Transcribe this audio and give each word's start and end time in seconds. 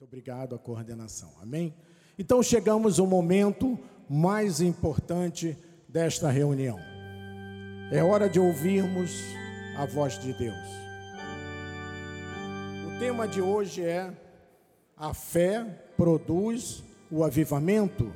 Muito 0.00 0.08
obrigado 0.08 0.54
à 0.54 0.58
coordenação. 0.58 1.30
Amém? 1.42 1.74
Então 2.18 2.42
chegamos 2.42 2.98
ao 2.98 3.06
momento 3.06 3.78
mais 4.08 4.62
importante 4.62 5.58
desta 5.86 6.30
reunião. 6.30 6.78
É 7.92 8.02
hora 8.02 8.26
de 8.26 8.40
ouvirmos 8.40 9.10
a 9.76 9.84
voz 9.84 10.18
de 10.18 10.32
Deus. 10.32 10.56
O 12.86 12.98
tema 12.98 13.28
de 13.28 13.42
hoje 13.42 13.82
é 13.84 14.10
a 14.96 15.12
fé 15.12 15.66
produz 15.98 16.82
o 17.10 17.22
avivamento. 17.22 18.10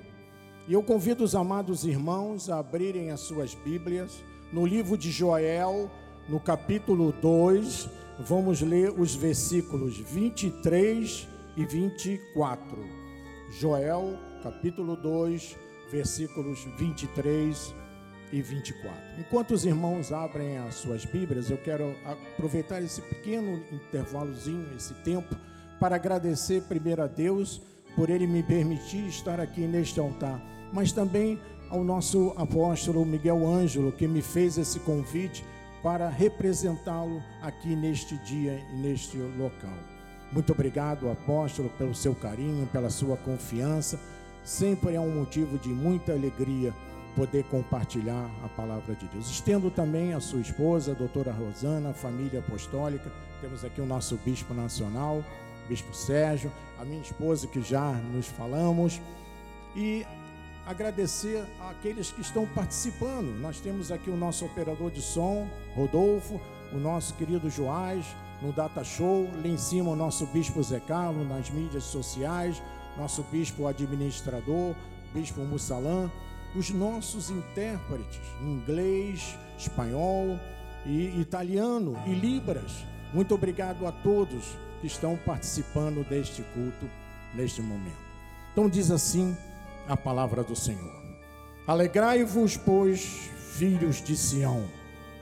E 0.66 0.72
eu 0.72 0.82
convido 0.82 1.22
os 1.22 1.34
amados 1.34 1.84
irmãos 1.84 2.48
a 2.48 2.60
abrirem 2.60 3.10
as 3.10 3.20
suas 3.20 3.54
Bíblias 3.54 4.24
no 4.50 4.64
livro 4.64 4.96
de 4.96 5.10
Joel, 5.10 5.90
no 6.30 6.40
capítulo 6.40 7.12
2, 7.12 7.90
vamos 8.20 8.62
ler 8.62 8.88
os 8.98 9.14
versículos 9.14 9.98
23 9.98 11.33
e 11.56 11.64
24. 11.64 12.78
Joel, 13.50 14.18
capítulo 14.42 14.96
2, 14.96 15.56
versículos 15.90 16.64
23 16.78 17.74
e 18.32 18.42
24. 18.42 18.92
Enquanto 19.18 19.52
os 19.52 19.64
irmãos 19.64 20.12
abrem 20.12 20.58
as 20.58 20.74
suas 20.74 21.04
Bíblias, 21.04 21.50
eu 21.50 21.58
quero 21.58 21.94
aproveitar 22.04 22.82
esse 22.82 23.00
pequeno 23.02 23.62
intervalozinho, 23.70 24.74
esse 24.76 24.94
tempo, 25.02 25.36
para 25.78 25.96
agradecer 25.96 26.62
primeiro 26.62 27.02
a 27.02 27.06
Deus 27.06 27.60
por 27.94 28.10
ele 28.10 28.26
me 28.26 28.42
permitir 28.42 29.06
estar 29.06 29.38
aqui 29.38 29.60
neste 29.60 30.00
altar, 30.00 30.42
mas 30.72 30.90
também 30.90 31.38
ao 31.70 31.84
nosso 31.84 32.32
apóstolo 32.36 33.04
Miguel 33.04 33.46
Ângelo, 33.46 33.92
que 33.92 34.08
me 34.08 34.20
fez 34.20 34.58
esse 34.58 34.80
convite 34.80 35.44
para 35.82 36.08
representá-lo 36.08 37.22
aqui 37.42 37.76
neste 37.76 38.16
dia 38.24 38.60
e 38.72 38.76
neste 38.76 39.16
local. 39.16 39.93
Muito 40.34 40.50
obrigado, 40.50 41.08
apóstolo, 41.08 41.70
pelo 41.78 41.94
seu 41.94 42.12
carinho, 42.12 42.66
pela 42.66 42.90
sua 42.90 43.16
confiança. 43.16 44.00
Sempre 44.42 44.96
é 44.96 45.00
um 45.00 45.14
motivo 45.14 45.56
de 45.56 45.68
muita 45.68 46.10
alegria 46.10 46.74
poder 47.14 47.44
compartilhar 47.44 48.28
a 48.44 48.48
palavra 48.48 48.96
de 48.96 49.06
Deus. 49.06 49.30
Estendo 49.30 49.70
também 49.70 50.12
a 50.12 50.18
sua 50.18 50.40
esposa, 50.40 50.90
a 50.90 50.94
doutora 50.94 51.30
Rosana, 51.30 51.90
a 51.90 51.94
família 51.94 52.40
apostólica. 52.40 53.12
Temos 53.40 53.64
aqui 53.64 53.80
o 53.80 53.86
nosso 53.86 54.16
bispo 54.24 54.52
nacional, 54.52 55.24
bispo 55.68 55.94
Sérgio, 55.94 56.50
a 56.80 56.84
minha 56.84 57.00
esposa 57.00 57.46
que 57.46 57.62
já 57.62 57.92
nos 57.92 58.26
falamos. 58.26 59.00
E 59.76 60.04
agradecer 60.66 61.44
àqueles 61.60 62.10
que 62.10 62.22
estão 62.22 62.44
participando. 62.44 63.38
Nós 63.40 63.60
temos 63.60 63.92
aqui 63.92 64.10
o 64.10 64.16
nosso 64.16 64.44
operador 64.44 64.90
de 64.90 65.00
som, 65.00 65.48
Rodolfo, 65.76 66.40
o 66.72 66.76
nosso 66.76 67.14
querido 67.14 67.48
Joás, 67.48 68.04
no 68.44 68.52
Data 68.52 68.84
Show, 68.84 69.26
lá 69.42 69.48
em 69.48 69.56
cima 69.56 69.90
o 69.90 69.96
nosso 69.96 70.26
bispo 70.26 70.62
Zé 70.62 70.78
Carlos, 70.78 71.26
nas 71.26 71.48
mídias 71.48 71.84
sociais, 71.84 72.62
nosso 72.98 73.22
bispo 73.32 73.66
administrador, 73.66 74.74
bispo 75.14 75.40
Mussalã, 75.40 76.10
os 76.54 76.68
nossos 76.70 77.30
intérpretes, 77.30 78.20
inglês, 78.42 79.36
espanhol 79.58 80.38
e 80.84 81.18
italiano 81.18 81.96
e 82.06 82.12
libras. 82.12 82.84
Muito 83.14 83.34
obrigado 83.34 83.86
a 83.86 83.92
todos 83.92 84.56
que 84.80 84.86
estão 84.86 85.16
participando 85.16 86.06
deste 86.06 86.42
culto 86.54 86.88
neste 87.34 87.62
momento. 87.62 88.04
Então 88.52 88.68
diz 88.68 88.90
assim 88.90 89.34
a 89.88 89.96
palavra 89.96 90.44
do 90.44 90.54
Senhor. 90.54 91.02
Alegrai-vos, 91.66 92.58
pois, 92.58 93.30
filhos 93.54 94.02
de 94.02 94.14
Sião, 94.14 94.64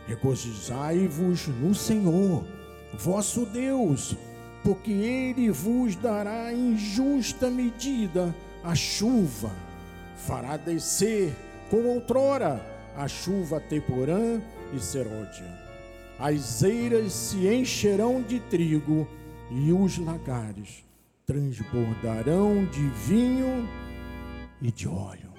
regozijai-vos 0.09 1.47
no 1.47 1.73
Senhor, 1.73 2.45
vosso 2.99 3.47
Deus, 3.47 4.17
porque 4.63 4.93
ele 4.93 5.51
vos 5.51 5.97
dará 5.97 6.53
em 6.53 6.77
justa 6.77 7.51
medida 7.51 8.35
a 8.63 8.75
chuva, 8.75 9.51
fará 10.17 10.57
descer, 10.57 11.35
como 11.71 11.89
outrora, 11.89 12.65
a 12.97 13.09
chuva 13.09 13.61
temporã 13.61 14.41
e 14.75 14.79
seródia. 14.79 15.61
As 16.19 16.63
eiras 16.63 17.13
se 17.13 17.49
encherão 17.49 18.23
de 18.23 18.39
trigo 18.39 19.09
e 19.51 19.73
os 19.73 19.99
lagares 19.99 20.85
transbordarão 21.27 22.65
de 22.67 22.87
vinho 23.07 23.69
e 24.61 24.71
de 24.71 24.87
óleo. 24.87 25.33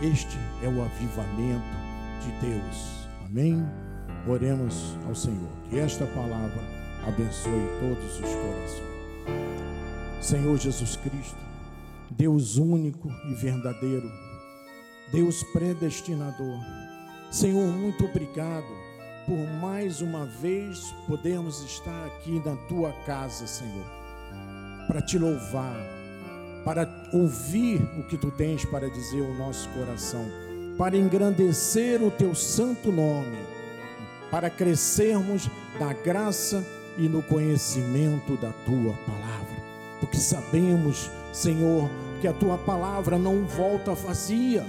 Este 0.00 0.36
é 0.62 0.68
o 0.68 0.82
avivamento 0.82 1.76
de 2.22 2.46
Deus. 2.46 3.08
Amém? 3.24 3.64
Oremos 4.28 4.96
ao 5.06 5.14
Senhor. 5.14 5.50
Que 5.68 5.78
esta 5.78 6.06
palavra 6.06 6.77
abençoe 7.08 7.66
todos 7.80 8.14
os 8.16 8.34
corações. 8.34 8.88
Senhor 10.20 10.56
Jesus 10.58 10.96
Cristo, 10.96 11.38
Deus 12.10 12.56
único 12.56 13.08
e 13.30 13.34
verdadeiro, 13.34 14.10
Deus 15.10 15.42
predestinador. 15.44 16.58
Senhor, 17.30 17.66
muito 17.72 18.04
obrigado 18.04 18.66
por 19.26 19.38
mais 19.60 20.02
uma 20.02 20.26
vez 20.26 20.94
podermos 21.06 21.62
estar 21.62 22.06
aqui 22.06 22.42
na 22.44 22.56
tua 22.68 22.92
casa, 23.04 23.46
Senhor, 23.46 23.86
para 24.86 25.00
te 25.00 25.18
louvar, 25.18 25.76
para 26.64 26.88
ouvir 27.12 27.80
o 27.98 28.06
que 28.06 28.18
tu 28.18 28.30
tens 28.30 28.64
para 28.66 28.90
dizer 28.90 29.24
ao 29.24 29.34
nosso 29.34 29.68
coração, 29.70 30.24
para 30.76 30.96
engrandecer 30.96 32.02
o 32.02 32.10
teu 32.10 32.34
santo 32.34 32.92
nome, 32.92 33.38
para 34.30 34.50
crescermos 34.50 35.48
na 35.78 35.92
graça 35.92 36.64
e 36.98 37.08
no 37.08 37.22
conhecimento 37.22 38.36
da 38.36 38.50
tua 38.66 38.92
palavra, 39.06 39.56
porque 40.00 40.16
sabemos, 40.16 41.10
Senhor, 41.32 41.88
que 42.20 42.26
a 42.26 42.32
tua 42.32 42.58
palavra 42.58 43.16
não 43.16 43.44
volta 43.44 43.94
vazia, 43.94 44.66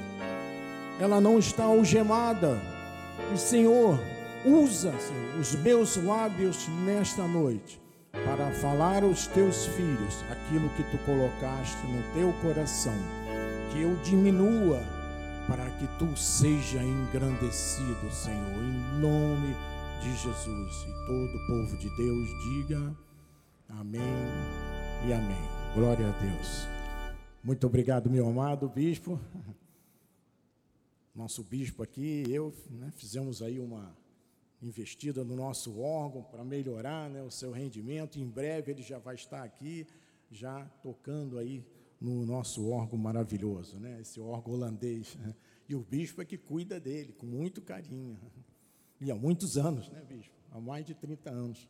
ela 0.99 1.19
não 1.19 1.39
está 1.39 1.63
algemada, 1.63 2.61
e 3.33 3.37
Senhor, 3.37 3.99
usa 4.45 4.93
Senhor, 4.99 5.39
os 5.39 5.55
meus 5.55 5.97
lábios 5.97 6.67
nesta 6.85 7.27
noite 7.27 7.81
para 8.11 8.51
falar 8.51 9.03
aos 9.03 9.27
teus 9.27 9.65
filhos 9.65 10.23
aquilo 10.29 10.69
que 10.69 10.83
tu 10.83 10.97
colocaste 11.05 11.85
no 11.87 12.03
teu 12.13 12.31
coração, 12.41 12.95
que 13.71 13.81
eu 13.81 13.95
diminua 14.03 14.81
para 15.47 15.65
que 15.71 15.87
tu 15.97 16.15
seja 16.15 16.83
engrandecido, 16.83 18.11
Senhor, 18.11 18.53
em 18.53 18.99
nome 19.01 19.47
de 19.47 19.78
Jesus. 20.01 20.85
E 20.87 21.05
todo 21.05 21.35
o 21.35 21.47
povo 21.47 21.77
de 21.77 21.89
Deus 21.95 22.29
diga 22.43 22.97
amém 23.67 24.01
e 25.07 25.13
amém. 25.13 25.37
Glória 25.75 26.07
a 26.07 26.11
Deus. 26.19 26.67
Muito 27.43 27.67
obrigado, 27.67 28.09
meu 28.09 28.27
amado 28.27 28.69
bispo. 28.69 29.19
Nosso 31.13 31.43
bispo 31.43 31.83
aqui, 31.83 32.23
eu, 32.29 32.53
né, 32.69 32.91
fizemos 32.95 33.41
aí 33.41 33.59
uma 33.59 33.93
investida 34.61 35.23
no 35.23 35.35
nosso 35.35 35.79
órgão 35.79 36.23
para 36.23 36.43
melhorar 36.43 37.09
né, 37.09 37.21
o 37.21 37.31
seu 37.31 37.51
rendimento. 37.51 38.19
Em 38.19 38.27
breve 38.27 38.71
ele 38.71 38.81
já 38.81 38.99
vai 38.99 39.15
estar 39.15 39.43
aqui, 39.43 39.85
já 40.31 40.65
tocando 40.81 41.37
aí 41.37 41.65
no 41.99 42.25
nosso 42.25 42.69
órgão 42.69 42.97
maravilhoso, 42.97 43.77
né, 43.77 43.99
esse 43.99 44.19
órgão 44.19 44.53
holandês. 44.53 45.17
E 45.67 45.75
o 45.75 45.81
bispo 45.81 46.21
é 46.21 46.25
que 46.25 46.37
cuida 46.37 46.79
dele, 46.79 47.13
com 47.13 47.25
muito 47.25 47.61
carinho. 47.61 48.17
E 49.01 49.11
há 49.11 49.15
muitos 49.15 49.57
anos, 49.57 49.89
né, 49.89 50.01
bispo? 50.07 50.33
Há 50.51 50.59
mais 50.59 50.85
de 50.85 50.93
30 50.93 51.29
anos. 51.29 51.67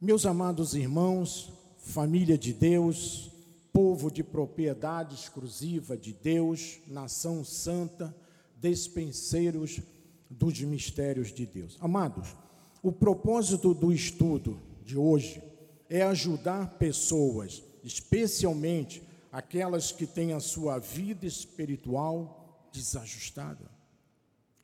Meus 0.00 0.26
amados 0.26 0.74
irmãos, 0.74 1.52
família 1.78 2.38
de 2.38 2.52
Deus, 2.52 3.30
povo 3.72 4.10
de 4.10 4.22
propriedade 4.22 5.14
exclusiva 5.14 5.96
de 5.96 6.12
Deus, 6.12 6.78
nação 6.86 7.44
santa, 7.44 8.14
despenseiros 8.56 9.80
dos 10.30 10.60
mistérios 10.60 11.32
de 11.32 11.46
Deus. 11.46 11.76
Amados, 11.80 12.36
o 12.82 12.92
propósito 12.92 13.74
do 13.74 13.92
estudo 13.92 14.60
de 14.84 14.96
hoje 14.96 15.42
é 15.88 16.02
ajudar 16.02 16.78
pessoas, 16.78 17.62
especialmente 17.82 19.02
aquelas 19.30 19.90
que 19.92 20.06
têm 20.06 20.32
a 20.32 20.40
sua 20.40 20.78
vida 20.78 21.26
espiritual 21.26 22.68
desajustada, 22.72 23.70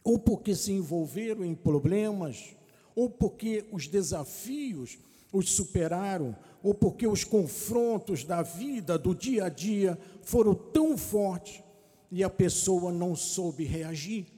ou 0.08 0.19
porque 0.19 0.56
se 0.56 0.72
envolveram 0.72 1.44
em 1.44 1.55
problemas, 1.55 2.56
ou 2.94 3.10
porque 3.10 3.66
os 3.70 3.87
desafios 3.87 4.96
os 5.31 5.50
superaram, 5.50 6.34
ou 6.62 6.72
porque 6.72 7.06
os 7.06 7.25
confrontos 7.25 8.25
da 8.25 8.40
vida, 8.40 8.99
do 8.99 9.14
dia 9.14 9.44
a 9.44 9.49
dia, 9.50 9.99
foram 10.22 10.55
tão 10.55 10.96
fortes 10.96 11.62
e 12.10 12.25
a 12.25 12.31
pessoa 12.31 12.90
não 12.90 13.14
soube 13.14 13.64
reagir. 13.64 14.28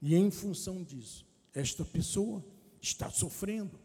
E 0.00 0.14
em 0.14 0.30
função 0.30 0.84
disso, 0.84 1.26
esta 1.52 1.84
pessoa 1.84 2.40
está 2.80 3.10
sofrendo. 3.10 3.76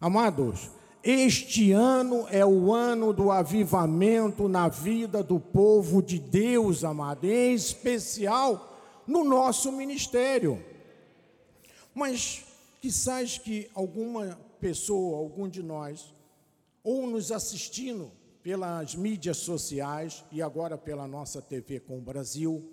Amados, 0.00 0.70
este 1.02 1.72
ano 1.72 2.24
é 2.30 2.46
o 2.46 2.72
ano 2.72 3.12
do 3.12 3.32
avivamento 3.32 4.48
na 4.48 4.68
vida 4.68 5.24
do 5.24 5.40
povo 5.40 6.00
de 6.00 6.20
Deus, 6.20 6.84
amado, 6.84 7.24
em 7.24 7.52
especial 7.52 8.75
no 9.06 9.24
nosso 9.24 9.70
ministério. 9.72 10.62
Mas 11.94 12.44
quizás 12.80 13.38
que 13.38 13.70
alguma 13.74 14.38
pessoa, 14.60 15.18
algum 15.18 15.48
de 15.48 15.62
nós, 15.62 16.14
ou 16.82 17.06
nos 17.06 17.32
assistindo 17.32 18.10
pelas 18.42 18.94
mídias 18.94 19.38
sociais 19.38 20.24
e 20.30 20.40
agora 20.40 20.78
pela 20.78 21.06
nossa 21.06 21.42
TV 21.42 21.80
com 21.80 21.98
o 21.98 22.02
Brasil, 22.02 22.70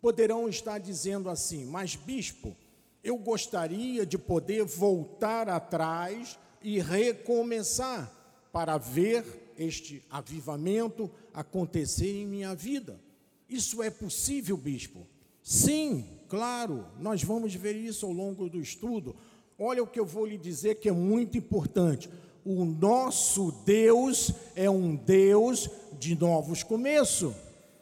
poderão 0.00 0.48
estar 0.48 0.78
dizendo 0.78 1.28
assim: 1.28 1.64
Mas, 1.64 1.96
bispo, 1.96 2.56
eu 3.02 3.16
gostaria 3.16 4.06
de 4.06 4.18
poder 4.18 4.64
voltar 4.64 5.48
atrás 5.48 6.38
e 6.62 6.80
recomeçar 6.80 8.12
para 8.52 8.78
ver 8.78 9.52
este 9.58 10.04
avivamento 10.10 11.10
acontecer 11.32 12.10
em 12.10 12.26
minha 12.26 12.54
vida. 12.54 13.00
Isso 13.48 13.82
é 13.82 13.90
possível, 13.90 14.56
bispo? 14.56 15.06
Sim, 15.48 16.04
claro, 16.28 16.84
nós 16.98 17.22
vamos 17.22 17.54
ver 17.54 17.76
isso 17.76 18.04
ao 18.04 18.10
longo 18.10 18.48
do 18.48 18.60
estudo. 18.60 19.14
Olha 19.56 19.80
o 19.80 19.86
que 19.86 20.00
eu 20.00 20.04
vou 20.04 20.26
lhe 20.26 20.36
dizer 20.36 20.80
que 20.80 20.88
é 20.88 20.92
muito 20.92 21.38
importante. 21.38 22.10
O 22.44 22.64
nosso 22.64 23.52
Deus 23.64 24.32
é 24.56 24.68
um 24.68 24.96
Deus 24.96 25.70
de 26.00 26.18
novos 26.18 26.64
começos. 26.64 27.32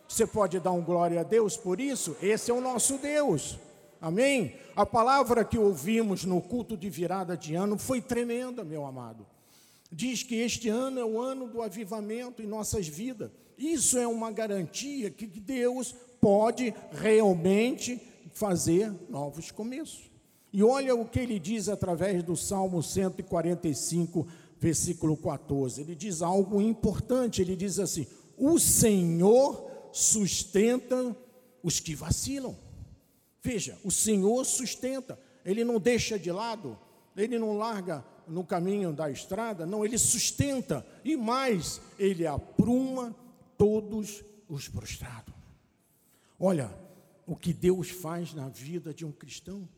Você 0.06 0.26
pode 0.26 0.60
dar 0.60 0.72
um 0.72 0.84
glória 0.84 1.22
a 1.22 1.22
Deus 1.22 1.56
por 1.56 1.80
isso? 1.80 2.14
Esse 2.20 2.50
é 2.50 2.54
o 2.54 2.60
nosso 2.60 2.98
Deus. 2.98 3.58
Amém? 3.98 4.56
A 4.76 4.84
palavra 4.84 5.42
que 5.42 5.56
ouvimos 5.56 6.26
no 6.26 6.42
culto 6.42 6.76
de 6.76 6.90
virada 6.90 7.34
de 7.34 7.54
ano 7.54 7.78
foi 7.78 8.02
tremenda, 8.02 8.62
meu 8.62 8.84
amado. 8.84 9.24
Diz 9.90 10.22
que 10.22 10.34
este 10.34 10.68
ano 10.68 11.00
é 11.00 11.04
o 11.04 11.18
ano 11.18 11.48
do 11.48 11.62
avivamento 11.62 12.42
em 12.42 12.46
nossas 12.46 12.86
vidas. 12.86 13.30
Isso 13.56 13.96
é 13.96 14.06
uma 14.06 14.30
garantia 14.30 15.10
que 15.10 15.26
Deus 15.26 15.94
pode 16.24 16.72
realmente 16.90 18.00
fazer 18.32 18.90
novos 19.10 19.50
começos. 19.50 20.10
E 20.50 20.62
olha 20.62 20.94
o 20.94 21.04
que 21.04 21.20
ele 21.20 21.38
diz 21.38 21.68
através 21.68 22.22
do 22.22 22.34
Salmo 22.34 22.82
145, 22.82 24.26
versículo 24.58 25.18
14. 25.18 25.82
Ele 25.82 25.94
diz 25.94 26.22
algo 26.22 26.62
importante, 26.62 27.42
ele 27.42 27.54
diz 27.54 27.78
assim: 27.78 28.06
"O 28.38 28.58
Senhor 28.58 29.70
sustenta 29.92 31.14
os 31.62 31.78
que 31.78 31.94
vacilam". 31.94 32.56
Veja, 33.42 33.78
o 33.84 33.90
Senhor 33.90 34.46
sustenta, 34.46 35.18
ele 35.44 35.62
não 35.62 35.78
deixa 35.78 36.18
de 36.18 36.32
lado, 36.32 36.78
ele 37.14 37.38
não 37.38 37.58
larga 37.58 38.02
no 38.26 38.44
caminho 38.44 38.94
da 38.94 39.10
estrada, 39.10 39.66
não, 39.66 39.84
ele 39.84 39.98
sustenta 39.98 40.86
e 41.04 41.18
mais, 41.18 41.82
ele 41.98 42.26
apruma 42.26 43.14
todos 43.58 44.24
os 44.48 44.68
prostrados. 44.68 45.33
Olha 46.38 46.70
o 47.26 47.36
que 47.36 47.52
Deus 47.52 47.90
faz 47.90 48.34
na 48.34 48.48
vida 48.48 48.92
de 48.92 49.04
um 49.04 49.12
cristão. 49.12 49.68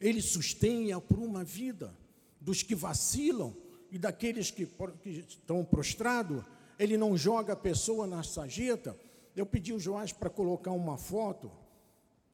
Ele 0.00 0.20
sustém 0.20 0.86
e 0.86 0.92
apruma 0.92 1.40
a 1.40 1.44
vida 1.44 1.96
dos 2.40 2.62
que 2.62 2.74
vacilam 2.74 3.56
e 3.90 3.98
daqueles 3.98 4.50
que, 4.50 4.66
que 5.02 5.24
estão 5.28 5.64
prostrados. 5.64 6.44
Ele 6.78 6.96
não 6.96 7.16
joga 7.16 7.52
a 7.52 7.56
pessoa 7.56 8.06
na 8.06 8.22
sarjeta. 8.22 8.96
Eu 9.34 9.46
pedi 9.46 9.72
o 9.72 9.80
Joás 9.80 10.12
para 10.12 10.28
colocar 10.28 10.72
uma 10.72 10.98
foto. 10.98 11.50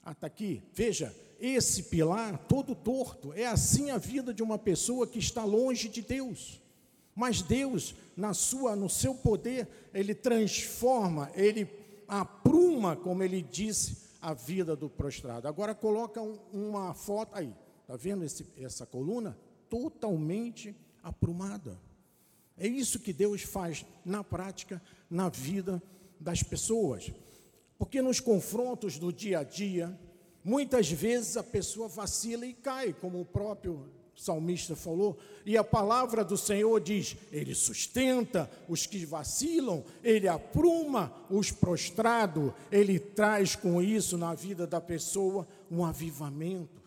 Ah, 0.02 0.12
está 0.12 0.26
aqui. 0.26 0.62
Veja, 0.72 1.14
esse 1.38 1.84
pilar 1.84 2.38
todo 2.48 2.74
torto. 2.74 3.32
É 3.34 3.46
assim 3.46 3.90
a 3.90 3.98
vida 3.98 4.32
de 4.32 4.42
uma 4.42 4.58
pessoa 4.58 5.06
que 5.06 5.18
está 5.18 5.44
longe 5.44 5.88
de 5.88 6.02
Deus. 6.02 6.60
Mas 7.14 7.42
Deus, 7.42 7.94
na 8.16 8.32
sua, 8.32 8.74
no 8.74 8.88
seu 8.88 9.14
poder, 9.14 9.68
ele 9.92 10.14
transforma, 10.14 11.30
ele 11.34 11.66
apruma, 12.10 12.96
como 12.96 13.22
ele 13.22 13.40
disse, 13.40 14.10
a 14.20 14.34
vida 14.34 14.74
do 14.74 14.90
prostrado. 14.90 15.46
Agora 15.46 15.74
coloca 15.74 16.20
um, 16.20 16.38
uma 16.52 16.92
foto 16.92 17.36
aí, 17.36 17.54
está 17.82 17.96
vendo 17.96 18.24
esse, 18.24 18.46
essa 18.58 18.84
coluna? 18.84 19.38
Totalmente 19.68 20.74
aprumada. 21.02 21.80
É 22.58 22.66
isso 22.66 22.98
que 22.98 23.12
Deus 23.12 23.42
faz 23.42 23.86
na 24.04 24.24
prática, 24.24 24.82
na 25.08 25.28
vida 25.28 25.80
das 26.18 26.42
pessoas. 26.42 27.12
Porque 27.78 28.02
nos 28.02 28.20
confrontos 28.20 28.98
do 28.98 29.12
dia 29.12 29.38
a 29.38 29.44
dia, 29.44 29.98
muitas 30.44 30.90
vezes 30.90 31.36
a 31.36 31.42
pessoa 31.42 31.88
vacila 31.88 32.44
e 32.44 32.52
cai, 32.52 32.92
como 32.92 33.20
o 33.20 33.24
próprio 33.24 33.88
salmista 34.20 34.76
falou, 34.76 35.18
e 35.46 35.56
a 35.56 35.64
palavra 35.64 36.22
do 36.22 36.36
Senhor 36.36 36.78
diz: 36.78 37.16
Ele 37.32 37.54
sustenta 37.54 38.50
os 38.68 38.86
que 38.86 39.06
vacilam, 39.06 39.82
Ele 40.04 40.28
apruma 40.28 41.12
os 41.30 41.50
prostrados, 41.50 42.52
Ele 42.70 42.98
traz 42.98 43.56
com 43.56 43.80
isso 43.80 44.18
na 44.18 44.34
vida 44.34 44.66
da 44.66 44.80
pessoa 44.80 45.48
um 45.70 45.84
avivamento, 45.84 46.82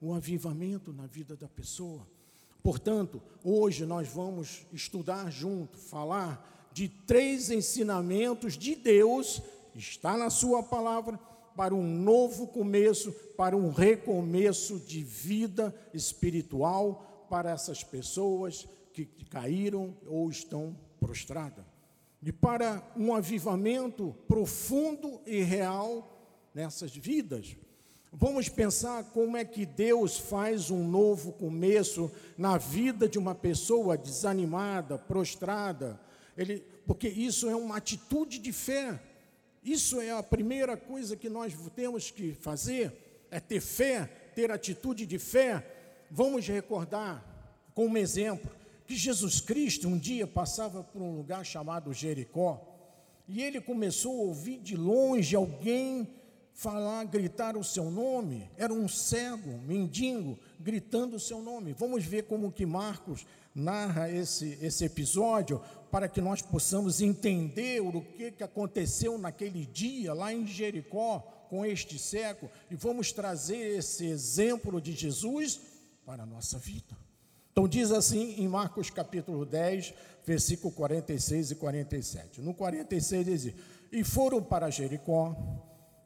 um 0.00 0.14
avivamento 0.14 0.90
na 0.92 1.06
vida 1.06 1.36
da 1.36 1.46
pessoa. 1.46 2.06
Portanto, 2.62 3.20
hoje 3.44 3.84
nós 3.84 4.08
vamos 4.08 4.66
estudar 4.72 5.30
junto, 5.30 5.76
falar 5.76 6.70
de 6.72 6.88
três 6.88 7.50
ensinamentos 7.50 8.56
de 8.56 8.74
Deus, 8.74 9.42
está 9.74 10.16
na 10.16 10.30
Sua 10.30 10.62
palavra, 10.62 11.20
para 11.58 11.74
um 11.74 11.82
novo 11.82 12.46
começo, 12.46 13.10
para 13.36 13.56
um 13.56 13.72
recomeço 13.72 14.78
de 14.78 15.02
vida 15.02 15.74
espiritual 15.92 17.26
para 17.28 17.50
essas 17.50 17.82
pessoas 17.82 18.68
que 18.92 19.04
caíram 19.28 19.92
ou 20.06 20.30
estão 20.30 20.78
prostradas. 21.00 21.64
E 22.22 22.30
para 22.30 22.80
um 22.96 23.12
avivamento 23.12 24.14
profundo 24.28 25.20
e 25.26 25.42
real 25.42 26.48
nessas 26.54 26.94
vidas. 26.94 27.56
Vamos 28.12 28.48
pensar 28.48 29.02
como 29.06 29.36
é 29.36 29.44
que 29.44 29.66
Deus 29.66 30.16
faz 30.16 30.70
um 30.70 30.86
novo 30.86 31.32
começo 31.32 32.08
na 32.36 32.56
vida 32.56 33.08
de 33.08 33.18
uma 33.18 33.34
pessoa 33.34 33.98
desanimada, 33.98 34.96
prostrada. 34.96 36.00
Ele, 36.36 36.60
porque 36.86 37.08
isso 37.08 37.48
é 37.48 37.56
uma 37.56 37.78
atitude 37.78 38.38
de 38.38 38.52
fé. 38.52 39.07
Isso 39.68 40.00
é 40.00 40.10
a 40.10 40.22
primeira 40.22 40.78
coisa 40.78 41.14
que 41.14 41.28
nós 41.28 41.54
temos 41.76 42.10
que 42.10 42.32
fazer, 42.32 43.26
é 43.30 43.38
ter 43.38 43.60
fé, 43.60 44.06
ter 44.34 44.50
atitude 44.50 45.04
de 45.04 45.18
fé. 45.18 45.62
Vamos 46.10 46.48
recordar, 46.48 47.22
como 47.74 47.98
exemplo, 47.98 48.50
que 48.86 48.96
Jesus 48.96 49.42
Cristo 49.42 49.86
um 49.86 49.98
dia 49.98 50.26
passava 50.26 50.82
por 50.82 51.02
um 51.02 51.14
lugar 51.14 51.44
chamado 51.44 51.92
Jericó, 51.92 52.66
e 53.28 53.42
ele 53.42 53.60
começou 53.60 54.12
a 54.12 54.24
ouvir 54.24 54.58
de 54.58 54.74
longe 54.74 55.36
alguém 55.36 56.08
falar, 56.54 57.04
gritar 57.04 57.54
o 57.54 57.62
seu 57.62 57.90
nome. 57.90 58.50
Era 58.56 58.72
um 58.72 58.88
cego, 58.88 59.58
mendigo, 59.66 60.38
gritando 60.58 61.16
o 61.16 61.20
seu 61.20 61.42
nome. 61.42 61.74
Vamos 61.74 62.06
ver 62.06 62.22
como 62.22 62.50
que 62.50 62.64
Marcos 62.64 63.26
narra 63.54 64.10
esse, 64.10 64.58
esse 64.62 64.84
episódio 64.84 65.60
para 65.90 66.08
que 66.08 66.20
nós 66.20 66.42
possamos 66.42 67.00
entender 67.00 67.80
o 67.80 68.00
que, 68.02 68.42
aconteceu 68.42 69.18
naquele 69.18 69.64
dia 69.66 70.12
lá 70.12 70.32
em 70.32 70.46
Jericó 70.46 71.20
com 71.48 71.64
este 71.64 71.98
cego 71.98 72.50
e 72.70 72.74
vamos 72.74 73.10
trazer 73.12 73.78
esse 73.78 74.06
exemplo 74.06 74.80
de 74.80 74.92
Jesus 74.92 75.60
para 76.04 76.22
a 76.22 76.26
nossa 76.26 76.58
vida. 76.58 76.96
Então 77.52 77.66
diz 77.66 77.90
assim 77.90 78.34
em 78.38 78.46
Marcos 78.46 78.90
capítulo 78.90 79.44
10, 79.44 79.94
versículo 80.24 80.72
46 80.72 81.52
e 81.52 81.54
47. 81.54 82.40
No 82.40 82.54
46 82.54 83.26
diz: 83.26 83.54
"E 83.90 84.04
foram 84.04 84.42
para 84.42 84.70
Jericó, 84.70 85.34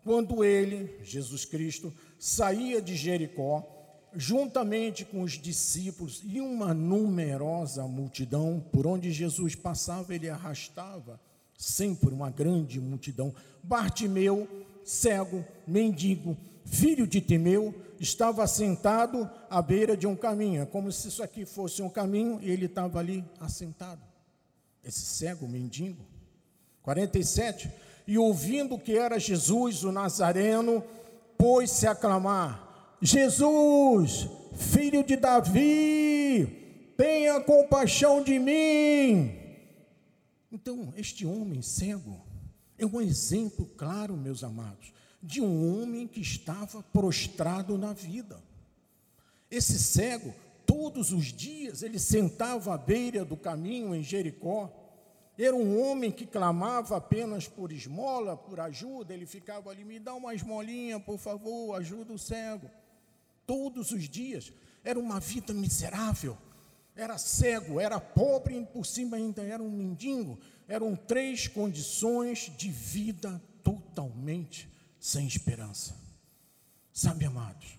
quando 0.04 0.45
ele, 0.45 0.99
Jesus 1.02 1.45
Cristo, 1.45 1.92
saía 2.18 2.80
de 2.80 2.97
Jericó, 2.97 3.81
juntamente 4.14 5.04
com 5.04 5.23
os 5.23 5.33
discípulos 5.33 6.23
e 6.25 6.40
uma 6.40 6.75
numerosa 6.75 7.87
multidão, 7.87 8.64
por 8.73 8.87
onde 8.87 9.12
Jesus 9.12 9.54
passava, 9.54 10.14
ele 10.14 10.28
arrastava 10.28 11.21
sempre 11.57 12.11
uma 12.11 12.31
grande 12.31 12.81
multidão. 12.81 13.35
Bartimeu, 13.62 14.49
cego, 14.85 15.45
mendigo, 15.66 16.37
filho 16.64 17.07
de 17.07 17.21
Timeu, 17.21 17.75
estava 18.00 18.47
sentado 18.47 19.31
à 19.49 19.62
beira 19.62 19.97
de 19.97 20.07
um 20.07 20.16
caminho, 20.16 20.62
é 20.62 20.66
como 20.66 20.90
se 20.90 21.09
isso 21.09 21.23
aqui 21.23 21.45
fosse 21.45 21.83
um 21.83 21.88
caminho 21.88 22.40
e 22.42 22.50
ele 22.50 22.66
estava 22.66 22.99
ali 22.99 23.25
assentado. 23.38 24.00
Esse 24.85 25.00
cego, 25.00 25.47
mendigo. 25.47 26.04
47. 26.83 27.71
E 28.07 28.19
ouvindo 28.19 28.76
que 28.76 28.99
era 28.99 29.19
Jesus, 29.19 29.85
o 29.85 29.92
Nazareno, 29.92 30.83
pôs-se 31.38 31.87
a 31.87 31.95
clamar: 31.95 32.72
Jesus, 33.04 34.28
filho 34.54 35.02
de 35.02 35.16
Davi, 35.16 36.94
tenha 36.97 37.40
compaixão 37.40 38.23
de 38.23 38.38
mim. 38.38 39.37
Então, 40.52 40.94
este 40.97 41.26
homem 41.26 41.61
cego 41.62 42.25
é 42.78 42.87
um 42.87 43.00
exemplo 43.00 43.66
claro, 43.76 44.16
meus 44.16 44.44
amados, 44.44 44.92
de 45.21 45.40
um 45.40 45.82
homem 45.82 46.06
que 46.06 46.21
estava 46.21 46.80
prostrado 46.80 47.76
na 47.76 47.92
vida. 47.92 48.40
Esse 49.50 49.80
cego, 49.80 50.32
todos 50.64 51.11
os 51.11 51.25
dias, 51.25 51.82
ele 51.82 51.99
sentava 51.99 52.73
à 52.73 52.78
beira 52.78 53.25
do 53.25 53.37
caminho 53.37 53.97
em 53.97 54.02
Jericó. 54.04 54.73
Era 55.37 55.56
um 55.56 55.82
homem 55.82 56.12
que 56.12 56.25
clamava 56.25 56.99
apenas 56.99 57.49
por 57.49 57.73
esmola, 57.73 58.37
por 58.37 58.61
ajuda. 58.61 59.12
Ele 59.12 59.26
ficava 59.26 59.71
ali, 59.71 59.85
me 59.85 59.99
dá 59.99 60.14
uma 60.14 60.37
esmolinha, 60.37 61.00
por 61.00 61.18
favor, 61.18 61.75
ajuda 61.75 62.12
o 62.12 62.18
cego 62.18 62.71
todos 63.46 63.90
os 63.92 64.08
dias. 64.08 64.52
Era 64.84 64.99
uma 64.99 65.20
vida 65.20 65.52
miserável. 65.52 66.37
era 66.94 67.16
cego, 67.16 67.80
era 67.80 67.99
pobre 67.99 68.58
e 68.58 68.66
por 68.66 68.84
cima 68.84 69.16
ainda 69.16 69.42
era 69.42 69.62
um 69.62 69.70
mendigo. 69.70 70.38
Eram 70.68 70.94
três 70.94 71.49
condições 71.49 72.52
de 72.56 72.70
vida 72.70 73.40
totalmente 73.62 74.68
sem 75.00 75.26
esperança. 75.26 75.96
Sabe, 76.92 77.25
amados, 77.25 77.78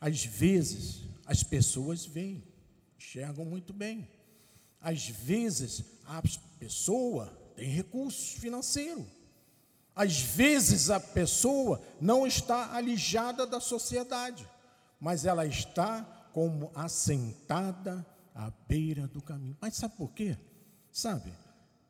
às 0.00 0.24
vezes 0.24 1.02
as 1.26 1.42
pessoas 1.42 2.06
veem, 2.06 2.42
enxergam 2.96 3.44
muito 3.44 3.72
bem. 3.72 4.08
Às 4.80 5.08
vezes 5.08 5.84
a 6.06 6.22
pessoa 6.58 7.26
tem 7.56 7.68
recursos 7.68 8.32
financeiros. 8.40 9.04
Às 9.94 10.20
vezes 10.20 10.90
a 10.90 11.00
pessoa 11.00 11.82
não 12.00 12.24
está 12.24 12.72
alijada 12.74 13.44
da 13.44 13.58
sociedade, 13.58 14.48
mas 15.00 15.24
ela 15.24 15.46
está 15.46 16.02
como 16.32 16.70
assentada 16.74 18.04
à 18.34 18.50
beira 18.68 19.06
do 19.06 19.20
caminho. 19.20 19.56
Mas 19.60 19.76
sabe 19.76 19.96
por 19.96 20.12
quê? 20.12 20.36
Sabe? 20.92 21.32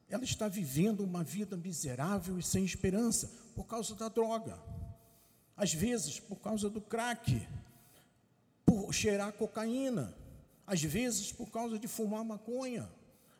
Ela 0.09 0.25
está 0.25 0.49
vivendo 0.49 1.01
uma 1.01 1.23
vida 1.23 1.57
miserável 1.57 2.39
e 2.39 2.43
sem 2.43 2.65
esperança 2.65 3.31
por 3.55 3.65
causa 3.65 3.95
da 3.95 4.09
droga. 4.09 4.59
Às 5.57 5.75
vezes 5.75 6.21
por 6.21 6.37
causa 6.37 6.71
do 6.71 6.81
crack, 6.81 7.47
por 8.65 8.93
cheirar 8.93 9.33
cocaína, 9.33 10.15
às 10.67 10.83
vezes 10.83 11.33
por 11.33 11.51
causa 11.51 11.79
de 11.79 11.89
fumar 11.89 12.25
maconha, 12.25 12.89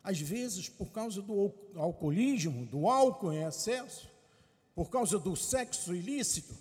às 0.03 0.19
vezes 0.19 0.69
por 0.69 0.91
causa 0.91 1.21
do 1.21 1.53
alcoolismo, 1.75 2.65
do 2.65 2.87
álcool 2.87 3.33
em 3.33 3.43
excesso, 3.43 4.09
por 4.75 4.89
causa 4.89 5.17
do 5.19 5.35
sexo 5.35 5.95
ilícito. 5.95 6.55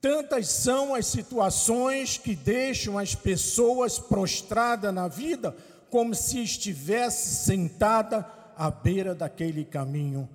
Tantas 0.00 0.48
são 0.48 0.94
as 0.94 1.06
situações 1.06 2.16
que 2.16 2.34
deixam 2.34 2.98
as 2.98 3.14
pessoas 3.14 3.98
prostradas 3.98 4.94
na 4.94 5.08
vida 5.08 5.54
como 5.90 6.14
se 6.14 6.42
estivesse 6.42 7.44
sentada 7.44 8.26
à 8.56 8.70
beira 8.70 9.14
daquele 9.14 9.64
caminho 9.64 10.28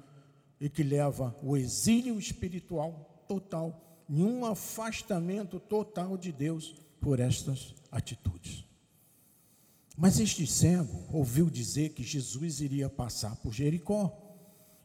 e 0.59 0.69
que 0.69 0.83
leva 0.83 1.35
o 1.41 1.57
exílio 1.57 2.19
espiritual 2.19 3.23
total, 3.27 4.03
em 4.07 4.23
um 4.23 4.45
afastamento 4.45 5.59
total 5.59 6.17
de 6.17 6.31
Deus 6.31 6.75
por 7.01 7.19
estas 7.19 7.73
atitudes. 7.91 8.65
Mas 9.97 10.19
este 10.19 10.45
cego 10.45 11.07
ouviu 11.11 11.49
dizer 11.49 11.89
que 11.89 12.03
Jesus 12.03 12.59
iria 12.59 12.89
passar 12.89 13.35
por 13.37 13.53
Jericó. 13.53 14.15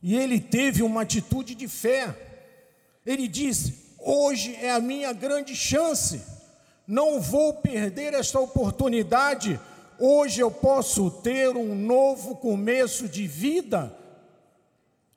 E 0.03 0.15
ele 0.17 0.41
teve 0.41 0.83
uma 0.83 1.03
atitude 1.03 1.55
de 1.55 1.67
fé. 1.67 2.17
Ele 3.05 3.27
disse: 3.27 3.90
Hoje 4.01 4.57
é 4.61 4.71
a 4.71 4.81
minha 4.81 5.13
grande 5.13 5.55
chance. 5.55 6.23
Não 6.87 7.21
vou 7.21 7.55
perder 7.55 8.15
esta 8.15 8.41
oportunidade 8.41 9.61
Hoje 10.03 10.41
eu 10.41 10.51
posso 10.51 11.11
ter 11.11 11.55
um 11.55 11.75
novo 11.75 12.35
começo 12.35 13.07
de 13.07 13.27
vida. 13.27 13.95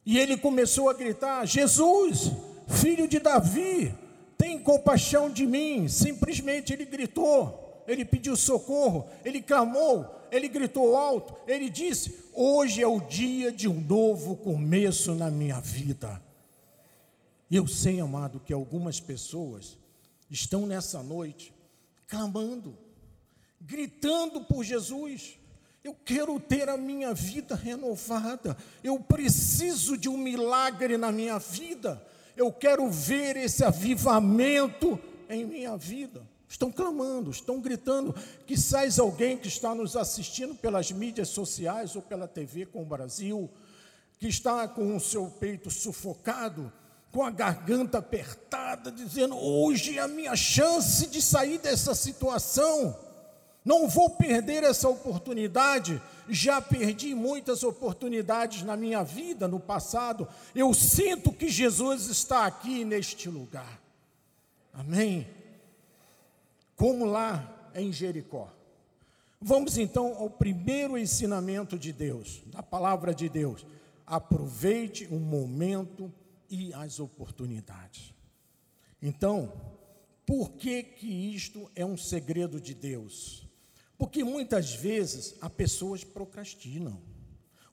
E 0.05 0.19
ele 0.19 0.35
começou 0.35 0.89
a 0.89 0.93
gritar: 0.93 1.45
Jesus, 1.45 2.33
filho 2.67 3.07
de 3.07 3.17
Davi, 3.17 3.95
tem 4.37 4.59
compaixão 4.59 5.29
de 5.29 5.47
mim. 5.47 5.87
Simplesmente 5.87 6.73
ele 6.73 6.83
gritou, 6.83 7.81
ele 7.87 8.03
pediu 8.03 8.35
socorro, 8.35 9.07
ele 9.23 9.41
clamou, 9.41 10.05
ele 10.29 10.49
gritou 10.49 10.97
alto, 10.97 11.33
ele 11.47 11.69
disse: 11.69 12.13
Hoje 12.33 12.81
é 12.81 12.87
o 12.87 12.99
dia 12.99 13.49
de 13.49 13.69
um 13.69 13.79
novo 13.79 14.35
começo 14.35 15.15
na 15.15 15.31
minha 15.31 15.61
vida. 15.61 16.21
Eu 17.55 17.67
sei, 17.67 17.99
amado, 17.99 18.39
que 18.39 18.51
algumas 18.51 18.99
pessoas 18.99 19.77
estão 20.27 20.65
nessa 20.65 21.03
noite 21.03 21.53
clamando, 22.07 22.75
gritando 23.61 24.43
por 24.43 24.63
Jesus. 24.63 25.37
Eu 25.83 25.93
quero 25.93 26.39
ter 26.39 26.67
a 26.67 26.75
minha 26.75 27.13
vida 27.13 27.53
renovada. 27.53 28.57
Eu 28.83 28.99
preciso 28.99 29.95
de 29.95 30.09
um 30.09 30.17
milagre 30.17 30.97
na 30.97 31.11
minha 31.11 31.37
vida. 31.37 32.03
Eu 32.35 32.51
quero 32.51 32.89
ver 32.89 33.37
esse 33.37 33.63
avivamento 33.63 34.99
em 35.29 35.45
minha 35.45 35.77
vida. 35.77 36.27
Estão 36.49 36.71
clamando, 36.71 37.29
estão 37.29 37.61
gritando. 37.61 38.15
Que 38.47 38.57
sais 38.57 38.97
alguém 38.97 39.37
que 39.37 39.47
está 39.47 39.75
nos 39.75 39.95
assistindo 39.95 40.55
pelas 40.55 40.91
mídias 40.91 41.29
sociais 41.29 41.95
ou 41.95 42.01
pela 42.01 42.27
TV 42.27 42.65
com 42.65 42.81
o 42.81 42.87
Brasil, 42.87 43.47
que 44.17 44.27
está 44.27 44.67
com 44.67 44.95
o 44.95 44.99
seu 44.99 45.27
peito 45.27 45.69
sufocado, 45.69 46.73
com 47.13 47.23
a 47.23 47.29
garganta 47.29 47.99
apertada, 47.99 48.91
dizendo: 48.91 49.37
hoje 49.37 49.99
é 49.99 50.01
a 50.01 50.07
minha 50.07 50.35
chance 50.35 51.05
de 51.07 51.21
sair 51.21 51.59
dessa 51.59 51.93
situação. 51.93 52.97
Não 53.63 53.87
vou 53.87 54.09
perder 54.09 54.63
essa 54.63 54.89
oportunidade. 54.89 56.01
Já 56.27 56.61
perdi 56.61 57.13
muitas 57.13 57.63
oportunidades 57.63 58.63
na 58.63 58.75
minha 58.75 59.03
vida, 59.03 59.47
no 59.47 59.59
passado. 59.59 60.27
Eu 60.55 60.73
sinto 60.73 61.31
que 61.31 61.47
Jesus 61.47 62.07
está 62.07 62.45
aqui 62.45 62.83
neste 62.83 63.29
lugar. 63.29 63.79
Amém? 64.73 65.27
Como 66.75 67.05
lá 67.05 67.69
em 67.75 67.91
Jericó. 67.91 68.49
Vamos 69.39 69.77
então 69.77 70.15
ao 70.17 70.29
primeiro 70.29 70.97
ensinamento 70.97 71.77
de 71.77 71.93
Deus, 71.93 72.41
da 72.47 72.63
palavra 72.63 73.13
de 73.13 73.29
Deus. 73.29 73.65
Aproveite 74.05 75.07
o 75.11 75.19
momento 75.19 76.11
e 76.53 76.71
as 76.71 76.99
oportunidades. 76.99 78.13
Então, 79.01 79.51
por 80.23 80.51
que 80.51 80.83
que 80.83 81.07
isto 81.07 81.69
é 81.75 81.83
um 81.83 81.97
segredo 81.97 82.61
de 82.61 82.75
Deus? 82.75 83.49
Porque 83.97 84.23
muitas 84.23 84.75
vezes 84.75 85.33
as 85.41 85.51
pessoas 85.51 86.03
procrastinam. 86.03 87.01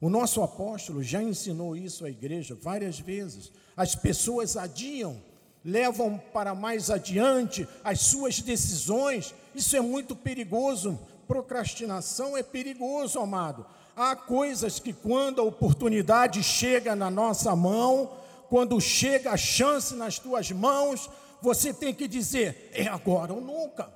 O 0.00 0.08
nosso 0.08 0.42
apóstolo 0.42 1.02
já 1.02 1.22
ensinou 1.22 1.76
isso 1.76 2.06
à 2.06 2.10
igreja 2.10 2.54
várias 2.54 2.98
vezes. 2.98 3.52
As 3.76 3.94
pessoas 3.94 4.56
adiam, 4.56 5.22
levam 5.62 6.16
para 6.32 6.54
mais 6.54 6.88
adiante 6.88 7.68
as 7.84 8.00
suas 8.00 8.40
decisões. 8.40 9.34
Isso 9.54 9.76
é 9.76 9.80
muito 9.82 10.16
perigoso. 10.16 10.98
Procrastinação 11.28 12.34
é 12.34 12.42
perigoso, 12.42 13.20
amado. 13.20 13.66
Há 13.94 14.16
coisas 14.16 14.78
que, 14.78 14.94
quando 14.94 15.42
a 15.42 15.44
oportunidade 15.44 16.42
chega 16.42 16.96
na 16.96 17.10
nossa 17.10 17.54
mão, 17.54 18.19
quando 18.50 18.80
chega 18.80 19.30
a 19.30 19.36
chance 19.36 19.94
nas 19.94 20.18
tuas 20.18 20.50
mãos, 20.50 21.08
você 21.40 21.72
tem 21.72 21.94
que 21.94 22.08
dizer: 22.08 22.68
é 22.74 22.88
agora 22.88 23.32
ou 23.32 23.40
nunca. 23.40 23.88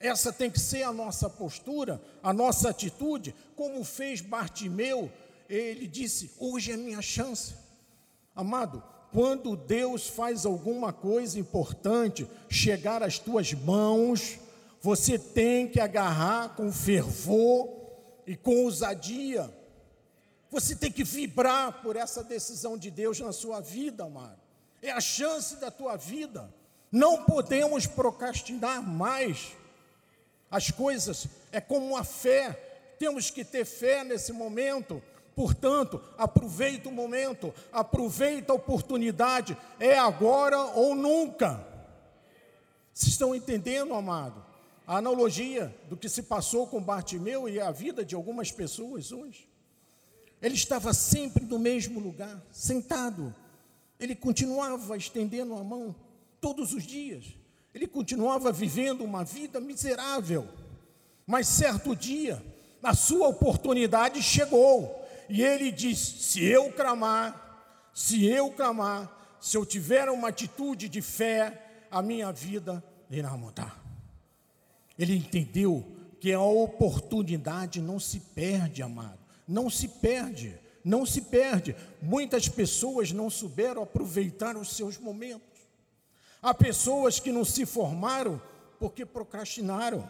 Essa 0.00 0.32
tem 0.32 0.50
que 0.50 0.58
ser 0.58 0.82
a 0.82 0.92
nossa 0.92 1.30
postura, 1.30 2.02
a 2.20 2.32
nossa 2.32 2.70
atitude, 2.70 3.32
como 3.54 3.84
fez 3.84 4.20
Bartimeu, 4.20 5.08
ele 5.48 5.86
disse: 5.86 6.32
Hoje 6.40 6.72
é 6.72 6.76
minha 6.76 7.00
chance. 7.00 7.54
Amado, 8.34 8.82
quando 9.12 9.56
Deus 9.56 10.08
faz 10.08 10.44
alguma 10.44 10.92
coisa 10.92 11.38
importante 11.38 12.28
chegar 12.48 13.04
às 13.04 13.20
tuas 13.20 13.52
mãos, 13.52 14.38
você 14.80 15.16
tem 15.16 15.68
que 15.68 15.78
agarrar 15.78 16.56
com 16.56 16.72
fervor 16.72 17.68
e 18.26 18.34
com 18.34 18.64
ousadia. 18.64 19.59
Você 20.50 20.74
tem 20.74 20.90
que 20.90 21.04
vibrar 21.04 21.80
por 21.80 21.94
essa 21.94 22.24
decisão 22.24 22.76
de 22.76 22.90
Deus 22.90 23.20
na 23.20 23.32
sua 23.32 23.60
vida, 23.60 24.04
amado. 24.04 24.40
É 24.82 24.90
a 24.90 25.00
chance 25.00 25.56
da 25.56 25.70
tua 25.70 25.96
vida. 25.96 26.52
Não 26.90 27.24
podemos 27.24 27.86
procrastinar 27.86 28.82
mais. 28.82 29.52
As 30.50 30.70
coisas 30.70 31.28
é 31.52 31.60
como 31.60 31.96
a 31.96 32.02
fé, 32.02 32.94
temos 32.98 33.30
que 33.30 33.44
ter 33.44 33.64
fé 33.64 34.02
nesse 34.02 34.32
momento. 34.32 35.00
Portanto, 35.36 36.02
aproveita 36.18 36.88
o 36.88 36.92
momento, 36.92 37.54
aproveita 37.72 38.52
a 38.52 38.56
oportunidade, 38.56 39.56
é 39.78 39.96
agora 39.96 40.58
ou 40.58 40.94
nunca. 40.96 41.64
Vocês 42.92 43.12
estão 43.12 43.34
entendendo, 43.34 43.94
amado? 43.94 44.44
A 44.84 44.96
analogia 44.96 45.74
do 45.88 45.96
que 45.96 46.08
se 46.08 46.24
passou 46.24 46.66
com 46.66 46.82
Bartimeu 46.82 47.48
e 47.48 47.60
a 47.60 47.70
vida 47.70 48.04
de 48.04 48.16
algumas 48.16 48.50
pessoas 48.50 49.12
hoje. 49.12 49.49
Ele 50.42 50.54
estava 50.54 50.94
sempre 50.94 51.44
no 51.44 51.58
mesmo 51.58 52.00
lugar, 52.00 52.42
sentado. 52.50 53.34
Ele 53.98 54.14
continuava 54.14 54.96
estendendo 54.96 55.54
a 55.54 55.62
mão 55.62 55.94
todos 56.40 56.72
os 56.72 56.84
dias. 56.84 57.24
Ele 57.74 57.86
continuava 57.86 58.50
vivendo 58.50 59.04
uma 59.04 59.22
vida 59.22 59.60
miserável. 59.60 60.48
Mas 61.26 61.46
certo 61.46 61.94
dia, 61.94 62.42
a 62.82 62.94
sua 62.94 63.28
oportunidade 63.28 64.22
chegou. 64.22 65.06
E 65.28 65.42
ele 65.42 65.70
disse: 65.70 66.22
Se 66.22 66.44
eu 66.44 66.72
clamar, 66.72 67.90
se 67.94 68.24
eu 68.24 68.50
clamar, 68.50 69.38
se 69.40 69.56
eu 69.56 69.64
tiver 69.64 70.08
uma 70.08 70.28
atitude 70.28 70.88
de 70.88 71.02
fé, 71.02 71.86
a 71.90 72.00
minha 72.00 72.32
vida 72.32 72.82
irá 73.10 73.36
mudar. 73.36 73.78
Ele 74.98 75.16
entendeu 75.16 75.86
que 76.18 76.32
a 76.32 76.40
oportunidade 76.40 77.80
não 77.80 78.00
se 78.00 78.20
perde, 78.20 78.82
amado. 78.82 79.19
Não 79.50 79.68
se 79.68 79.88
perde, 79.88 80.56
não 80.84 81.04
se 81.04 81.22
perde. 81.22 81.74
Muitas 82.00 82.48
pessoas 82.48 83.10
não 83.10 83.28
souberam 83.28 83.82
aproveitar 83.82 84.56
os 84.56 84.76
seus 84.76 84.96
momentos. 84.96 85.58
Há 86.40 86.54
pessoas 86.54 87.18
que 87.18 87.32
não 87.32 87.44
se 87.44 87.66
formaram 87.66 88.40
porque 88.78 89.04
procrastinaram. 89.04 90.08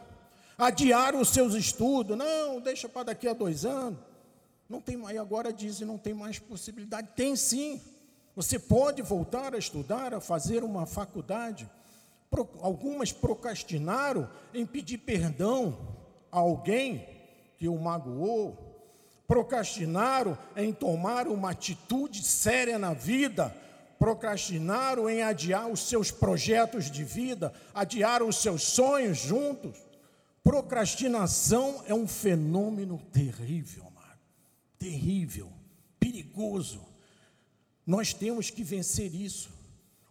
adiar 0.58 1.14
os 1.14 1.30
seus 1.30 1.54
estudos, 1.54 2.18
não, 2.18 2.60
deixa 2.60 2.86
para 2.86 3.04
daqui 3.04 3.26
a 3.26 3.32
dois 3.32 3.64
anos. 3.64 3.98
Não 4.68 4.78
tem 4.78 4.94
mais, 4.94 5.18
agora 5.18 5.50
dizem, 5.50 5.86
não 5.86 5.96
tem 5.96 6.12
mais 6.12 6.38
possibilidade. 6.38 7.08
Tem 7.16 7.34
sim. 7.34 7.80
Você 8.36 8.58
pode 8.58 9.00
voltar 9.00 9.54
a 9.54 9.58
estudar, 9.58 10.12
a 10.12 10.20
fazer 10.20 10.62
uma 10.62 10.84
faculdade. 10.84 11.66
Algumas 12.60 13.10
procrastinaram 13.10 14.28
em 14.52 14.66
pedir 14.66 14.98
perdão 14.98 15.96
a 16.30 16.40
alguém 16.40 17.08
que 17.56 17.68
o 17.68 17.78
magoou, 17.78 18.69
procrastinaram 19.30 20.36
em 20.56 20.72
tomar 20.72 21.28
uma 21.28 21.52
atitude 21.52 22.20
séria 22.20 22.80
na 22.80 22.92
vida, 22.92 23.54
procrastinaram 23.96 25.08
em 25.08 25.22
adiar 25.22 25.68
os 25.68 25.86
seus 25.88 26.10
projetos 26.10 26.90
de 26.90 27.04
vida, 27.04 27.54
adiar 27.72 28.24
os 28.24 28.42
seus 28.42 28.64
sonhos 28.64 29.18
juntos. 29.18 29.78
Procrastinação 30.42 31.80
é 31.86 31.94
um 31.94 32.08
fenômeno 32.08 32.98
terrível, 33.12 33.84
amado. 33.86 34.18
Terrível, 34.76 35.48
perigoso. 36.00 36.80
Nós 37.86 38.12
temos 38.12 38.50
que 38.50 38.64
vencer 38.64 39.14
isso. 39.14 39.50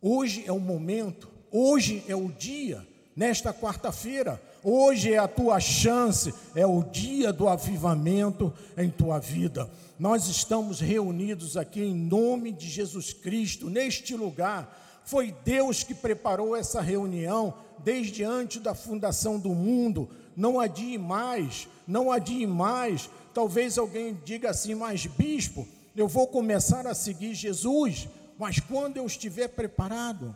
Hoje 0.02 0.46
é 0.48 0.52
o 0.54 0.62
momento, 0.62 1.30
hoje 1.52 2.06
é 2.08 2.16
o 2.16 2.32
dia, 2.32 2.88
nesta 3.14 3.54
quarta-feira, 3.54 4.42
hoje 4.64 5.14
é 5.14 5.18
a 5.18 5.28
tua 5.28 5.60
chance, 5.60 6.34
é 6.56 6.66
o 6.66 6.84
dia 6.84 7.32
do 7.32 7.48
avivamento 7.48 8.54
em 8.78 8.90
tua 8.90 9.20
vida. 9.20 9.70
Nós 9.98 10.28
estamos 10.28 10.80
reunidos 10.80 11.58
aqui 11.58 11.82
em 11.82 11.94
nome 11.94 12.52
de 12.52 12.70
Jesus 12.70 13.12
Cristo, 13.14 13.70
neste 13.70 14.16
lugar. 14.16 15.02
Foi 15.04 15.36
Deus 15.44 15.84
que 15.84 15.94
preparou 15.94 16.56
essa 16.56 16.82
reunião 16.82 17.54
desde 17.84 18.24
antes 18.24 18.62
da 18.62 18.74
fundação 18.74 19.40
do 19.40 19.50
mundo. 19.50 20.10
Não 20.36 20.60
adie 20.60 20.98
mais, 20.98 21.68
não 21.88 22.12
adie 22.12 22.46
mais. 22.46 23.10
Talvez 23.34 23.78
alguém 23.78 24.18
diga 24.24 24.50
assim, 24.52 24.76
mas 24.76 25.06
bispo, 25.06 25.68
eu 25.96 26.08
vou 26.08 26.28
começar 26.28 26.88
a 26.88 26.94
seguir 26.94 27.34
Jesus, 27.34 28.08
mas 28.38 28.60
quando 28.60 28.98
eu 28.98 29.06
estiver 29.06 29.50
preparado. 29.50 30.36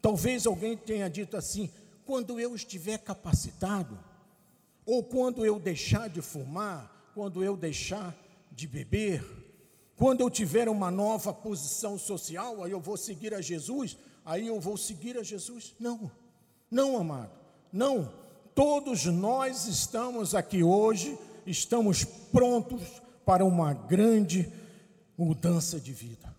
Talvez 0.00 0.46
alguém 0.46 0.76
tenha 0.76 1.08
dito 1.08 1.36
assim, 1.36 1.70
quando 2.04 2.38
eu 2.38 2.54
estiver 2.54 2.98
capacitado, 2.98 3.98
ou 4.86 5.02
quando 5.02 5.44
eu 5.44 5.58
deixar 5.58 6.08
de 6.08 6.20
fumar, 6.20 7.10
quando 7.14 7.42
eu 7.42 7.56
deixar 7.56 8.14
de 8.52 8.66
beber, 8.66 9.24
quando 9.96 10.20
eu 10.20 10.28
tiver 10.28 10.68
uma 10.68 10.90
nova 10.90 11.32
posição 11.32 11.98
social, 11.98 12.62
aí 12.62 12.72
eu 12.72 12.80
vou 12.80 12.96
seguir 12.96 13.32
a 13.32 13.40
Jesus, 13.40 13.96
aí 14.24 14.46
eu 14.46 14.60
vou 14.60 14.76
seguir 14.76 15.16
a 15.16 15.22
Jesus. 15.22 15.74
Não. 15.78 16.10
Não, 16.70 16.98
amado, 16.98 17.30
não. 17.72 18.12
Todos 18.54 19.04
nós 19.06 19.66
estamos 19.66 20.34
aqui 20.34 20.62
hoje, 20.62 21.18
estamos 21.46 22.04
prontos 22.04 22.82
para 23.24 23.44
uma 23.44 23.72
grande 23.72 24.52
mudança 25.16 25.80
de 25.80 25.92
vida, 25.92 26.34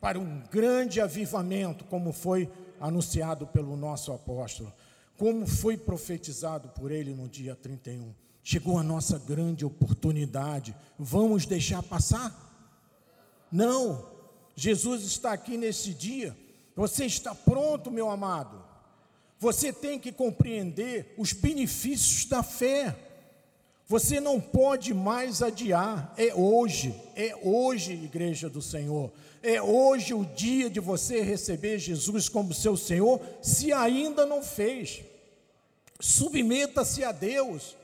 para 0.00 0.18
um 0.18 0.42
grande 0.50 1.00
avivamento, 1.00 1.84
como 1.86 2.12
foi 2.12 2.50
anunciado 2.82 3.46
pelo 3.46 3.76
nosso 3.76 4.12
apóstolo, 4.12 4.72
como 5.16 5.46
foi 5.46 5.76
profetizado 5.76 6.68
por 6.70 6.90
ele 6.90 7.14
no 7.14 7.28
dia 7.28 7.54
31. 7.54 8.12
Chegou 8.42 8.76
a 8.76 8.82
nossa 8.82 9.20
grande 9.20 9.64
oportunidade, 9.64 10.74
vamos 10.98 11.46
deixar 11.46 11.80
passar? 11.80 12.36
Não, 13.52 14.04
Jesus 14.56 15.04
está 15.04 15.32
aqui 15.32 15.56
nesse 15.56 15.94
dia, 15.94 16.36
você 16.74 17.06
está 17.06 17.32
pronto, 17.32 17.88
meu 17.88 18.10
amado? 18.10 18.60
Você 19.38 19.72
tem 19.72 19.98
que 19.98 20.10
compreender 20.10 21.14
os 21.16 21.32
benefícios 21.32 22.24
da 22.24 22.42
fé. 22.42 22.96
Você 23.86 24.20
não 24.20 24.40
pode 24.40 24.94
mais 24.94 25.42
adiar. 25.42 26.14
É 26.16 26.34
hoje, 26.34 26.94
é 27.14 27.36
hoje, 27.42 27.92
igreja 27.92 28.48
do 28.48 28.62
Senhor. 28.62 29.12
É 29.42 29.60
hoje 29.60 30.14
o 30.14 30.24
dia 30.24 30.70
de 30.70 30.80
você 30.80 31.20
receber 31.20 31.78
Jesus 31.78 32.28
como 32.28 32.54
seu 32.54 32.76
Senhor, 32.76 33.20
se 33.42 33.72
ainda 33.72 34.24
não 34.24 34.42
fez. 34.42 35.02
Submeta-se 36.00 37.04
a 37.04 37.12
Deus. 37.12 37.76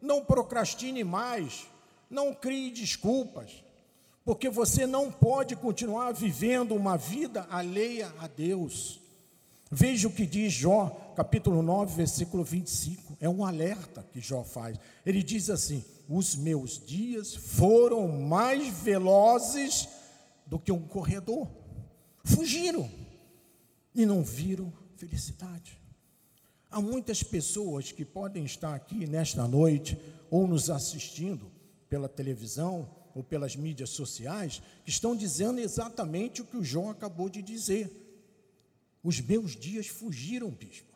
Não 0.00 0.24
procrastine 0.24 1.04
mais. 1.04 1.66
Não 2.10 2.34
crie 2.34 2.70
desculpas. 2.70 3.50
Porque 4.24 4.48
você 4.48 4.86
não 4.86 5.12
pode 5.12 5.54
continuar 5.54 6.12
vivendo 6.12 6.74
uma 6.74 6.96
vida 6.96 7.46
alheia 7.50 8.12
a 8.18 8.26
Deus. 8.26 9.00
Veja 9.70 10.08
o 10.08 10.12
que 10.12 10.24
diz 10.24 10.52
Jó, 10.52 10.96
capítulo 11.14 11.62
9, 11.62 11.94
versículo 11.96 12.44
25. 12.44 13.16
É 13.20 13.28
um 13.28 13.44
alerta 13.44 14.02
que 14.12 14.20
Jó 14.20 14.42
faz. 14.44 14.78
Ele 15.04 15.22
diz 15.22 15.48
assim: 15.48 15.84
Os 16.08 16.36
meus 16.36 16.84
dias 16.84 17.34
foram 17.34 18.08
mais 18.08 18.68
velozes 18.68 19.88
do 20.46 20.58
que 20.58 20.72
um 20.72 20.82
corredor. 20.86 21.48
Fugiram 22.24 22.90
e 23.94 24.04
não 24.04 24.22
viram 24.22 24.72
felicidade. 24.96 25.78
Há 26.70 26.80
muitas 26.80 27.22
pessoas 27.22 27.92
que 27.92 28.04
podem 28.04 28.44
estar 28.44 28.74
aqui 28.74 29.06
nesta 29.06 29.46
noite 29.46 29.98
ou 30.30 30.46
nos 30.46 30.68
assistindo 30.68 31.50
pela 31.88 32.08
televisão 32.08 32.90
ou 33.14 33.22
pelas 33.22 33.54
mídias 33.54 33.90
sociais, 33.90 34.60
que 34.84 34.90
estão 34.90 35.14
dizendo 35.14 35.60
exatamente 35.60 36.42
o 36.42 36.44
que 36.44 36.56
o 36.56 36.64
João 36.64 36.90
acabou 36.90 37.28
de 37.28 37.40
dizer 37.40 38.04
os 39.04 39.20
meus 39.20 39.54
dias 39.54 39.86
fugiram, 39.86 40.48
bispo. 40.48 40.93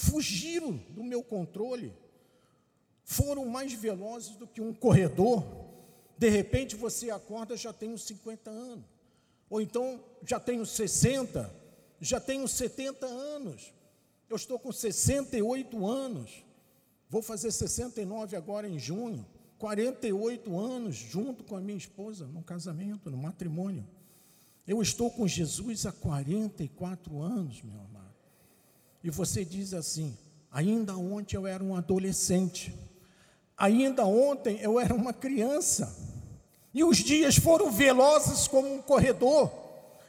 Fugiram 0.00 0.78
do 0.88 1.04
meu 1.04 1.22
controle. 1.22 1.92
Foram 3.04 3.44
mais 3.44 3.74
velozes 3.74 4.34
do 4.34 4.46
que 4.46 4.58
um 4.58 4.72
corredor. 4.72 5.44
De 6.16 6.30
repente 6.30 6.74
você 6.74 7.10
acorda, 7.10 7.54
já 7.54 7.70
tenho 7.70 7.98
50 7.98 8.48
anos. 8.48 8.86
Ou 9.50 9.60
então 9.60 10.02
já 10.24 10.40
tenho 10.40 10.64
60, 10.64 11.54
já 12.00 12.18
tenho 12.18 12.48
70 12.48 13.04
anos. 13.04 13.74
Eu 14.30 14.36
estou 14.36 14.58
com 14.58 14.72
68 14.72 15.86
anos. 15.86 16.42
Vou 17.06 17.20
fazer 17.20 17.52
69 17.52 18.36
agora 18.36 18.66
em 18.66 18.78
junho. 18.78 19.26
48 19.58 20.58
anos 20.58 20.96
junto 20.96 21.44
com 21.44 21.56
a 21.56 21.60
minha 21.60 21.76
esposa, 21.76 22.26
no 22.26 22.42
casamento, 22.42 23.10
no 23.10 23.18
matrimônio. 23.18 23.86
Eu 24.66 24.80
estou 24.80 25.10
com 25.10 25.28
Jesus 25.28 25.84
há 25.84 25.92
44 25.92 27.20
anos, 27.20 27.60
meu 27.60 27.78
amado. 27.82 27.99
E 29.02 29.10
você 29.10 29.44
diz 29.44 29.72
assim: 29.72 30.16
ainda 30.50 30.96
ontem 30.96 31.36
eu 31.36 31.46
era 31.46 31.62
um 31.62 31.74
adolescente, 31.74 32.74
ainda 33.56 34.04
ontem 34.04 34.58
eu 34.60 34.78
era 34.78 34.94
uma 34.94 35.12
criança, 35.12 35.96
e 36.72 36.84
os 36.84 36.98
dias 36.98 37.36
foram 37.36 37.70
velozes 37.70 38.46
como 38.46 38.72
um 38.72 38.82
corredor, 38.82 39.50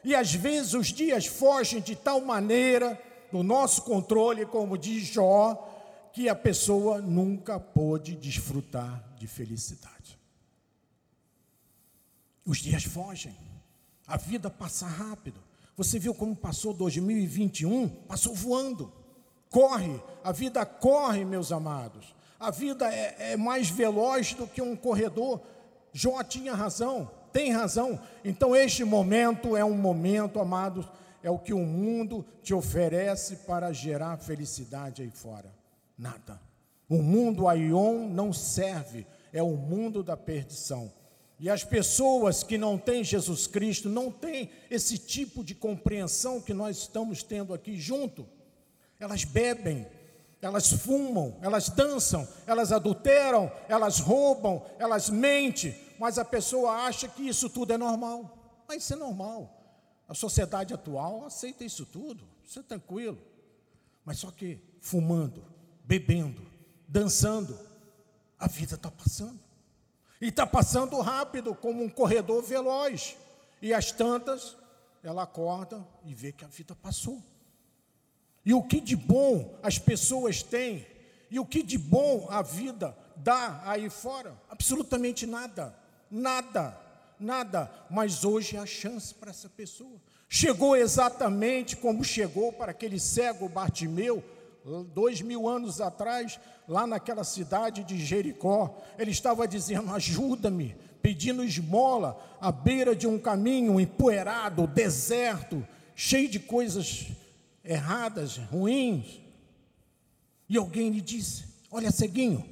e 0.04 0.14
às 0.14 0.34
vezes 0.34 0.74
os 0.74 0.88
dias 0.88 1.26
fogem 1.26 1.80
de 1.80 1.96
tal 1.96 2.20
maneira 2.20 3.00
do 3.30 3.42
nosso 3.42 3.82
controle, 3.82 4.44
como 4.44 4.76
diz 4.76 5.06
Jó, 5.06 5.68
que 6.12 6.28
a 6.28 6.34
pessoa 6.34 7.00
nunca 7.00 7.58
pôde 7.58 8.14
desfrutar 8.14 9.02
de 9.16 9.26
felicidade. 9.26 10.18
Os 12.44 12.58
dias 12.58 12.84
fogem. 12.84 13.34
A 14.06 14.16
vida 14.16 14.50
passa 14.50 14.86
rápido. 14.86 15.40
Você 15.82 15.98
viu 15.98 16.14
como 16.14 16.36
passou 16.36 16.72
2021? 16.72 17.88
Passou 17.88 18.32
voando. 18.32 18.92
Corre, 19.50 20.00
a 20.22 20.30
vida 20.30 20.64
corre, 20.64 21.24
meus 21.24 21.50
amados. 21.50 22.14
A 22.38 22.52
vida 22.52 22.88
é, 22.94 23.32
é 23.32 23.36
mais 23.36 23.68
veloz 23.68 24.32
do 24.32 24.46
que 24.46 24.62
um 24.62 24.76
corredor. 24.76 25.40
Jó 25.92 26.22
tinha 26.22 26.54
razão, 26.54 27.10
tem 27.32 27.50
razão. 27.50 27.98
Então, 28.24 28.54
este 28.54 28.84
momento 28.84 29.56
é 29.56 29.64
um 29.64 29.76
momento, 29.76 30.38
amados, 30.38 30.88
é 31.20 31.28
o 31.28 31.38
que 31.38 31.52
o 31.52 31.66
mundo 31.66 32.24
te 32.44 32.54
oferece 32.54 33.38
para 33.38 33.72
gerar 33.72 34.16
felicidade 34.18 35.02
aí 35.02 35.10
fora. 35.10 35.52
Nada. 35.98 36.40
O 36.88 37.02
mundo 37.02 37.48
Aion 37.48 38.06
não 38.06 38.32
serve, 38.32 39.04
é 39.32 39.42
o 39.42 39.56
mundo 39.56 40.04
da 40.04 40.16
perdição. 40.16 40.92
E 41.38 41.50
as 41.50 41.64
pessoas 41.64 42.42
que 42.42 42.56
não 42.56 42.78
têm 42.78 43.02
Jesus 43.02 43.46
Cristo 43.46 43.88
não 43.88 44.10
têm 44.10 44.50
esse 44.70 44.96
tipo 44.96 45.42
de 45.42 45.54
compreensão 45.54 46.40
que 46.40 46.54
nós 46.54 46.78
estamos 46.78 47.22
tendo 47.22 47.52
aqui 47.52 47.78
junto. 47.80 48.28
Elas 49.00 49.24
bebem, 49.24 49.86
elas 50.40 50.72
fumam, 50.72 51.36
elas 51.40 51.68
dançam, 51.68 52.28
elas 52.46 52.72
adulteram, 52.72 53.50
elas 53.68 53.98
roubam, 53.98 54.64
elas 54.78 55.10
mentem, 55.10 55.76
mas 55.98 56.18
a 56.18 56.24
pessoa 56.24 56.84
acha 56.84 57.08
que 57.08 57.22
isso 57.22 57.48
tudo 57.48 57.72
é 57.72 57.78
normal. 57.78 58.64
Mas 58.68 58.84
isso 58.84 58.92
é 58.92 58.96
normal. 58.96 59.60
A 60.08 60.14
sociedade 60.14 60.74
atual 60.74 61.24
aceita 61.24 61.64
isso 61.64 61.86
tudo, 61.86 62.24
isso 62.44 62.58
é 62.58 62.62
tranquilo. 62.62 63.18
Mas 64.04 64.18
só 64.18 64.30
que 64.30 64.58
fumando, 64.80 65.44
bebendo, 65.84 66.42
dançando, 66.88 67.58
a 68.38 68.48
vida 68.48 68.74
está 68.74 68.90
passando. 68.90 69.38
E 70.22 70.28
está 70.28 70.46
passando 70.46 71.00
rápido, 71.00 71.52
como 71.52 71.82
um 71.82 71.88
corredor 71.88 72.44
veloz. 72.44 73.16
E 73.60 73.74
as 73.74 73.90
tantas, 73.90 74.56
ela 75.02 75.24
acorda 75.24 75.84
e 76.04 76.14
vê 76.14 76.30
que 76.30 76.44
a 76.44 76.48
vida 76.48 76.76
passou. 76.76 77.20
E 78.46 78.54
o 78.54 78.62
que 78.62 78.80
de 78.80 78.94
bom 78.94 79.58
as 79.62 79.78
pessoas 79.78 80.42
têm 80.42 80.86
E 81.28 81.40
o 81.40 81.46
que 81.46 81.62
de 81.62 81.76
bom 81.76 82.28
a 82.30 82.40
vida 82.40 82.96
dá 83.16 83.62
aí 83.64 83.90
fora? 83.90 84.40
Absolutamente 84.48 85.26
nada. 85.26 85.76
Nada. 86.08 86.78
Nada. 87.18 87.68
Mas 87.90 88.24
hoje 88.24 88.56
há 88.56 88.64
chance 88.64 89.12
para 89.12 89.30
essa 89.30 89.48
pessoa. 89.48 90.00
Chegou 90.28 90.76
exatamente 90.76 91.76
como 91.76 92.04
chegou 92.04 92.52
para 92.52 92.70
aquele 92.70 93.00
cego 93.00 93.48
Bartimeu, 93.48 94.22
dois 94.94 95.20
mil 95.20 95.48
anos 95.48 95.80
atrás, 95.80 96.38
lá 96.68 96.86
naquela 96.86 97.24
cidade 97.24 97.84
de 97.84 98.04
Jericó. 98.04 98.76
Ele 98.98 99.10
estava 99.10 99.46
dizendo: 99.46 99.92
ajuda-me, 99.92 100.76
pedindo 101.00 101.44
esmola 101.44 102.18
à 102.40 102.52
beira 102.52 102.94
de 102.94 103.06
um 103.06 103.18
caminho 103.18 103.80
empoeirado, 103.80 104.66
deserto, 104.66 105.66
cheio 105.94 106.28
de 106.28 106.38
coisas 106.38 107.08
erradas, 107.64 108.36
ruins. 108.36 109.20
E 110.48 110.56
alguém 110.56 110.90
lhe 110.90 111.00
disse: 111.00 111.44
Olha, 111.70 111.90
ceguinho, 111.90 112.44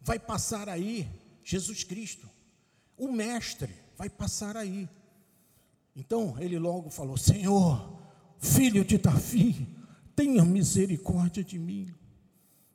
vai 0.00 0.18
passar 0.18 0.68
aí 0.68 1.08
Jesus 1.42 1.82
Cristo, 1.82 2.28
o 2.96 3.10
Mestre, 3.10 3.74
vai 3.96 4.08
passar 4.08 4.56
aí. 4.56 4.88
Então 5.96 6.36
ele 6.38 6.58
logo 6.58 6.90
falou: 6.90 7.16
Senhor, 7.16 7.98
filho 8.38 8.84
de 8.84 8.98
Davi, 8.98 9.66
tenha 10.20 10.44
misericórdia 10.44 11.42
de 11.42 11.58
mim, 11.58 11.94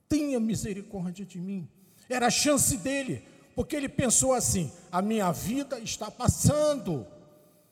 tenha 0.09 0.39
misericórdia 0.39 1.23
de 1.23 1.39
mim. 1.39 1.69
Era 2.09 2.25
a 2.25 2.31
chance 2.31 2.75
dele, 2.77 3.21
porque 3.55 3.75
ele 3.75 3.87
pensou 3.87 4.33
assim: 4.33 4.71
a 4.91 4.99
minha 4.99 5.31
vida 5.31 5.79
está 5.79 6.09
passando 6.09 7.05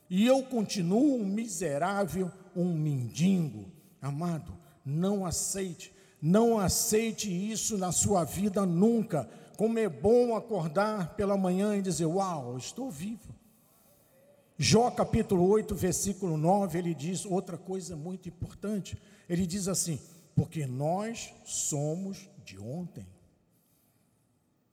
e 0.07 0.27
eu 0.27 0.43
continuo 0.43 1.19
um 1.19 1.25
miserável, 1.25 2.31
um 2.55 2.71
mendigo. 2.71 3.65
Amado, 3.99 4.55
não 4.85 5.25
aceite, 5.25 5.91
não 6.21 6.59
aceite 6.59 7.27
isso 7.27 7.75
na 7.75 7.91
sua 7.91 8.23
vida 8.23 8.67
nunca. 8.67 9.27
Como 9.57 9.79
é 9.79 9.89
bom 9.89 10.35
acordar 10.35 11.15
pela 11.15 11.35
manhã 11.35 11.75
e 11.75 11.81
dizer: 11.81 12.05
Uau, 12.05 12.59
estou 12.59 12.91
vivo. 12.91 13.33
Jó 14.55 14.91
capítulo 14.91 15.47
8, 15.49 15.73
versículo 15.73 16.37
9, 16.37 16.77
ele 16.77 16.93
diz 16.93 17.25
outra 17.25 17.57
coisa 17.57 17.95
muito 17.95 18.29
importante. 18.29 18.95
Ele 19.29 19.45
diz 19.45 19.67
assim: 19.67 19.99
Porque 20.35 20.65
nós 20.65 21.33
somos 21.45 22.29
de 22.45 22.57
ontem 22.57 23.05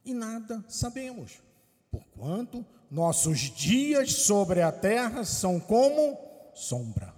e 0.04 0.14
nada 0.14 0.64
sabemos, 0.68 1.40
porquanto 1.90 2.64
nossos 2.90 3.38
dias 3.38 4.12
sobre 4.14 4.62
a 4.62 4.72
terra 4.72 5.24
são 5.24 5.60
como 5.60 6.18
sombra. 6.54 7.14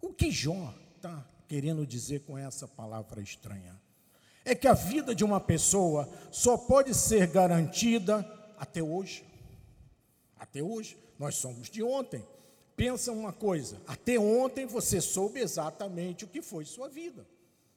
O 0.00 0.12
que 0.12 0.30
Jó 0.30 0.74
está 0.96 1.26
querendo 1.48 1.86
dizer 1.86 2.20
com 2.20 2.36
essa 2.36 2.66
palavra 2.66 3.22
estranha? 3.22 3.80
É 4.44 4.54
que 4.54 4.66
a 4.66 4.74
vida 4.74 5.14
de 5.14 5.24
uma 5.24 5.40
pessoa 5.40 6.08
só 6.30 6.56
pode 6.56 6.94
ser 6.94 7.28
garantida 7.28 8.26
até 8.58 8.82
hoje. 8.82 9.24
Até 10.38 10.62
hoje, 10.62 10.98
nós 11.18 11.36
somos 11.36 11.70
de 11.70 11.82
ontem. 11.82 12.24
Pensa 12.80 13.12
uma 13.12 13.30
coisa: 13.30 13.78
até 13.86 14.18
ontem 14.18 14.64
você 14.64 15.02
soube 15.02 15.38
exatamente 15.38 16.24
o 16.24 16.28
que 16.28 16.40
foi 16.40 16.64
sua 16.64 16.88
vida, 16.88 17.28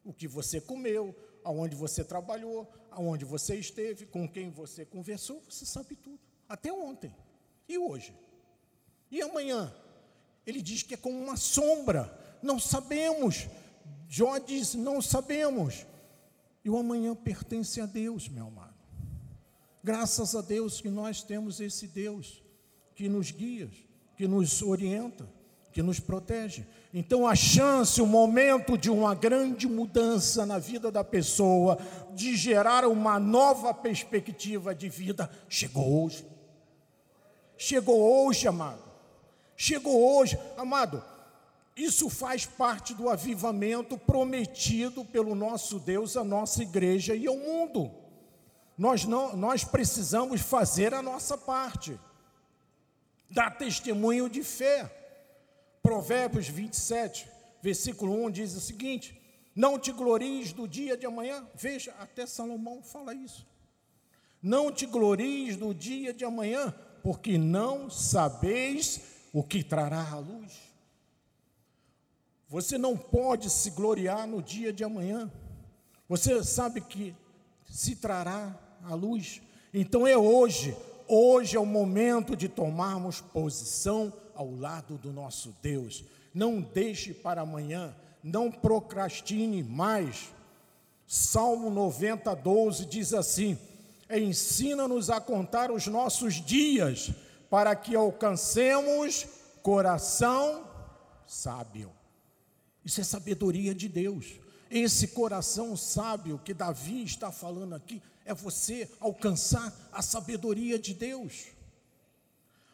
o 0.01 0.13
que 0.13 0.29
você 0.29 0.61
comeu, 0.61 1.13
aonde 1.43 1.75
você 1.75 2.05
trabalhou, 2.05 2.71
aonde 2.89 3.25
você 3.25 3.57
esteve, 3.57 4.05
com 4.05 4.25
quem 4.25 4.49
você 4.49 4.85
conversou, 4.85 5.43
você 5.49 5.65
sabe 5.65 5.97
tudo. 5.97 6.21
Até 6.47 6.71
ontem. 6.71 7.13
E 7.67 7.77
hoje? 7.77 8.17
E 9.11 9.21
amanhã? 9.21 9.75
Ele 10.47 10.61
diz 10.61 10.83
que 10.83 10.93
é 10.93 10.97
como 10.97 11.21
uma 11.21 11.35
sombra. 11.35 12.17
Não 12.41 12.57
sabemos. 12.57 13.49
Jó 14.07 14.37
diz: 14.37 14.73
não 14.73 15.01
sabemos. 15.01 15.85
E 16.63 16.69
o 16.69 16.77
amanhã 16.77 17.13
pertence 17.13 17.81
a 17.81 17.85
Deus, 17.85 18.29
meu 18.29 18.47
amado. 18.47 18.73
Graças 19.83 20.33
a 20.33 20.39
Deus 20.39 20.79
que 20.79 20.89
nós 20.89 21.21
temos 21.21 21.59
esse 21.59 21.87
Deus 21.87 22.41
que 22.95 23.09
nos 23.09 23.31
guia, 23.31 23.69
que 24.15 24.28
nos 24.28 24.62
orienta 24.62 25.28
que 25.73 25.82
nos 25.82 25.99
protege. 25.99 26.65
Então, 26.93 27.28
a 27.28 27.36
chance, 27.36 27.99
o 27.99 28.06
momento 28.06 28.78
de 28.78 28.91
uma 28.91 29.15
grande 29.15 29.67
mudança 29.67 30.45
na 30.45 30.60
vida 30.60 30.91
da 30.91 31.04
pessoa, 31.04 31.80
de 32.13 32.36
gerar 32.36 32.86
uma 32.86 33.19
nova 33.19 33.73
perspectiva 33.73 34.76
de 34.76 34.88
vida, 34.88 35.28
chegou 35.49 36.06
hoje. 36.06 36.23
Chegou 37.58 37.99
hoje, 37.99 38.47
amado. 38.47 38.84
Chegou 39.58 40.15
hoje, 40.17 40.38
amado. 40.56 41.04
Isso 41.76 42.08
faz 42.08 42.45
parte 42.45 42.93
do 42.93 43.10
avivamento 43.10 43.97
prometido 43.97 45.04
pelo 45.04 45.34
nosso 45.34 45.80
Deus 45.80 46.15
à 46.15 46.23
nossa 46.23 46.62
igreja 46.62 47.15
e 47.15 47.26
ao 47.26 47.36
mundo. 47.36 47.89
Nós 48.78 49.06
não, 49.06 49.36
nós 49.36 49.63
precisamos 49.63 50.41
fazer 50.41 50.93
a 50.93 51.02
nossa 51.02 51.36
parte. 51.36 51.99
Dar 53.34 53.58
testemunho 53.58 54.30
de 54.30 54.43
fé 54.43 54.91
Provérbios 55.82 56.48
27, 56.48 57.28
versículo 57.62 58.13
1 58.26 58.30
diz 58.30 58.56
o 58.56 58.62
seguinte: 58.62 59.19
Não 59.56 59.80
te 59.80 59.91
glories 59.91 60.54
do 60.54 60.67
dia 60.67 60.96
de 60.96 61.08
amanhã. 61.08 61.46
Veja, 61.56 61.96
até 62.00 62.28
Salomão 62.28 62.84
fala 62.84 63.12
isso. 63.12 63.46
Não 64.39 64.72
te 64.72 64.86
glories 64.86 65.58
do 65.58 65.74
dia 65.74 66.13
de 66.13 66.24
amanhã, 66.24 66.74
porque 67.02 67.36
não 67.36 67.89
sabeis 67.89 69.02
o 69.34 69.43
que 69.43 69.63
trará 69.63 70.12
a 70.12 70.19
luz. 70.19 70.54
Você 72.48 72.78
não 72.78 72.96
pode 72.96 73.50
se 73.50 73.72
gloriar 73.72 74.28
no 74.28 74.43
dia 74.43 74.72
de 74.72 74.84
amanhã. 74.84 75.32
Você 76.08 76.43
sabe 76.43 76.82
que 76.82 77.15
se 77.65 77.96
trará 77.96 78.56
a 78.84 78.93
luz. 78.93 79.41
Então 79.74 80.06
é 80.06 80.15
hoje. 80.15 80.78
Hoje 81.07 81.57
é 81.57 81.59
o 81.59 81.65
momento 81.65 82.35
de 82.35 82.47
tomarmos 82.47 83.21
posição 83.21 84.13
ao 84.35 84.51
lado 84.51 84.97
do 84.97 85.11
nosso 85.11 85.55
Deus. 85.61 86.03
Não 86.33 86.61
deixe 86.61 87.13
para 87.13 87.41
amanhã, 87.41 87.95
não 88.23 88.51
procrastine 88.51 89.61
mais. 89.63 90.29
Salmo 91.05 91.69
90, 91.69 92.33
12 92.35 92.85
diz 92.85 93.13
assim: 93.13 93.57
Ensina-nos 94.09 95.09
a 95.09 95.19
contar 95.19 95.71
os 95.71 95.87
nossos 95.87 96.35
dias, 96.35 97.11
para 97.49 97.75
que 97.75 97.95
alcancemos 97.95 99.27
coração 99.61 100.67
sábio. 101.27 101.91
Isso 102.83 103.01
é 103.01 103.03
sabedoria 103.03 103.73
de 103.73 103.87
Deus. 103.87 104.42
Esse 104.73 105.09
coração 105.09 105.77
sábio 105.77 106.41
que 106.43 106.51
Davi 106.51 107.03
está 107.03 107.31
falando 107.31 107.75
aqui 107.75 108.01
é 108.25 108.33
você 108.33 108.89
alcançar 108.99 109.71
a 109.91 110.01
sabedoria 110.01 110.79
de 110.79 110.95
Deus. 110.95 111.49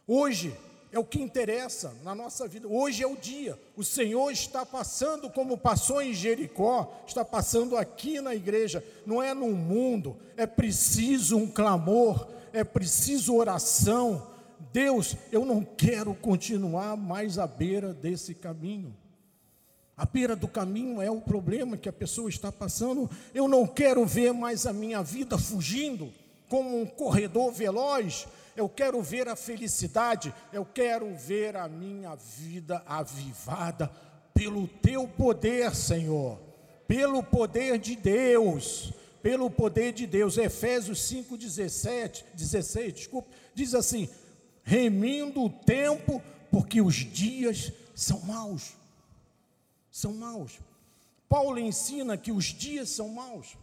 Hoje, 0.07 0.57
é 0.93 0.97
o 0.97 1.03
que 1.03 1.21
interessa 1.21 1.93
na 2.01 2.15
nossa 2.15 2.47
vida. 2.47 2.69
Hoje 2.69 3.03
é 3.03 3.05
o 3.05 3.17
dia. 3.17 3.59
O 3.75 3.83
Senhor 3.83 4.31
está 4.31 4.65
passando 4.65 5.29
como 5.29 5.57
passou 5.57 6.01
em 6.01 6.13
Jericó, 6.13 7.03
está 7.05 7.25
passando 7.25 7.75
aqui 7.75 8.21
na 8.21 8.33
igreja. 8.33 8.81
Não 9.05 9.21
é 9.21 9.33
no 9.33 9.51
mundo. 9.51 10.15
É 10.37 10.47
preciso 10.47 11.35
um 11.35 11.51
clamor, 11.51 12.29
é 12.53 12.63
preciso 12.63 13.35
oração. 13.35 14.25
Deus, 14.71 15.17
eu 15.33 15.43
não 15.43 15.65
quero 15.65 16.15
continuar 16.15 16.95
mais 16.95 17.37
à 17.37 17.45
beira 17.45 17.93
desse 17.93 18.33
caminho. 18.33 18.95
A 19.99 20.05
beira 20.05 20.35
do 20.35 20.47
caminho 20.47 20.99
é 21.01 21.11
o 21.11 21.21
problema 21.21 21.77
que 21.77 21.89
a 21.89 21.93
pessoa 21.93 22.29
está 22.29 22.51
passando. 22.51 23.07
Eu 23.33 23.47
não 23.47 23.67
quero 23.67 24.03
ver 24.05 24.33
mais 24.33 24.65
a 24.65 24.73
minha 24.73 25.03
vida 25.03 25.37
fugindo 25.37 26.11
como 26.47 26.81
um 26.81 26.85
corredor 26.87 27.51
veloz 27.51 28.25
eu 28.59 28.67
quero 28.67 29.01
ver 29.01 29.29
a 29.29 29.37
felicidade, 29.37 30.33
eu 30.51 30.65
quero 30.65 31.15
ver 31.15 31.55
a 31.55 31.69
minha 31.69 32.13
vida 32.15 32.83
avivada 32.85 33.89
pelo 34.33 34.67
teu 34.67 35.07
poder, 35.07 35.73
Senhor, 35.73 36.37
pelo 36.85 37.23
poder 37.23 37.79
de 37.79 37.95
Deus, 37.95 38.91
pelo 39.23 39.49
poder 39.49 39.93
de 39.93 40.05
Deus. 40.05 40.37
Efésios 40.37 41.01
5, 41.03 41.37
17, 41.37 42.25
16, 42.33 42.93
desculpa, 42.93 43.29
diz 43.55 43.73
assim: 43.73 44.09
remindo 44.61 45.41
o 45.41 45.49
tempo, 45.49 46.21
porque 46.51 46.81
os 46.81 46.95
dias 46.95 47.71
são 47.95 48.19
maus. 48.21 48.73
São 49.91 50.13
maus. 50.13 50.59
Paulo 51.27 51.59
ensina 51.59 52.17
que 52.17 52.31
os 52.31 52.45
dias 52.45 52.89
são 52.89 53.09
maus. 53.09 53.55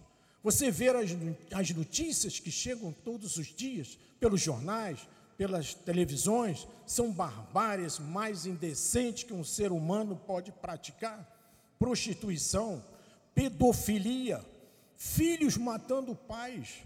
Você 0.43 0.71
vê 0.71 0.91
as, 0.91 1.11
as 1.53 1.71
notícias 1.71 2.39
que 2.39 2.51
chegam 2.51 2.93
todos 3.05 3.37
os 3.37 3.49
dias 3.49 3.99
pelos 4.21 4.41
jornais, 4.41 5.01
pelas 5.37 5.75
televisões, 5.75 6.67
são 6.87 7.11
barbáries 7.11 7.99
mais 7.99 8.47
indecentes 8.47 9.25
que 9.25 9.35
um 9.35 9.45
ser 9.45 9.73
humano 9.73 10.17
pode 10.27 10.53
praticar. 10.53 11.29
Prostituição, 11.79 12.83
pedofilia, 13.35 14.45
filhos 14.97 15.57
matando 15.57 16.15
pais, 16.15 16.77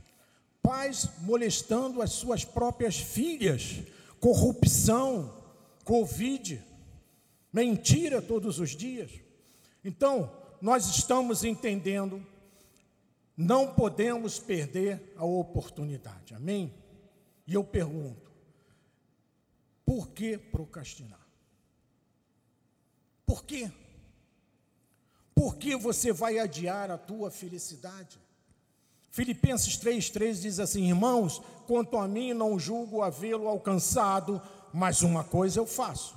pais 0.63 1.09
molestando 1.21 2.03
as 2.03 2.13
suas 2.13 2.45
próprias 2.45 2.97
filhas, 2.97 3.83
corrupção, 4.19 5.39
Covid, 5.85 6.63
mentira 7.53 8.21
todos 8.21 8.59
os 8.59 8.71
dias. 8.71 9.11
Então, 9.85 10.31
nós 10.61 10.87
estamos 10.87 11.45
entendendo 11.45 12.25
Não 13.37 13.73
podemos 13.73 14.39
perder 14.39 15.15
a 15.17 15.25
oportunidade, 15.25 16.35
amém? 16.35 16.75
E 17.47 17.55
eu 17.55 17.65
pergunto: 17.65 18.31
por 19.87 20.09
que 20.11 20.37
procrastinar? 20.37 21.27
Por 23.25 23.45
quê? 23.45 23.73
Por 25.35 25.57
que 25.57 25.75
você 25.75 26.13
vai 26.13 26.39
adiar 26.39 26.91
a 26.91 26.99
tua 26.99 27.31
felicidade? 27.31 28.21
Filipenses 29.11 29.79
3,3 29.79 30.41
diz 30.43 30.61
assim: 30.61 30.89
Irmãos, 30.89 31.41
quanto 31.67 31.97
a 31.97 32.07
mim, 32.07 32.35
não 32.35 32.59
julgo 32.59 33.01
havê-lo 33.01 33.49
alcançado, 33.49 34.41
mas 34.73 35.01
uma 35.01 35.25
coisa 35.25 35.59
eu 35.59 35.67
faço. 35.67 36.15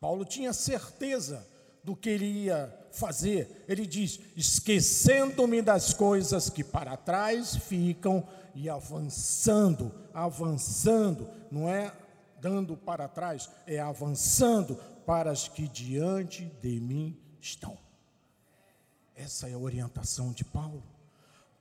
Paulo 0.00 0.24
tinha 0.24 0.52
certeza 0.52 1.44
do 1.82 1.96
que 1.96 2.08
ele 2.08 2.26
ia 2.26 2.74
fazer. 2.92 3.64
Ele 3.68 3.86
diz: 3.86 4.20
esquecendo-me 4.36 5.62
das 5.62 5.92
coisas 5.92 6.50
que 6.50 6.64
para 6.64 6.96
trás 6.96 7.56
ficam 7.56 8.26
e 8.54 8.68
avançando, 8.68 9.92
avançando, 10.12 11.28
não 11.50 11.68
é 11.68 11.92
dando 12.40 12.76
para 12.76 13.06
trás, 13.06 13.50
é 13.66 13.78
avançando 13.78 14.76
para 15.06 15.30
as 15.30 15.48
que 15.48 15.68
diante 15.68 16.44
de 16.62 16.80
mim 16.80 17.18
estão. 17.40 17.76
Essa 19.14 19.48
é 19.48 19.52
a 19.52 19.58
orientação 19.58 20.32
de 20.32 20.44
Paulo. 20.44 20.82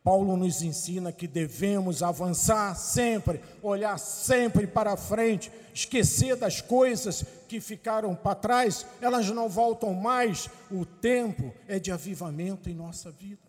Paulo 0.10 0.36
nos 0.36 0.63
ensina 0.63 1.12
que 1.12 1.28
devemos 1.28 2.02
avançar 2.02 2.76
sempre, 2.76 3.39
olhar 3.62 4.00
sempre 4.00 4.65
para 4.65 4.98
frente, 4.98 5.52
esquecer 5.72 6.36
das 6.36 6.62
coisas 6.62 7.24
que 7.48 7.62
ficaram 7.62 8.15
para 8.15 8.34
trás, 8.34 8.88
elas 9.02 9.30
não 9.30 9.48
voltam 9.48 9.93
mais. 9.93 10.50
O 10.72 10.84
tempo 10.84 11.54
é 11.67 11.78
de 11.78 11.91
avivamento 11.91 12.72
em 12.72 12.74
nossa 12.74 13.12
vida. 13.12 13.43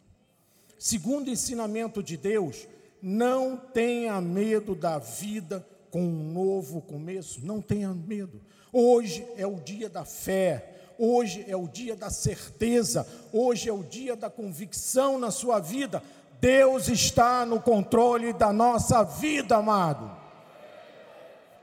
Segundo 0.79 1.29
o 1.29 1.31
ensinamento 1.31 2.03
de 2.03 2.19
Deus, 2.19 2.69
não 3.01 3.57
tenha 3.57 4.21
medo 4.21 4.75
da 4.75 4.99
vida 4.99 5.67
com 5.91 6.03
um 6.03 6.31
novo 6.31 6.83
começo, 6.83 7.41
não 7.43 7.63
tenha 7.63 7.95
medo. 7.95 8.39
Hoje 8.71 9.27
é 9.39 9.47
o 9.47 9.57
dia 9.57 9.89
da 9.89 10.05
fé, 10.05 10.81
hoje 10.99 11.43
é 11.49 11.57
o 11.57 11.67
dia 11.67 11.97
da 11.97 12.11
certeza, 12.11 13.09
hoje 13.33 13.71
é 13.71 13.73
o 13.73 13.83
dia 13.83 14.15
da 14.15 14.29
convicção 14.29 15.19
na 15.19 15.31
sua 15.31 15.59
vida. 15.59 16.03
Deus 16.41 16.89
está 16.89 17.45
no 17.45 17.61
controle 17.61 18.33
da 18.33 18.53
nossa 18.53 19.05
vida, 19.05 19.57
amado. 19.57 20.11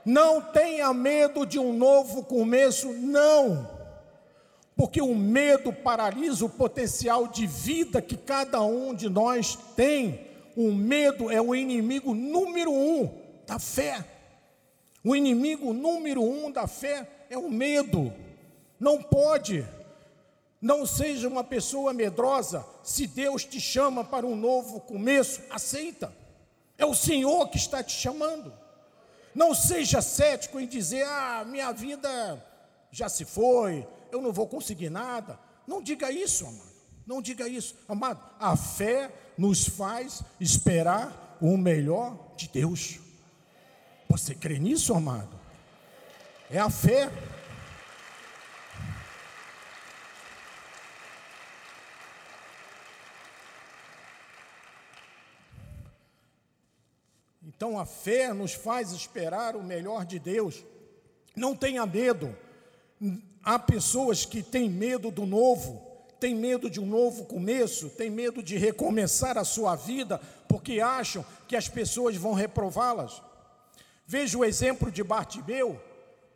Não 0.04 0.40
tenha 0.40 0.92
medo 0.94 1.44
de 1.44 1.58
um 1.58 1.72
novo 1.72 2.22
começo, 2.22 2.92
não. 2.92 3.68
Porque 4.76 5.02
o 5.02 5.14
medo 5.14 5.72
paralisa 5.72 6.44
o 6.44 6.48
potencial 6.48 7.26
de 7.26 7.46
vida 7.46 8.00
que 8.00 8.16
cada 8.16 8.62
um 8.62 8.94
de 8.94 9.08
nós 9.08 9.58
tem. 9.74 10.26
O 10.56 10.72
medo 10.72 11.30
é 11.30 11.40
o 11.40 11.54
inimigo 11.54 12.14
número 12.14 12.72
um 12.72 13.10
da 13.46 13.58
fé. 13.58 14.04
O 15.04 15.16
inimigo 15.16 15.72
número 15.72 16.22
um 16.22 16.50
da 16.50 16.68
fé 16.68 17.08
é 17.28 17.36
o 17.36 17.50
medo. 17.50 18.12
Não 18.78 19.02
pode 19.02 19.66
não 20.60 20.84
seja 20.84 21.28
uma 21.28 21.44
pessoa 21.44 21.92
medrosa. 21.92 22.64
Se 22.82 23.06
Deus 23.06 23.44
te 23.44 23.60
chama 23.60 24.04
para 24.04 24.26
um 24.26 24.36
novo 24.36 24.80
começo, 24.80 25.40
aceita. 25.50 26.12
É 26.76 26.84
o 26.84 26.94
Senhor 26.94 27.48
que 27.48 27.56
está 27.56 27.82
te 27.82 27.92
chamando. 27.92 28.52
Não 29.34 29.54
seja 29.54 30.02
cético 30.02 30.58
em 30.58 30.66
dizer: 30.66 31.04
ah, 31.04 31.44
minha 31.46 31.72
vida 31.72 32.44
já 32.90 33.08
se 33.08 33.24
foi, 33.24 33.86
eu 34.10 34.20
não 34.20 34.32
vou 34.32 34.46
conseguir 34.46 34.90
nada. 34.90 35.38
Não 35.66 35.82
diga 35.82 36.10
isso, 36.10 36.46
amado. 36.46 36.68
Não 37.06 37.22
diga 37.22 37.48
isso, 37.48 37.74
amado. 37.88 38.20
A 38.38 38.56
fé 38.56 39.10
nos 39.36 39.66
faz 39.66 40.22
esperar 40.40 41.38
o 41.40 41.56
melhor 41.56 42.34
de 42.36 42.48
Deus. 42.48 42.98
Você 44.08 44.34
crê 44.34 44.58
nisso, 44.58 44.94
amado? 44.94 45.38
É 46.50 46.58
a 46.58 46.70
fé. 46.70 47.10
Então 57.58 57.76
a 57.76 57.84
fé 57.84 58.32
nos 58.32 58.54
faz 58.54 58.92
esperar 58.92 59.56
o 59.56 59.64
melhor 59.64 60.06
de 60.06 60.20
Deus. 60.20 60.64
Não 61.34 61.56
tenha 61.56 61.84
medo. 61.84 62.32
Há 63.42 63.58
pessoas 63.58 64.24
que 64.24 64.44
têm 64.44 64.70
medo 64.70 65.10
do 65.10 65.26
novo, 65.26 65.84
têm 66.20 66.36
medo 66.36 66.70
de 66.70 66.78
um 66.78 66.86
novo 66.86 67.24
começo, 67.24 67.90
têm 67.90 68.10
medo 68.10 68.44
de 68.44 68.56
recomeçar 68.56 69.36
a 69.36 69.42
sua 69.42 69.74
vida, 69.74 70.20
porque 70.48 70.80
acham 70.80 71.24
que 71.48 71.56
as 71.56 71.68
pessoas 71.68 72.14
vão 72.14 72.32
reprová-las. 72.32 73.20
Veja 74.06 74.38
o 74.38 74.44
exemplo 74.44 74.88
de 74.88 75.02
Bartimeu. 75.02 75.80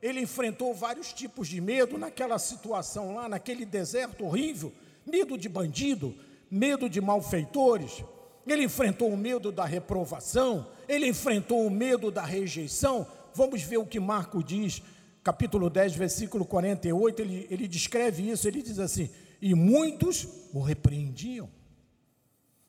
Ele 0.02 0.20
enfrentou 0.20 0.74
vários 0.74 1.12
tipos 1.12 1.46
de 1.46 1.61
medo 1.61 1.96
naquela 1.96 2.37
situação 2.37 3.14
lá, 3.14 3.28
naquele 3.28 3.64
deserto 3.64 4.24
horrível 4.24 4.72
medo 5.06 5.37
de 5.37 5.48
bandido, 5.48 6.14
medo 6.50 6.88
de 6.88 7.00
malfeitores, 7.00 8.04
ele 8.46 8.64
enfrentou 8.64 9.09
o 9.11 9.16
medo 9.16 9.52
da 9.52 9.64
reprovação, 9.64 10.66
ele 10.88 11.07
enfrentou 11.07 11.66
o 11.66 11.70
medo 11.70 12.11
da 12.11 12.24
rejeição. 12.24 13.07
Vamos 13.35 13.62
ver 13.62 13.78
o 13.78 13.87
que 13.87 14.00
Marco 14.00 14.42
diz, 14.42 14.83
capítulo 15.22 15.70
10, 15.70 15.94
versículo 15.94 16.44
48. 16.44 17.22
Ele, 17.22 17.46
ele 17.50 17.68
descreve 17.68 18.28
isso. 18.31 18.48
Ele 18.48 18.62
diz 18.62 18.78
assim: 18.78 19.11
E 19.40 19.55
muitos 19.55 20.26
o 20.52 20.61
repreendiam 20.61 21.48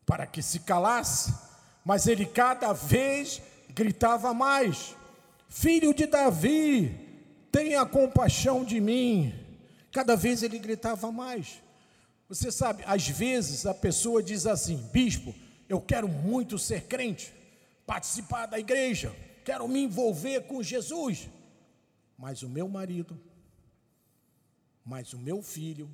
para 0.06 0.28
que 0.28 0.42
se 0.42 0.60
calasse, 0.60 1.34
mas 1.84 2.08
ele 2.08 2.26
cada 2.26 2.72
vez 2.72 3.42
gritava 3.74 4.34
mais: 4.34 4.96
Filho 5.50 5.94
de 5.94 6.06
Davi, 6.06 6.96
tenha 7.52 7.86
compaixão 7.86 8.64
de 8.64 8.80
mim. 8.80 9.34
Cada 9.92 10.16
vez 10.16 10.42
ele 10.44 10.58
gritava 10.58 11.12
mais. 11.12 11.62
Você 12.28 12.52
sabe, 12.52 12.84
às 12.88 13.08
vezes 13.08 13.66
a 13.66 13.74
pessoa 13.74 14.24
diz 14.24 14.48
assim: 14.48 14.78
Bispo, 14.92 15.34
eu 15.74 15.82
quero 15.82 16.08
muito 16.08 16.60
ser 16.60 16.88
crente, 16.88 17.34
participar 17.86 18.46
da 18.46 18.60
igreja, 18.60 19.12
quero 19.44 19.68
me 19.68 19.80
envolver 19.82 20.42
com 20.42 20.62
Jesus. 20.62 21.28
Mas 22.16 22.44
o 22.44 22.50
meu 22.50 22.70
marido, 22.70 23.20
mas 24.86 25.14
o 25.14 25.18
meu 25.18 25.42
filho 25.42 25.90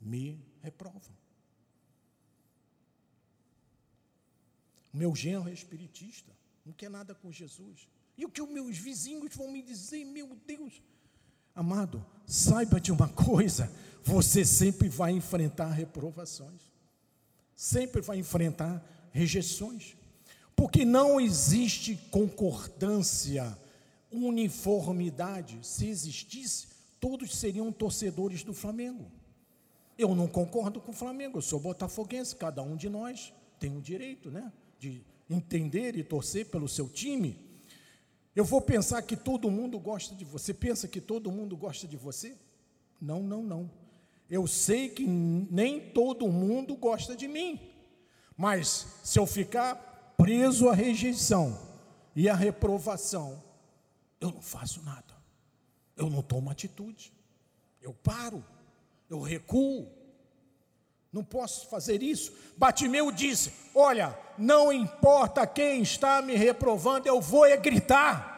me 0.00 0.42
reprovam. 0.62 1.16
Meu 4.92 5.14
genro 5.14 5.50
é 5.50 5.52
espiritista, 5.52 6.32
não 6.64 6.72
quer 6.72 6.88
nada 6.88 7.14
com 7.14 7.30
Jesus. 7.30 7.86
E 8.16 8.24
o 8.24 8.30
que 8.30 8.40
os 8.40 8.48
meus 8.48 8.78
vizinhos 8.78 9.36
vão 9.36 9.52
me 9.52 9.62
dizer, 9.62 10.02
meu 10.06 10.34
Deus? 10.46 10.82
Amado, 11.54 12.04
saiba 12.26 12.80
de 12.80 12.90
uma 12.90 13.08
coisa: 13.08 13.70
você 14.02 14.46
sempre 14.46 14.88
vai 14.88 15.12
enfrentar 15.12 15.68
reprovações 15.72 16.67
sempre 17.58 18.00
vai 18.00 18.18
enfrentar 18.18 18.80
rejeições, 19.10 19.96
porque 20.54 20.84
não 20.84 21.20
existe 21.20 21.96
concordância, 22.08 23.58
uniformidade. 24.12 25.58
Se 25.66 25.88
existisse, 25.88 26.68
todos 27.00 27.36
seriam 27.36 27.72
torcedores 27.72 28.44
do 28.44 28.54
Flamengo. 28.54 29.10
Eu 29.98 30.14
não 30.14 30.28
concordo 30.28 30.80
com 30.80 30.92
o 30.92 30.94
Flamengo, 30.94 31.38
eu 31.38 31.42
sou 31.42 31.58
botafoguense, 31.58 32.36
cada 32.36 32.62
um 32.62 32.76
de 32.76 32.88
nós 32.88 33.32
tem 33.58 33.76
o 33.76 33.80
direito, 33.80 34.30
né, 34.30 34.52
de 34.78 35.02
entender 35.28 35.96
e 35.96 36.04
torcer 36.04 36.46
pelo 36.46 36.68
seu 36.68 36.88
time. 36.88 37.36
Eu 38.36 38.44
vou 38.44 38.60
pensar 38.60 39.02
que 39.02 39.16
todo 39.16 39.50
mundo 39.50 39.80
gosta 39.80 40.14
de 40.14 40.24
você. 40.24 40.54
Pensa 40.54 40.86
que 40.86 41.00
todo 41.00 41.32
mundo 41.32 41.56
gosta 41.56 41.88
de 41.88 41.96
você? 41.96 42.36
Não, 43.00 43.20
não, 43.20 43.42
não. 43.42 43.68
Eu 44.30 44.46
sei 44.46 44.90
que 44.90 45.06
nem 45.06 45.80
todo 45.80 46.28
mundo 46.28 46.76
gosta 46.76 47.16
de 47.16 47.26
mim, 47.26 47.60
mas 48.36 48.86
se 49.02 49.18
eu 49.18 49.26
ficar 49.26 50.14
preso 50.16 50.68
à 50.68 50.74
rejeição 50.74 51.58
e 52.14 52.28
à 52.28 52.34
reprovação, 52.34 53.42
eu 54.20 54.30
não 54.30 54.42
faço 54.42 54.82
nada, 54.82 55.16
eu 55.96 56.10
não 56.10 56.22
tomo 56.22 56.50
atitude, 56.50 57.12
eu 57.80 57.94
paro, 57.94 58.44
eu 59.08 59.20
recuo, 59.20 59.88
não 61.12 61.24
posso 61.24 61.66
fazer 61.68 62.02
isso. 62.02 62.32
Batimeu 62.56 63.10
disse: 63.10 63.52
Olha, 63.74 64.18
não 64.36 64.72
importa 64.72 65.46
quem 65.46 65.80
está 65.80 66.20
me 66.20 66.34
reprovando, 66.34 67.08
eu 67.08 67.20
vou 67.20 67.46
é 67.46 67.56
gritar. 67.56 68.36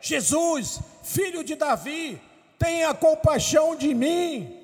Jesus, 0.00 0.80
filho 1.02 1.44
de 1.44 1.54
Davi, 1.54 2.20
tenha 2.60 2.94
compaixão 2.94 3.74
de 3.74 3.92
mim. 3.92 4.56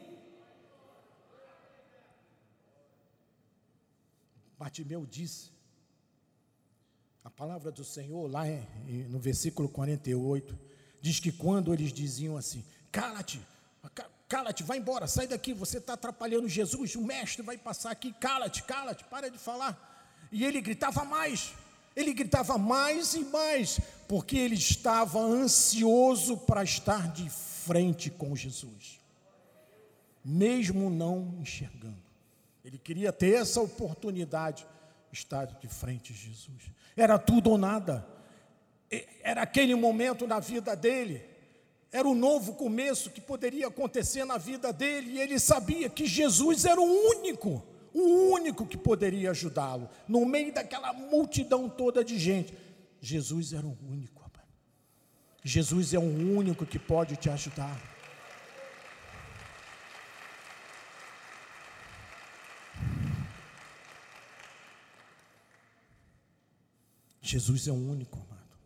Bartimeu 4.58 5.04
disse, 5.04 5.50
a 7.24 7.30
palavra 7.30 7.72
do 7.72 7.84
Senhor, 7.84 8.30
lá 8.30 8.44
no 9.08 9.18
versículo 9.18 9.68
48, 9.68 10.56
diz 11.00 11.18
que 11.18 11.32
quando 11.32 11.74
eles 11.74 11.92
diziam 11.92 12.36
assim: 12.36 12.64
cala-te, 12.92 13.40
Cala-te, 14.28 14.64
vai 14.64 14.78
embora, 14.78 15.06
sai 15.06 15.28
daqui, 15.28 15.52
você 15.52 15.78
está 15.78 15.92
atrapalhando 15.92 16.48
Jesus, 16.48 16.96
o 16.96 17.02
mestre 17.02 17.42
vai 17.42 17.56
passar 17.56 17.92
aqui, 17.92 18.12
cala-te, 18.12 18.60
cala-te, 18.64 19.04
para 19.04 19.30
de 19.30 19.38
falar. 19.38 19.76
E 20.32 20.44
ele 20.44 20.60
gritava 20.60 21.04
mais, 21.04 21.54
ele 21.94 22.12
gritava 22.12 22.58
mais 22.58 23.14
e 23.14 23.20
mais, 23.20 23.78
porque 24.08 24.36
ele 24.36 24.54
estava 24.54 25.18
ansioso 25.20 26.36
para 26.36 26.62
estar 26.62 27.12
de 27.12 27.28
frente 27.28 28.10
com 28.10 28.34
Jesus, 28.36 29.00
mesmo 30.24 30.90
não 30.90 31.34
enxergando. 31.40 31.96
Ele 32.64 32.78
queria 32.78 33.12
ter 33.12 33.34
essa 33.34 33.60
oportunidade, 33.60 34.66
estar 35.12 35.46
de 35.46 35.68
frente 35.68 36.12
de 36.12 36.18
Jesus. 36.18 36.70
Era 36.96 37.18
tudo 37.18 37.50
ou 37.50 37.58
nada. 37.58 38.06
Era 39.22 39.42
aquele 39.42 39.74
momento 39.74 40.26
na 40.26 40.40
vida 40.40 40.74
dele 40.74 41.36
era 41.96 42.06
o 42.06 42.14
novo 42.14 42.52
começo 42.54 43.10
que 43.10 43.22
poderia 43.22 43.68
acontecer 43.68 44.24
na 44.24 44.36
vida 44.36 44.70
dele, 44.72 45.12
e 45.12 45.20
ele 45.20 45.38
sabia 45.38 45.88
que 45.88 46.06
Jesus 46.06 46.66
era 46.66 46.78
o 46.78 46.84
único, 46.84 47.64
o 47.94 48.32
único 48.32 48.66
que 48.66 48.76
poderia 48.76 49.30
ajudá-lo, 49.30 49.88
no 50.06 50.26
meio 50.26 50.52
daquela 50.52 50.92
multidão 50.92 51.68
toda 51.68 52.04
de 52.04 52.18
gente. 52.18 52.52
Jesus 53.06 53.52
era 53.52 53.64
o 53.64 53.78
único, 53.88 54.20
rapaz. 54.20 54.48
Jesus 55.44 55.94
é 55.94 55.98
o 55.98 56.02
único 56.02 56.66
que 56.66 56.76
pode 56.76 57.14
te 57.16 57.30
ajudar. 57.30 57.80
Jesus 67.22 67.68
é 67.68 67.70
o 67.70 67.74
único, 67.74 68.18
amado. 68.18 68.56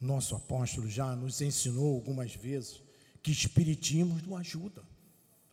Nosso 0.00 0.34
apóstolo 0.34 0.88
já 0.88 1.14
nos 1.14 1.40
ensinou 1.40 1.94
algumas 1.94 2.34
vezes 2.34 2.82
que 3.22 3.30
espiritismo 3.30 4.20
não 4.26 4.36
ajuda. 4.36 4.82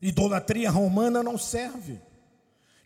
Idolatria 0.02 0.72
romana 0.72 1.22
não 1.22 1.38
serve. 1.38 2.02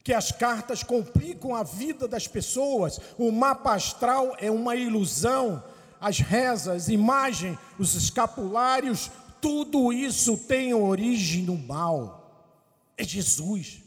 Que 0.10 0.14
as 0.16 0.32
cartas 0.32 0.82
complicam 0.82 1.54
a 1.54 1.62
vida 1.62 2.08
das 2.08 2.28
pessoas. 2.28 3.00
O 3.16 3.32
mapa 3.32 3.76
astral 3.76 4.36
é 4.40 4.50
uma 4.50 4.76
ilusão. 4.76 5.64
As 6.02 6.18
rezas, 6.18 6.90
imagem, 6.90 7.56
os 7.78 7.94
escapulários, 7.94 9.12
tudo 9.40 9.94
isso 9.94 10.36
tem 10.36 10.74
origem 10.74 11.44
no 11.44 11.56
mal. 11.56 12.58
É 12.98 13.04
Jesus. 13.04 13.84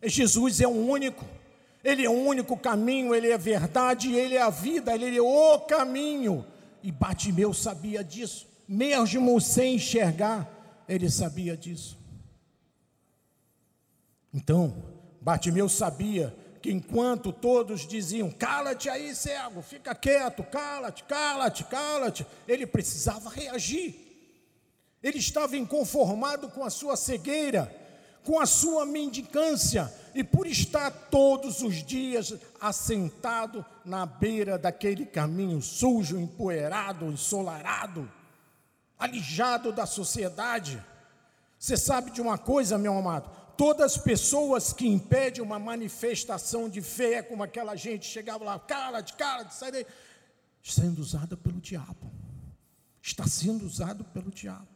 É 0.00 0.08
Jesus 0.08 0.62
é 0.62 0.66
o 0.66 0.70
único. 0.70 1.26
Ele 1.84 2.06
é 2.06 2.08
o 2.08 2.24
único 2.24 2.56
caminho, 2.56 3.14
ele 3.14 3.28
é 3.28 3.34
a 3.34 3.36
verdade, 3.36 4.14
ele 4.14 4.34
é 4.34 4.40
a 4.40 4.48
vida, 4.48 4.94
ele 4.94 5.18
é 5.18 5.20
o 5.20 5.58
caminho. 5.58 6.42
E 6.82 6.90
Batimeu 6.90 7.52
sabia 7.52 8.02
disso, 8.02 8.46
mesmo 8.66 9.38
sem 9.42 9.74
enxergar, 9.74 10.48
ele 10.88 11.10
sabia 11.10 11.54
disso. 11.54 11.98
Então, 14.32 14.95
Batimeu 15.26 15.68
sabia 15.68 16.32
que 16.62 16.70
enquanto 16.70 17.32
todos 17.32 17.80
diziam: 17.80 18.30
cala-te 18.30 18.88
aí, 18.88 19.12
cego, 19.12 19.60
fica 19.60 19.92
quieto, 19.92 20.44
cala-te, 20.44 21.02
cala-te, 21.02 21.64
cala-te, 21.64 22.24
ele 22.46 22.64
precisava 22.64 23.28
reagir. 23.28 23.96
Ele 25.02 25.18
estava 25.18 25.56
inconformado 25.56 26.48
com 26.48 26.62
a 26.62 26.70
sua 26.70 26.94
cegueira, 26.94 27.74
com 28.22 28.38
a 28.38 28.46
sua 28.46 28.86
mendicância, 28.86 29.92
e 30.14 30.22
por 30.22 30.46
estar 30.46 30.92
todos 31.10 31.60
os 31.60 31.84
dias 31.84 32.32
assentado 32.60 33.66
na 33.84 34.06
beira 34.06 34.56
daquele 34.56 35.04
caminho 35.04 35.60
sujo, 35.60 36.20
empoeirado, 36.20 37.06
ensolarado, 37.06 38.08
alijado 38.96 39.72
da 39.72 39.86
sociedade. 39.86 40.80
Você 41.58 41.76
sabe 41.76 42.12
de 42.12 42.20
uma 42.20 42.38
coisa, 42.38 42.78
meu 42.78 42.96
amado? 42.96 43.45
Todas 43.56 43.92
as 43.92 43.98
pessoas 43.98 44.72
que 44.72 44.86
impedem 44.86 45.42
uma 45.42 45.58
manifestação 45.58 46.68
de 46.68 46.82
fé, 46.82 47.22
como 47.22 47.42
aquela 47.42 47.74
gente 47.74 48.06
chegava 48.06 48.44
lá, 48.44 48.58
cara 48.58 49.00
de 49.00 49.14
cara 49.14 49.44
de 49.44 49.54
sai 49.54 49.72
daí, 49.72 49.86
sendo 50.62 51.00
usada 51.00 51.36
pelo 51.36 51.60
diabo. 51.60 52.10
Está 53.00 53.26
sendo 53.26 53.64
usado 53.64 54.04
pelo 54.04 54.30
diabo. 54.30 54.66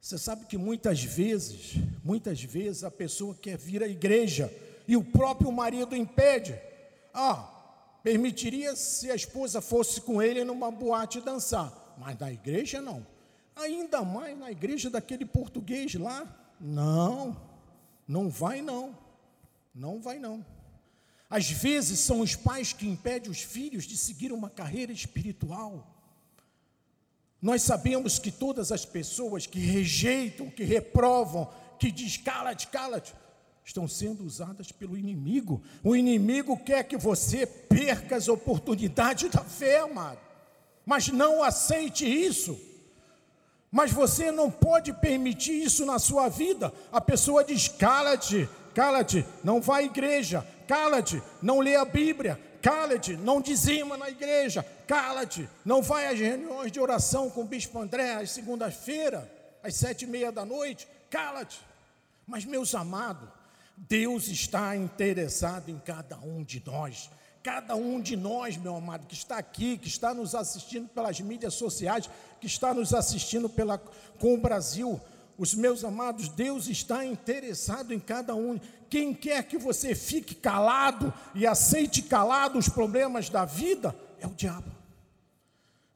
Você 0.00 0.18
sabe 0.18 0.44
que 0.46 0.58
muitas 0.58 1.02
vezes, 1.02 1.76
muitas 2.02 2.42
vezes 2.42 2.84
a 2.84 2.90
pessoa 2.90 3.34
quer 3.34 3.56
vir 3.56 3.82
à 3.82 3.88
igreja 3.88 4.52
e 4.88 4.96
o 4.96 5.04
próprio 5.04 5.50
marido 5.52 5.94
impede. 5.94 6.58
Ah, 7.12 7.48
permitiria 8.02 8.74
se 8.76 9.10
a 9.10 9.14
esposa 9.14 9.60
fosse 9.60 10.00
com 10.00 10.20
ele 10.20 10.44
numa 10.44 10.70
boate 10.70 11.20
dançar, 11.20 11.94
mas 11.96 12.18
na 12.18 12.30
igreja 12.32 12.82
não. 12.82 13.06
Ainda 13.56 14.02
mais 14.02 14.36
na 14.36 14.50
igreja 14.50 14.90
daquele 14.90 15.24
português 15.24 15.94
lá, 15.94 16.26
não, 16.60 17.36
não 18.06 18.28
vai 18.28 18.60
não, 18.60 18.96
não 19.74 20.00
vai 20.00 20.18
não. 20.18 20.44
Às 21.28 21.50
vezes 21.50 21.98
são 22.00 22.20
os 22.20 22.36
pais 22.36 22.72
que 22.72 22.86
impedem 22.86 23.30
os 23.30 23.40
filhos 23.40 23.84
de 23.84 23.96
seguir 23.96 24.32
uma 24.32 24.50
carreira 24.50 24.92
espiritual. 24.92 25.90
Nós 27.40 27.62
sabemos 27.62 28.18
que 28.18 28.30
todas 28.30 28.70
as 28.70 28.84
pessoas 28.84 29.46
que 29.46 29.58
rejeitam, 29.58 30.48
que 30.50 30.64
reprovam, 30.64 31.50
que 31.78 31.90
diz 31.90 32.16
cala-te, 32.16 32.68
cala-te, 32.68 33.14
estão 33.64 33.88
sendo 33.88 34.24
usadas 34.24 34.70
pelo 34.70 34.96
inimigo. 34.96 35.62
O 35.82 35.96
inimigo 35.96 36.56
quer 36.56 36.84
que 36.84 36.96
você 36.96 37.46
perca 37.46 38.16
as 38.16 38.28
oportunidades 38.28 39.30
da 39.30 39.42
fé, 39.42 39.80
amado. 39.80 40.20
Mas 40.86 41.08
não 41.08 41.42
aceite 41.42 42.06
isso. 42.06 42.58
Mas 43.74 43.90
você 43.90 44.30
não 44.30 44.48
pode 44.48 44.92
permitir 44.92 45.64
isso 45.64 45.84
na 45.84 45.98
sua 45.98 46.28
vida. 46.28 46.72
A 46.92 47.00
pessoa 47.00 47.42
diz: 47.42 47.66
cala-te, 47.66 48.48
cala-te, 48.72 49.26
não 49.42 49.60
vá 49.60 49.78
à 49.78 49.82
igreja, 49.82 50.46
cala-te, 50.68 51.20
não 51.42 51.58
lê 51.58 51.74
a 51.74 51.84
Bíblia, 51.84 52.38
Cala-te, 52.62 53.14
não 53.14 53.42
dizima 53.42 53.94
na 53.94 54.08
igreja. 54.08 54.64
Cala-te, 54.86 55.46
não 55.66 55.82
vai 55.82 56.06
às 56.06 56.18
reuniões 56.18 56.72
de 56.72 56.80
oração 56.80 57.28
com 57.28 57.42
o 57.42 57.46
bispo 57.46 57.78
André 57.78 58.14
às 58.14 58.30
segunda-feira, 58.30 59.30
às 59.62 59.74
sete 59.74 60.06
e 60.06 60.08
meia 60.08 60.32
da 60.32 60.46
noite. 60.46 60.88
Cala-te. 61.10 61.60
Mas, 62.26 62.46
meus 62.46 62.74
amados, 62.74 63.28
Deus 63.76 64.28
está 64.28 64.74
interessado 64.74 65.68
em 65.68 65.78
cada 65.78 66.16
um 66.20 66.42
de 66.42 66.62
nós. 66.64 67.10
Cada 67.44 67.76
um 67.76 68.00
de 68.00 68.16
nós, 68.16 68.56
meu 68.56 68.74
amado, 68.74 69.06
que 69.06 69.12
está 69.12 69.36
aqui, 69.36 69.76
que 69.76 69.86
está 69.86 70.14
nos 70.14 70.34
assistindo 70.34 70.88
pelas 70.88 71.20
mídias 71.20 71.52
sociais, 71.52 72.08
que 72.40 72.46
está 72.46 72.72
nos 72.72 72.94
assistindo 72.94 73.50
pela, 73.50 73.76
com 74.18 74.32
o 74.32 74.38
Brasil, 74.38 74.98
os 75.36 75.54
meus 75.54 75.84
amados, 75.84 76.30
Deus 76.30 76.68
está 76.68 77.04
interessado 77.04 77.92
em 77.92 78.00
cada 78.00 78.34
um. 78.34 78.58
Quem 78.88 79.12
quer 79.12 79.42
que 79.42 79.58
você 79.58 79.94
fique 79.94 80.34
calado 80.34 81.12
e 81.34 81.46
aceite 81.46 82.00
calado 82.00 82.58
os 82.58 82.70
problemas 82.70 83.28
da 83.28 83.44
vida 83.44 83.94
é 84.18 84.26
o 84.26 84.30
diabo. 84.30 84.72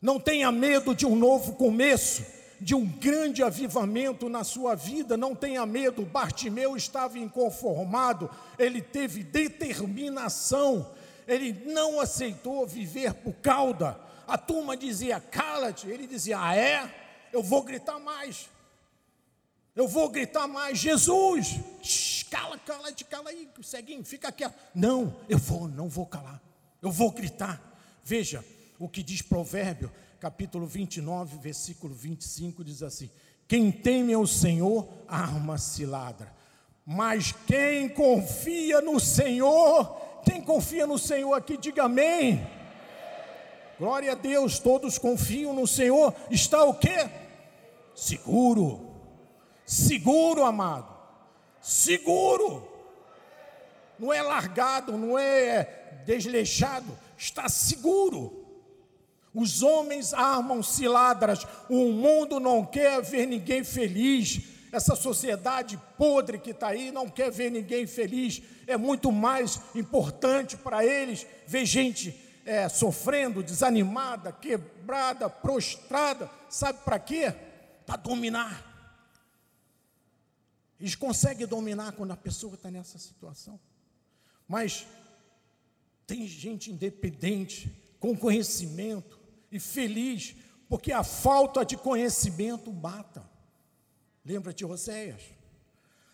Não 0.03 0.21
tenha 0.21 0.53
medo 0.53 0.95
de 0.95 1.07
um 1.07 1.17
novo 1.17 1.55
começo, 1.55 2.27
de 2.61 2.75
um 2.75 2.85
grande 2.85 3.43
avivamento 3.43 4.29
na 4.29 4.45
sua 4.45 4.75
vida. 4.75 5.17
Não 5.17 5.35
tenha 5.35 5.65
medo. 5.65 6.05
Bartimeu 6.05 6.77
estava 6.77 7.19
inconformado, 7.19 8.29
ele 8.59 8.83
teve 8.83 9.23
determinação, 9.23 10.87
ele 11.29 11.53
não 11.67 12.01
aceitou 12.01 12.67
viver 12.67 13.13
por 13.13 13.35
cauda. 13.35 14.01
A 14.27 14.39
turma 14.39 14.77
dizia, 14.77 15.21
cala-te. 15.21 15.87
Ele 15.87 16.07
dizia, 16.07 16.41
ah, 16.41 16.57
é? 16.57 16.93
Eu 17.33 17.43
vou 17.43 17.63
gritar 17.63 17.99
mais. 18.01 18.49
Eu 19.77 19.87
vou 19.87 20.09
gritar 20.09 20.49
mais, 20.49 20.79
Jesus! 20.79 21.61
Cala, 22.31 22.59
cala, 22.59 22.93
cala 23.09 23.31
aí, 23.31 23.49
ceguinho, 23.63 24.05
fica 24.05 24.33
quieto. 24.33 24.55
Não, 24.75 25.15
eu 25.29 25.39
vou, 25.39 25.69
não 25.69 25.89
vou 25.89 26.05
calar. 26.05 26.43
Eu 26.83 26.91
vou 26.91 27.13
gritar. 27.13 27.63
Veja 28.03 28.45
o 28.79 28.89
que 28.89 29.03
diz 29.03 29.23
Provérbio, 29.23 29.93
capítulo 30.19 30.67
29, 30.67 31.39
versículo 31.39 31.95
25, 31.95 32.65
diz 32.65 32.83
assim: 32.83 33.11
Quem 33.47 33.71
teme 33.71 34.15
ao 34.15 34.27
Senhor, 34.27 34.89
arma 35.07 35.57
ladra. 35.87 36.33
Mas 36.85 37.33
quem 37.47 37.89
confia 37.89 38.81
no 38.81 38.99
Senhor, 38.99 40.08
quem 40.29 40.43
confia 40.43 40.87
no 40.87 40.99
Senhor 40.99 41.35
aqui, 41.35 41.57
diga 41.57 41.85
amém. 41.85 42.47
Glória 43.79 44.13
a 44.13 44.15
Deus, 44.15 44.59
todos 44.59 44.99
confiam 44.99 45.53
no 45.53 45.67
Senhor. 45.67 46.15
Está 46.31 46.65
o 46.65 46.75
quê? 46.75 47.09
Seguro 47.95 48.89
Seguro, 49.69 50.47
amado. 50.47 50.89
Seguro. 51.61 52.67
Não 53.99 54.11
é 54.11 54.23
largado, 54.23 54.97
não 54.97 55.19
é 55.19 56.01
desleixado, 56.07 56.99
está 57.19 57.51
seguro. 57.51 58.47
Os 59.35 59.63
homens 59.63 60.15
armam 60.15 60.63
ciladras, 60.63 61.47
o 61.69 61.93
mundo 61.93 62.41
não 62.41 62.65
quer 62.65 63.03
ver 63.03 63.27
ninguém 63.27 63.63
feliz. 63.63 64.41
Essa 64.71 64.95
sociedade 64.95 65.81
podre 65.97 66.39
que 66.39 66.51
está 66.51 66.69
aí 66.69 66.91
não 66.91 67.09
quer 67.09 67.31
ver 67.31 67.51
ninguém 67.51 67.87
feliz. 67.87 68.43
É 68.67 68.77
muito 68.77 69.11
mais 69.11 69.61
importante 69.75 70.57
para 70.57 70.85
eles 70.85 71.27
ver 71.47 71.65
gente 71.65 72.19
é, 72.45 72.69
sofrendo, 72.69 73.43
desanimada, 73.43 74.33
quebrada, 74.33 75.29
prostrada. 75.29 76.31
Sabe 76.49 76.81
para 76.85 76.99
quê? 76.99 77.35
Para 77.87 77.97
dominar 77.97 78.69
Eles 80.81 80.95
conseguem 80.95 81.47
dominar 81.47 81.93
quando 81.93 82.13
a 82.13 82.17
pessoa 82.17 82.55
está 82.55 82.71
nessa 82.71 82.99
situação. 82.99 83.59
Mas 84.47 84.87
tem 86.07 86.27
gente 86.27 86.71
independente, 86.71 87.71
com 88.01 88.17
conhecimento 88.17 89.19
e 89.51 89.59
feliz, 89.59 90.35
porque 90.69 90.93
a 90.93 91.03
falta 91.03 91.65
de 91.65 91.77
conhecimento 91.77 92.73
mata. 92.73 93.28
Lembra 94.29 94.53
de 94.53 94.63
Oséias? 94.63 95.23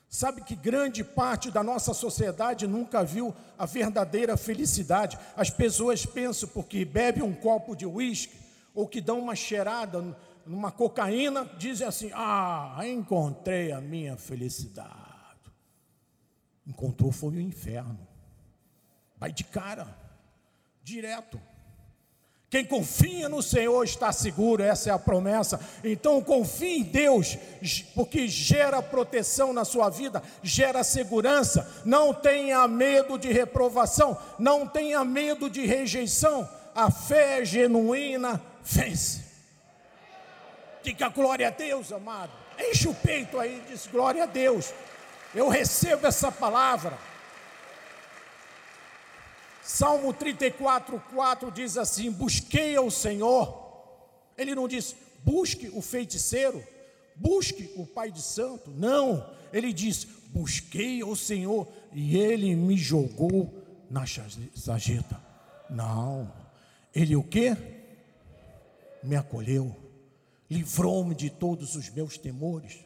Sabe 0.09 0.43
que 0.43 0.55
grande 0.55 1.03
parte 1.03 1.51
da 1.51 1.65
nossa 1.65 1.93
sociedade 1.93 2.65
nunca 2.65 3.03
viu 3.03 3.35
a 3.59 3.67
verdadeira 3.67 4.37
felicidade. 4.37 5.19
As 5.37 5.51
pessoas 5.51 6.07
pensam 6.07 6.49
porque 6.51 6.85
bebe 6.85 7.21
um 7.21 7.35
copo 7.35 7.75
de 7.75 7.85
uísque 7.85 8.39
ou 8.73 8.87
que 8.87 9.01
dão 9.01 9.19
uma 9.19 9.35
cheirada 9.35 10.17
numa 10.47 10.71
cocaína, 10.71 11.45
dizem 11.59 11.89
assim: 11.89 12.13
"Ah, 12.15 12.79
encontrei 12.87 13.73
a 13.73 13.81
minha 13.81 14.17
felicidade". 14.17 14.95
Encontrou 16.65 17.11
foi 17.11 17.35
o 17.35 17.41
inferno. 17.41 17.99
Vai 19.17 19.33
de 19.33 19.43
cara, 19.43 19.99
direto. 20.85 21.41
Quem 22.55 22.65
confia 22.65 23.29
no 23.29 23.43
Senhor 23.43 23.83
está 23.83 24.13
seguro, 24.13 24.63
essa 24.63 24.89
é 24.89 24.93
a 24.93 24.99
promessa. 24.99 25.59
Então 25.83 26.23
confie 26.23 26.79
em 26.79 26.83
Deus, 26.85 27.37
porque 27.97 28.29
gera 28.29 28.81
proteção 28.81 29.53
na 29.53 29.65
sua 29.65 29.91
vida, 29.91 30.23
gera 30.41 30.85
segurança. 30.85 31.69
Não 31.85 32.15
tenha 32.15 32.69
medo 32.69 33.19
de 33.19 33.33
reprovação, 33.33 34.17
não 34.39 34.69
tenha 34.69 35.05
medo 35.05 35.51
de 35.51 35.67
rejeição. 35.67 36.49
A 36.77 36.93
fé 36.93 37.45
genuína 37.45 38.41
vence. 38.63 39.25
Diga 40.81 41.09
glória 41.09 41.49
a 41.49 41.51
Deus, 41.51 41.91
amado. 41.91 42.31
Enche 42.57 42.87
o 42.87 42.95
peito 42.95 43.41
aí 43.41 43.65
e 43.67 43.73
diz 43.73 43.89
glória 43.89 44.23
a 44.23 44.27
Deus. 44.27 44.73
Eu 45.35 45.49
recebo 45.49 46.07
essa 46.07 46.31
palavra. 46.31 46.97
Salmo 49.65 50.13
34, 50.13 51.03
4 51.15 51.51
diz 51.51 51.79
assim: 51.79 52.11
Busquei 52.11 52.77
ao 52.77 52.91
Senhor. 52.91 53.63
Ele 54.37 54.55
não 54.55 54.69
diz, 54.69 54.95
busque 55.25 55.71
o 55.73 55.81
feiticeiro, 55.81 56.63
busque 57.17 57.73
o 57.77 57.87
pai 57.87 58.11
de 58.11 58.21
santo. 58.21 58.71
Não, 58.71 59.27
ele 59.53 59.73
diz: 59.73 60.07
Busquei 60.29 61.01
ao 61.01 61.17
Senhor 61.17 61.67
e 61.93 62.17
ele 62.17 62.55
me 62.55 62.77
jogou 62.77 63.51
na 63.91 64.05
sarjeta. 64.55 65.19
Não, 65.71 66.31
ele 66.95 67.17
o 67.17 67.23
que? 67.23 67.57
Me 69.03 69.17
acolheu, 69.17 69.75
livrou-me 70.51 71.15
de 71.15 71.31
todos 71.31 71.75
os 71.75 71.89
meus 71.89 72.19
temores. 72.19 72.81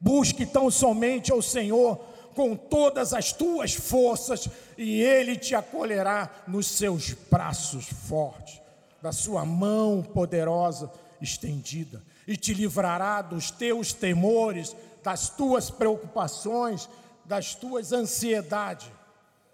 Busque 0.00 0.44
tão 0.46 0.70
somente 0.70 1.30
ao 1.30 1.42
Senhor 1.42 2.00
com 2.38 2.54
todas 2.54 3.12
as 3.12 3.32
tuas 3.32 3.74
forças, 3.74 4.48
e 4.76 5.02
Ele 5.02 5.36
te 5.36 5.56
acolherá 5.56 6.44
nos 6.46 6.68
seus 6.68 7.12
braços 7.12 7.86
fortes, 7.86 8.60
da 9.02 9.10
sua 9.10 9.44
mão 9.44 10.04
poderosa 10.04 10.88
estendida, 11.20 12.00
e 12.28 12.36
te 12.36 12.54
livrará 12.54 13.22
dos 13.22 13.50
teus 13.50 13.92
temores, 13.92 14.76
das 15.02 15.28
tuas 15.28 15.68
preocupações, 15.68 16.88
das 17.24 17.56
tuas 17.56 17.92
ansiedades. 17.92 18.86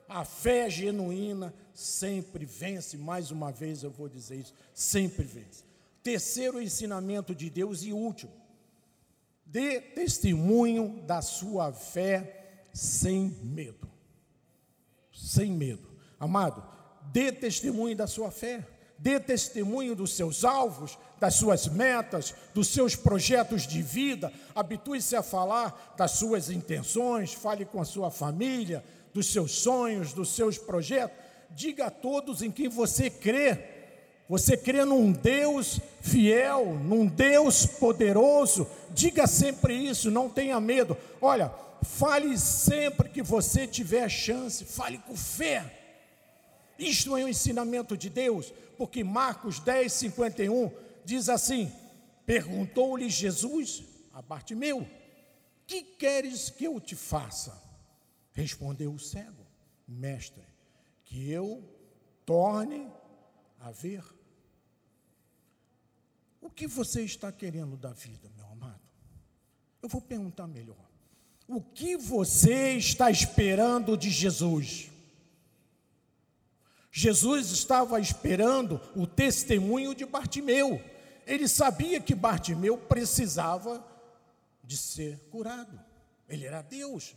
A 0.06 0.22
fé 0.22 0.68
genuína 0.68 1.54
sempre 1.72 2.44
vence, 2.44 2.98
mais 2.98 3.30
uma 3.30 3.50
vez 3.50 3.82
eu 3.82 3.90
vou 3.90 4.10
dizer 4.10 4.36
isso, 4.36 4.52
sempre 4.74 5.24
vence. 5.24 5.64
Terceiro 6.02 6.60
ensinamento 6.60 7.34
de 7.34 7.48
Deus 7.48 7.82
e 7.82 7.94
último, 7.94 8.32
dê 9.46 9.80
testemunho 9.80 11.02
da 11.06 11.22
sua 11.22 11.72
fé 11.72 12.42
sem 12.74 13.34
medo. 13.40 13.88
Sem 15.12 15.52
medo. 15.52 15.88
Amado, 16.18 16.62
dê 17.12 17.30
testemunho 17.30 17.96
da 17.96 18.08
sua 18.08 18.30
fé, 18.30 18.66
dê 18.98 19.20
testemunho 19.20 19.94
dos 19.94 20.14
seus 20.14 20.44
alvos, 20.44 20.98
das 21.20 21.36
suas 21.36 21.68
metas, 21.68 22.34
dos 22.52 22.68
seus 22.68 22.96
projetos 22.96 23.66
de 23.66 23.80
vida, 23.80 24.32
habitue-se 24.54 25.14
a 25.14 25.22
falar 25.22 25.94
das 25.96 26.12
suas 26.12 26.50
intenções, 26.50 27.32
fale 27.32 27.64
com 27.64 27.80
a 27.80 27.84
sua 27.84 28.10
família, 28.10 28.84
dos 29.14 29.32
seus 29.32 29.52
sonhos, 29.52 30.12
dos 30.12 30.34
seus 30.34 30.58
projetos, 30.58 31.16
diga 31.50 31.86
a 31.86 31.90
todos 31.90 32.42
em 32.42 32.50
quem 32.50 32.68
você 32.68 33.08
crê. 33.08 33.72
Você 34.28 34.56
crê 34.56 34.84
num 34.84 35.12
Deus 35.12 35.78
fiel, 36.00 36.78
num 36.82 37.06
Deus 37.06 37.66
poderoso, 37.66 38.66
diga 38.90 39.26
sempre 39.26 39.74
isso, 39.74 40.10
não 40.10 40.28
tenha 40.30 40.58
medo. 40.58 40.96
Olha, 41.20 41.52
Fale 41.84 42.38
sempre 42.38 43.08
que 43.08 43.22
você 43.22 43.66
tiver 43.66 44.08
chance, 44.08 44.64
fale 44.64 44.98
com 44.98 45.16
fé. 45.16 45.80
Isto 46.78 47.16
é 47.16 47.24
um 47.24 47.28
ensinamento 47.28 47.96
de 47.96 48.10
Deus, 48.10 48.52
porque 48.76 49.04
Marcos 49.04 49.60
10, 49.60 49.92
51 49.92 50.72
diz 51.04 51.28
assim: 51.28 51.70
Perguntou-lhe 52.26 53.08
Jesus 53.08 53.84
a 54.12 54.20
Bartimeu: 54.22 54.88
Que 55.66 55.82
queres 55.82 56.50
que 56.50 56.64
eu 56.64 56.80
te 56.80 56.96
faça? 56.96 57.62
Respondeu 58.32 58.92
o 58.92 58.98
cego: 58.98 59.46
Mestre, 59.86 60.42
que 61.04 61.30
eu 61.30 61.62
torne 62.24 62.90
a 63.60 63.70
ver. 63.70 64.02
O 66.40 66.50
que 66.50 66.66
você 66.66 67.02
está 67.02 67.30
querendo 67.30 67.76
da 67.76 67.92
vida, 67.92 68.30
meu 68.36 68.46
amado? 68.46 68.82
Eu 69.80 69.88
vou 69.88 70.00
perguntar 70.00 70.46
melhor. 70.46 70.93
O 71.46 71.60
que 71.60 71.96
você 71.96 72.72
está 72.72 73.10
esperando 73.10 73.96
de 73.96 74.08
Jesus? 74.10 74.90
Jesus 76.90 77.50
estava 77.50 78.00
esperando 78.00 78.80
o 78.96 79.06
testemunho 79.06 79.94
de 79.94 80.06
Bartimeu. 80.06 80.80
Ele 81.26 81.48
sabia 81.48 82.00
que 82.00 82.14
Bartimeu 82.14 82.78
precisava 82.78 83.84
de 84.62 84.76
ser 84.76 85.18
curado. 85.30 85.78
Ele 86.28 86.46
era 86.46 86.62
Deus. 86.62 87.14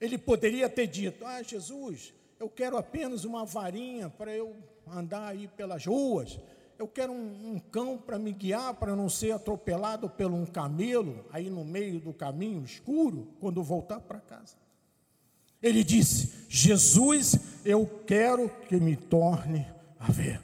Ele 0.00 0.16
poderia 0.16 0.68
ter 0.68 0.86
dito: 0.86 1.26
Ah, 1.26 1.42
Jesus, 1.42 2.14
eu 2.38 2.48
quero 2.48 2.76
apenas 2.76 3.24
uma 3.24 3.44
varinha 3.44 4.08
para 4.08 4.34
eu 4.34 4.56
andar 4.86 5.28
aí 5.28 5.48
pelas 5.48 5.84
ruas 5.84 6.38
eu 6.78 6.86
quero 6.86 7.12
um, 7.12 7.52
um 7.52 7.58
cão 7.58 7.96
para 7.96 8.18
me 8.18 8.32
guiar, 8.32 8.74
para 8.74 8.94
não 8.94 9.08
ser 9.08 9.32
atropelado 9.32 10.08
por 10.08 10.30
um 10.30 10.44
camelo, 10.44 11.24
aí 11.32 11.48
no 11.48 11.64
meio 11.64 11.98
do 12.00 12.12
caminho 12.12 12.64
escuro, 12.64 13.28
quando 13.40 13.62
voltar 13.62 14.00
para 14.00 14.20
casa. 14.20 14.56
Ele 15.62 15.82
disse: 15.82 16.30
Jesus, 16.48 17.36
eu 17.64 17.86
quero 18.06 18.48
que 18.68 18.76
me 18.76 18.96
torne 18.96 19.66
a 19.98 20.10
ver. 20.10 20.40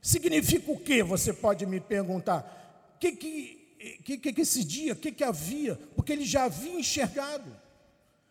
Significa 0.00 0.70
o 0.70 0.78
que? 0.78 1.02
Você 1.02 1.32
pode 1.32 1.66
me 1.66 1.80
perguntar. 1.80 2.96
Que, 3.00 3.12
que, 3.12 3.98
que, 4.04 4.32
que 4.32 4.40
esse 4.40 4.64
dia, 4.64 4.92
o 4.92 4.96
que, 4.96 5.12
que 5.12 5.24
havia? 5.24 5.76
Porque 5.94 6.12
ele 6.12 6.24
já 6.24 6.44
havia 6.44 6.78
enxergado. 6.78 7.50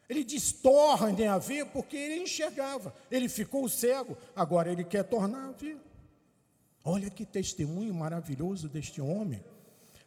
Ele 0.10 0.24
diz: 0.24 0.52
torne 0.54 1.28
a 1.28 1.38
ver, 1.38 1.66
porque 1.68 1.98
ele 1.98 2.24
enxergava. 2.24 2.96
Ele 3.12 3.28
ficou 3.28 3.68
cego, 3.68 4.18
agora 4.36 4.72
ele 4.72 4.86
quer 4.86 5.04
tornar 5.04 5.50
a 5.50 5.52
ver. 5.52 5.78
Olha 6.90 7.10
que 7.10 7.26
testemunho 7.26 7.94
maravilhoso 7.94 8.70
deste 8.70 9.02
homem. 9.02 9.44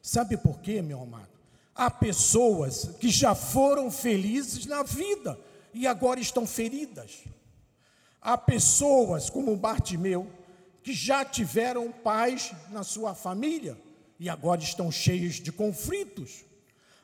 Sabe 0.00 0.38
por 0.38 0.60
quê, 0.60 0.80
meu 0.80 1.02
amado? 1.02 1.28
Há 1.74 1.90
pessoas 1.90 2.92
que 2.98 3.10
já 3.10 3.34
foram 3.34 3.90
felizes 3.90 4.64
na 4.64 4.82
vida 4.82 5.38
e 5.74 5.86
agora 5.86 6.20
estão 6.20 6.46
feridas. 6.46 7.18
Há 8.18 8.38
pessoas 8.38 9.28
como 9.28 9.54
Bartimeu 9.58 10.26
que 10.82 10.94
já 10.94 11.22
tiveram 11.22 11.92
paz 11.92 12.50
na 12.70 12.82
sua 12.82 13.14
família 13.14 13.76
e 14.18 14.30
agora 14.30 14.62
estão 14.62 14.90
cheios 14.90 15.34
de 15.34 15.52
conflitos. 15.52 16.46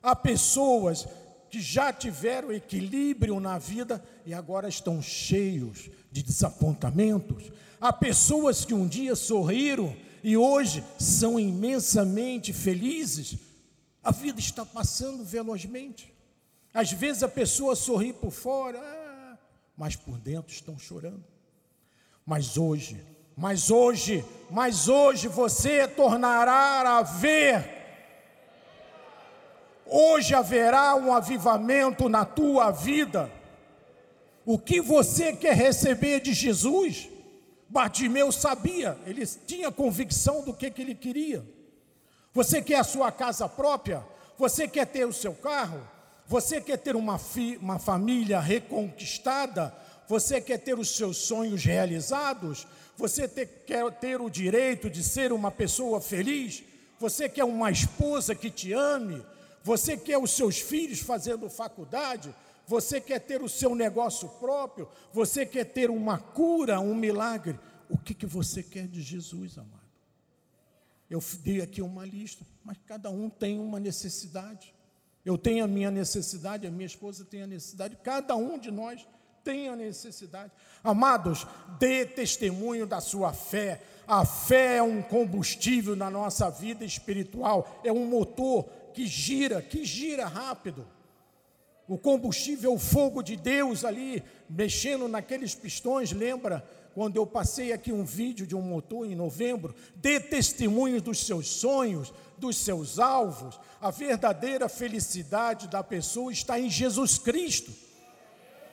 Há 0.03 0.16
pessoas 0.16 1.07
que 1.51 1.61
já 1.61 1.93
tiveram 1.93 2.51
equilíbrio 2.51 3.39
na 3.41 3.59
vida 3.59 4.03
e 4.24 4.33
agora 4.33 4.70
estão 4.70 5.03
cheios 5.03 5.91
de 6.11 6.22
desapontamentos. 6.22 7.53
Há 7.87 7.93
pessoas 7.93 8.64
que 8.64 8.74
um 8.74 8.84
dia 8.84 9.14
sorriram 9.14 9.95
e 10.20 10.37
hoje 10.37 10.82
são 10.99 11.39
imensamente 11.39 12.53
felizes. 12.53 13.39
A 14.03 14.11
vida 14.11 14.41
está 14.41 14.66
passando 14.66 15.24
velozmente. 15.24 16.12
Às 16.74 16.91
vezes 16.91 17.22
a 17.22 17.28
pessoa 17.28 17.76
sorri 17.76 18.12
por 18.12 18.32
fora, 18.32 18.80
ah, 18.80 19.39
mas 19.76 19.95
por 19.95 20.18
dentro 20.18 20.53
estão 20.53 20.76
chorando. 20.76 21.24
Mas 22.26 22.59
hoje, 22.59 23.01
mas 23.37 23.70
hoje, 23.70 24.24
mas 24.51 24.89
hoje 24.89 25.28
você 25.28 25.87
tornará 25.87 26.99
a 26.99 27.03
ver. 27.05 27.70
Hoje 29.87 30.34
haverá 30.34 30.97
um 30.97 31.14
avivamento 31.14 32.09
na 32.09 32.24
tua 32.24 32.72
vida. 32.72 33.30
O 34.45 34.59
que 34.59 34.80
você 34.80 35.32
quer 35.32 35.55
receber 35.55 36.18
de 36.18 36.34
Jesus? 36.34 37.14
Bartimeu 37.69 38.31
sabia, 38.31 38.97
ele 39.07 39.27
tinha 39.27 39.73
convicção 39.73 40.43
do 40.43 40.55
que, 40.55 40.71
que 40.71 40.83
ele 40.83 40.95
queria. 40.95 41.45
Você 42.33 42.62
quer 42.62 42.77
a 42.81 42.85
sua 42.85 43.11
casa 43.11 43.49
própria? 43.49 44.05
Você 44.39 44.69
quer 44.69 44.87
ter 44.87 45.07
o 45.07 45.12
seu 45.12 45.35
carro? 45.35 45.81
Você 46.27 46.61
quer 46.61 46.77
ter 46.77 46.95
uma, 46.95 47.19
fi, 47.19 47.57
uma 47.57 47.79
família 47.79 48.39
reconquistada? 48.41 49.75
Você 50.09 50.41
quer 50.41 50.59
ter 50.59 50.79
os 50.79 50.97
seus 50.97 51.17
sonhos 51.17 51.64
realizados? 51.64 52.67
Você 52.97 53.29
quer 53.29 53.91
ter 53.93 54.21
o 54.21 54.31
direito 54.31 54.89
de 54.89 55.03
ser 55.03 55.33
uma 55.33 55.51
pessoa 55.51 56.01
feliz? 56.01 56.62
Você 56.99 57.29
quer 57.29 57.45
uma 57.45 57.71
esposa 57.71 58.35
que 58.35 58.51
te 58.51 58.73
ame? 58.73 59.25
Você 59.62 59.97
quer 59.97 60.19
os 60.19 60.31
seus 60.31 60.59
filhos 60.59 61.01
fazendo 61.01 61.51
faculdade? 61.51 62.35
Você 62.67 63.01
quer 63.01 63.21
ter 63.21 63.43
o 63.43 63.49
seu 63.49 63.75
negócio 63.75 64.29
próprio? 64.29 64.89
Você 65.12 65.47
quer 65.47 65.64
ter 65.64 65.91
uma 65.91 66.19
cura, 66.19 66.81
um 66.81 66.95
milagre? 66.95 67.59
O 67.89 67.97
que, 67.97 68.12
que 68.12 68.27
você 68.27 68.62
quer 68.62 68.89
de 68.89 69.01
Jesus, 69.01 69.57
amado? 69.57 69.87
Eu 71.09 71.23
dei 71.43 71.61
aqui 71.61 71.81
uma 71.81 72.05
lista, 72.05 72.45
mas 72.64 72.77
cada 72.85 73.11
um 73.11 73.31
tem 73.31 73.61
uma 73.61 73.79
necessidade. 73.79 74.75
Eu 75.25 75.39
tenho 75.39 75.64
a 75.64 75.69
minha 75.69 75.91
necessidade, 75.91 76.67
a 76.67 76.71
minha 76.71 76.87
esposa 76.87 77.25
tem 77.25 77.43
a 77.43 77.47
necessidade, 77.47 77.97
cada 78.03 78.35
um 78.35 78.59
de 78.59 78.71
nós 78.71 79.07
tem 79.45 79.69
a 79.69 79.77
necessidade. 79.77 80.53
Amados, 80.83 81.47
dê 81.79 82.05
testemunho 82.05 82.85
da 82.85 83.01
sua 83.01 83.33
fé. 83.33 83.81
A 84.09 84.25
fé 84.25 84.79
é 84.79 84.83
um 84.83 85.01
combustível 85.01 85.95
na 85.95 86.11
nossa 86.11 86.51
vida 86.51 86.85
espiritual, 86.85 87.81
é 87.85 87.93
um 87.93 88.07
motor 88.07 88.64
que 88.93 89.07
gira, 89.07 89.62
que 89.62 89.85
gira 89.85 90.27
rápido. 90.27 90.87
O 91.89 91.97
combustível 91.97 92.74
o 92.74 92.78
fogo 92.78 93.22
de 93.22 93.37
Deus 93.37 93.84
ali, 93.84 94.22
mexendo 94.49 95.07
naqueles 95.07 95.55
pistões, 95.55 96.12
lembra? 96.12 96.64
quando 96.97 97.18
eu 97.18 97.26
passei 97.26 97.74
aqui 97.74 97.93
um 97.93 98.07
vídeo 98.07 98.47
de 98.47 98.57
um 98.57 98.62
motor 98.62 99.07
em 99.07 99.14
novembro, 99.14 99.74
dê 99.97 100.18
testemunho 100.18 100.99
dos 100.99 101.26
seus 101.26 101.47
sonhos, 101.47 102.11
dos 102.39 102.57
seus 102.57 102.99
alvos. 102.99 103.61
A 103.82 103.91
verdadeira 103.91 104.66
felicidade 104.66 105.68
da 105.68 105.84
pessoa 105.84 106.32
está 106.32 106.59
em 106.59 106.70
Jesus 106.70 107.18
Cristo. 107.18 107.70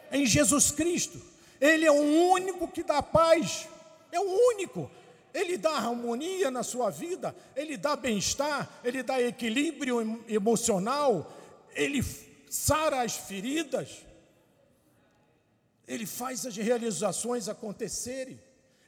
Em 0.10 0.26
Jesus 0.26 0.72
Cristo. 0.72 1.22
Ele 1.60 1.86
é 1.86 1.92
o 1.92 2.32
único 2.32 2.66
que 2.66 2.82
dá 2.82 3.04
paz. 3.04 3.68
É 4.10 4.22
o 4.22 4.52
único. 4.54 4.90
Ele 5.34 5.58
dá 5.58 5.72
harmonia 5.72 6.50
na 6.50 6.64
sua 6.64 6.90
vida, 6.90 7.36
ele 7.54 7.76
dá 7.76 7.98
bem-estar, 7.98 8.70
ele 8.86 9.04
dá 9.04 9.22
equilíbrio 9.22 10.24
emocional, 10.30 11.30
ele 11.76 12.02
sara 12.54 13.02
as 13.02 13.16
feridas. 13.16 14.06
Ele 15.88 16.06
faz 16.06 16.46
as 16.46 16.56
realizações 16.56 17.50
acontecerem. 17.50 18.40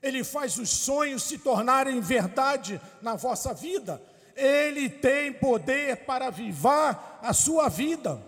Ele 0.04 0.24
faz 0.24 0.58
os 0.58 0.70
sonhos 0.70 1.24
se 1.24 1.40
tornarem 1.40 2.00
verdade 2.00 2.80
na 3.02 3.16
vossa 3.16 3.56
vida. 3.56 4.00
Ele 4.36 4.88
tem 4.88 5.34
poder 5.34 6.06
para 6.06 6.28
avivar 6.28 7.20
a 7.24 7.34
sua 7.34 7.68
vida, 7.68 8.22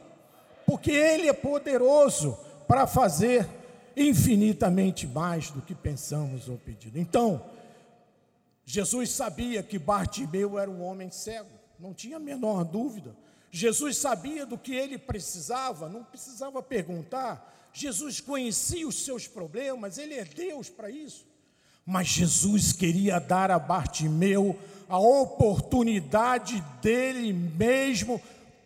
porque 0.66 0.90
Ele 0.92 1.30
é 1.30 1.34
poderoso 1.34 2.36
para 2.68 2.88
fazer 2.88 3.48
infinitamente 3.96 5.06
mais 5.06 5.52
do 5.52 5.62
que 5.62 5.76
pensamos 5.76 6.50
ou 6.50 6.58
pedimos. 6.58 6.98
Então, 6.98 7.46
Jesus 8.66 9.12
sabia 9.12 9.62
que 9.62 9.78
Bartimeu 9.78 10.58
era 10.58 10.72
um 10.72 10.84
homem 10.84 11.12
cego, 11.12 11.50
não 11.80 11.94
tinha 11.94 12.18
a 12.18 12.20
menor 12.20 12.64
dúvida. 12.64 13.16
Jesus 13.52 13.98
sabia 13.98 14.46
do 14.46 14.58
que 14.58 14.74
ele 14.74 14.98
precisava, 14.98 15.88
não 15.88 16.04
precisava 16.04 16.62
perguntar, 16.62 17.70
Jesus 17.74 18.20
conhecia 18.20 18.88
os 18.88 19.04
seus 19.06 19.28
problemas, 19.28 19.98
ele 19.98 20.16
é 20.16 20.26
Deus 20.26 20.70
para 20.70 20.90
isso. 20.90 21.26
Mas 21.86 22.08
Jesus 22.08 22.74
queria 22.74 23.20
dar 23.20 23.50
a 23.50 23.60
Bartimeu 23.60 24.60
a 24.90 24.98
oportunidade 24.98 26.64
dele 26.82 27.34
mesmo, 27.34 28.22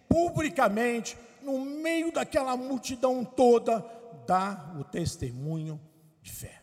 publicamente, 0.07 1.17
no 1.41 1.59
meio 1.65 2.11
daquela 2.11 2.55
multidão 2.55 3.23
toda, 3.25 3.85
dar 4.27 4.75
o 4.79 4.83
testemunho 4.83 5.79
de 6.21 6.31
fé. 6.31 6.61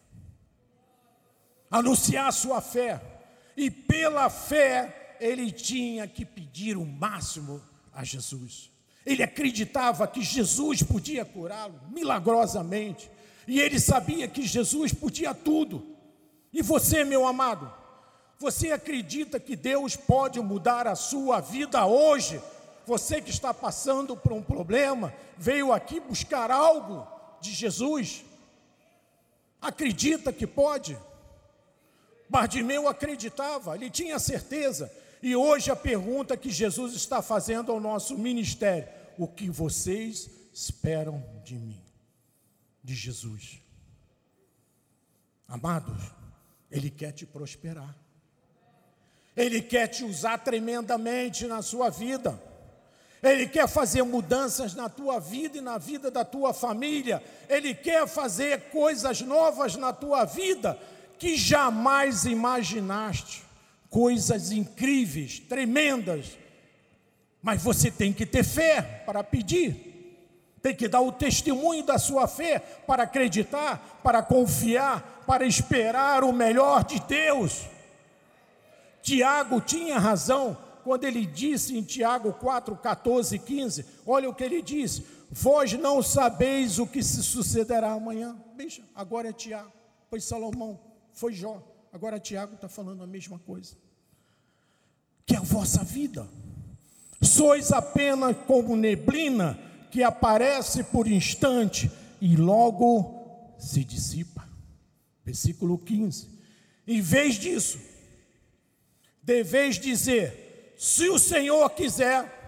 Anunciar 1.71 2.33
sua 2.33 2.61
fé. 2.61 3.01
E 3.57 3.71
pela 3.71 4.31
fé, 4.31 5.17
ele 5.21 5.51
tinha 5.51 6.07
que 6.07 6.25
pedir 6.25 6.77
o 6.77 6.85
máximo 6.85 7.61
a 7.99 8.05
Jesus. 8.05 8.71
Ele 9.05 9.25
acreditava 9.25 10.07
que 10.07 10.23
Jesus 10.23 10.85
podia 10.85 11.25
curá-lo 11.25 11.81
milagrosamente. 11.91 13.11
E 13.45 13.61
ele 13.61 13.81
sabia 13.81 14.29
que 14.29 14.47
Jesus 14.47 14.93
podia 14.93 15.35
tudo. 15.35 15.97
E 16.53 16.63
você, 16.63 17.03
meu 17.03 17.27
amado, 17.27 17.73
você 18.39 18.71
acredita 18.71 19.41
que 19.41 19.57
Deus 19.57 19.97
pode 19.97 20.41
mudar 20.41 20.87
a 20.87 20.95
sua 20.95 21.41
vida 21.41 21.85
hoje? 21.87 22.41
Você 22.87 23.21
que 23.21 23.31
está 23.31 23.53
passando 23.53 24.17
por 24.17 24.33
um 24.33 24.43
problema, 24.43 25.13
veio 25.37 25.73
aqui 25.73 25.99
buscar 25.99 26.53
algo 26.53 27.05
de 27.41 27.53
Jesus? 27.53 28.25
Acredita 29.61 30.33
que 30.33 30.47
pode? 30.47 30.97
Bartimeu 32.29 32.87
acreditava, 32.87 33.75
ele 33.75 33.91
tinha 33.91 34.21
certeza. 34.21 34.89
E 35.23 35.35
hoje 35.35 35.71
a 35.71 35.77
pergunta 35.77 36.37
que 36.37 36.51
Jesus 36.51 36.95
está 36.95 37.21
fazendo 37.21 37.73
ao 37.73 37.81
nosso 37.81 38.17
ministério: 38.17 38.89
o 39.17 39.27
que 39.27 39.51
vocês 39.51 40.31
esperam 40.53 41.25
de 41.45 41.55
mim, 41.55 41.81
de 42.83 42.95
Jesus. 42.95 43.61
Amados, 45.47 46.13
Ele 46.71 46.91
quer 46.91 47.13
te 47.13 47.27
prosperar, 47.27 47.97
Ele 49.37 49.61
quer 49.63 49.89
te 49.89 50.05
usar 50.05 50.39
tremendamente 50.39 51.47
na 51.47 51.63
sua 51.63 51.91
vida. 51.91 52.41
Ele 53.21 53.49
quer 53.49 53.67
fazer 53.67 54.03
mudanças 54.05 54.75
na 54.75 54.89
tua 54.89 55.19
vida 55.19 55.59
e 55.59 55.61
na 55.61 55.77
vida 55.77 56.09
da 56.09 56.25
tua 56.25 56.55
família. 56.55 57.21
Ele 57.49 57.75
quer 57.75 58.07
fazer 58.07 58.71
coisas 58.71 59.21
novas 59.23 59.75
na 59.75 59.93
tua 59.93 60.25
vida 60.25 60.79
que 61.19 61.37
jamais 61.37 62.25
imaginaste. 62.25 63.48
Coisas 63.91 64.53
incríveis, 64.53 65.39
tremendas, 65.39 66.37
mas 67.43 67.63
você 67.63 67.91
tem 67.91 68.13
que 68.13 68.27
ter 68.27 68.45
fé 68.45 68.83
para 69.07 69.25
pedir. 69.25 69.89
Tem 70.61 70.75
que 70.75 70.89
dar 70.89 71.01
o 71.01 71.13
testemunho 71.13 71.85
da 71.85 71.99
sua 71.99 72.27
fé 72.27 72.59
para 72.59 73.05
acreditar, 73.05 74.01
para 74.03 74.23
confiar, 74.23 75.25
para 75.27 75.47
esperar 75.47 76.25
o 76.25 76.33
melhor 76.33 76.85
de 76.85 77.01
Deus. 77.01 77.67
Tiago 79.03 79.61
tinha 79.61 79.99
razão 79.99 80.57
quando 80.83 81.05
ele 81.05 81.25
disse 81.25 81.77
em 81.77 81.83
Tiago 81.83 82.33
4, 82.33 82.77
14 82.77 83.37
e 83.37 83.39
15: 83.39 83.87
olha 84.07 84.29
o 84.29 84.35
que 84.35 84.45
ele 84.45 84.61
diz: 84.61 85.03
Vós 85.31 85.73
não 85.75 86.03
sabeis 86.03 86.79
o 86.79 86.87
que 86.87 87.03
se 87.03 87.23
sucederá 87.23 87.93
amanhã. 87.93 88.37
Veja, 88.57 88.83
agora 88.95 89.29
é 89.29 89.33
Tiago, 89.33 89.73
foi 90.11 90.21
Salomão, 90.21 90.81
foi 91.13 91.33
Jó, 91.33 91.63
agora 91.93 92.21
Tiago 92.21 92.55
está 92.55 92.69
falando 92.69 93.03
a 93.03 93.07
mesma 93.07 93.39
coisa. 93.39 93.75
Que 95.27 95.35
é 95.35 95.39
a 95.39 95.43
vossa 95.43 95.85
vida. 95.85 96.29
Sois 97.21 97.73
apenas 97.73 98.37
como 98.47 98.77
neblina 98.77 99.59
que 99.91 100.03
aparece 100.03 100.85
por 100.85 101.07
instante 101.07 101.91
e 102.21 102.37
logo 102.37 103.55
se 103.59 103.85
dissipa. 103.85 104.49
Versículo 105.25 105.79
15. 105.79 106.29
Em 106.87 107.01
vez 107.01 107.35
disso, 107.35 107.79
deveis 109.23 109.79
dizer: 109.79 110.75
se 110.79 111.09
o 111.09 111.19
Senhor 111.19 111.69
quiser, 111.71 112.39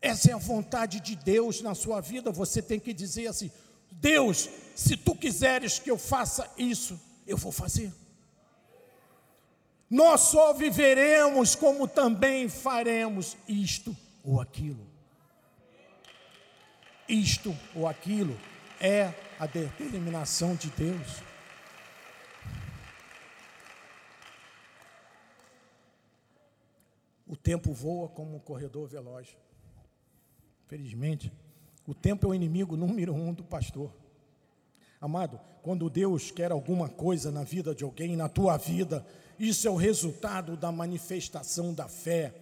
essa 0.00 0.30
é 0.30 0.34
a 0.34 0.38
vontade 0.38 1.00
de 1.00 1.14
Deus 1.14 1.60
na 1.60 1.74
sua 1.74 2.00
vida, 2.00 2.32
você 2.32 2.62
tem 2.62 2.80
que 2.80 2.92
dizer 2.92 3.26
assim: 3.26 3.50
Deus, 3.92 4.48
se 4.74 4.96
tu 4.96 5.14
quiseres 5.14 5.78
que 5.78 5.90
eu 5.90 5.98
faça 5.98 6.50
isso, 6.56 6.98
eu 7.26 7.36
vou 7.36 7.52
fazer. 7.52 7.92
Nós 9.90 10.20
só 10.22 10.52
viveremos 10.52 11.54
como 11.54 11.88
também 11.88 12.48
faremos 12.48 13.36
isto 13.48 13.96
ou 14.22 14.40
aquilo. 14.40 14.86
Isto 17.08 17.56
ou 17.74 17.88
aquilo 17.88 18.38
é 18.78 19.14
a 19.38 19.46
determinação 19.46 20.54
de 20.54 20.68
Deus. 20.70 21.22
O 27.26 27.36
tempo 27.36 27.72
voa 27.72 28.08
como 28.08 28.36
um 28.36 28.40
corredor 28.40 28.88
veloz. 28.88 29.36
Felizmente, 30.66 31.32
o 31.86 31.94
tempo 31.94 32.26
é 32.26 32.28
o 32.28 32.34
inimigo 32.34 32.76
número 32.76 33.14
um 33.14 33.32
do 33.32 33.42
pastor. 33.42 33.90
Amado, 35.00 35.40
quando 35.62 35.88
Deus 35.88 36.30
quer 36.30 36.50
alguma 36.50 36.88
coisa 36.88 37.30
na 37.30 37.44
vida 37.44 37.74
de 37.74 37.84
alguém, 37.84 38.16
na 38.16 38.28
tua 38.28 38.56
vida, 38.56 39.06
isso 39.38 39.68
é 39.68 39.70
o 39.70 39.76
resultado 39.76 40.56
da 40.56 40.72
manifestação 40.72 41.72
da 41.72 41.86
fé. 41.86 42.34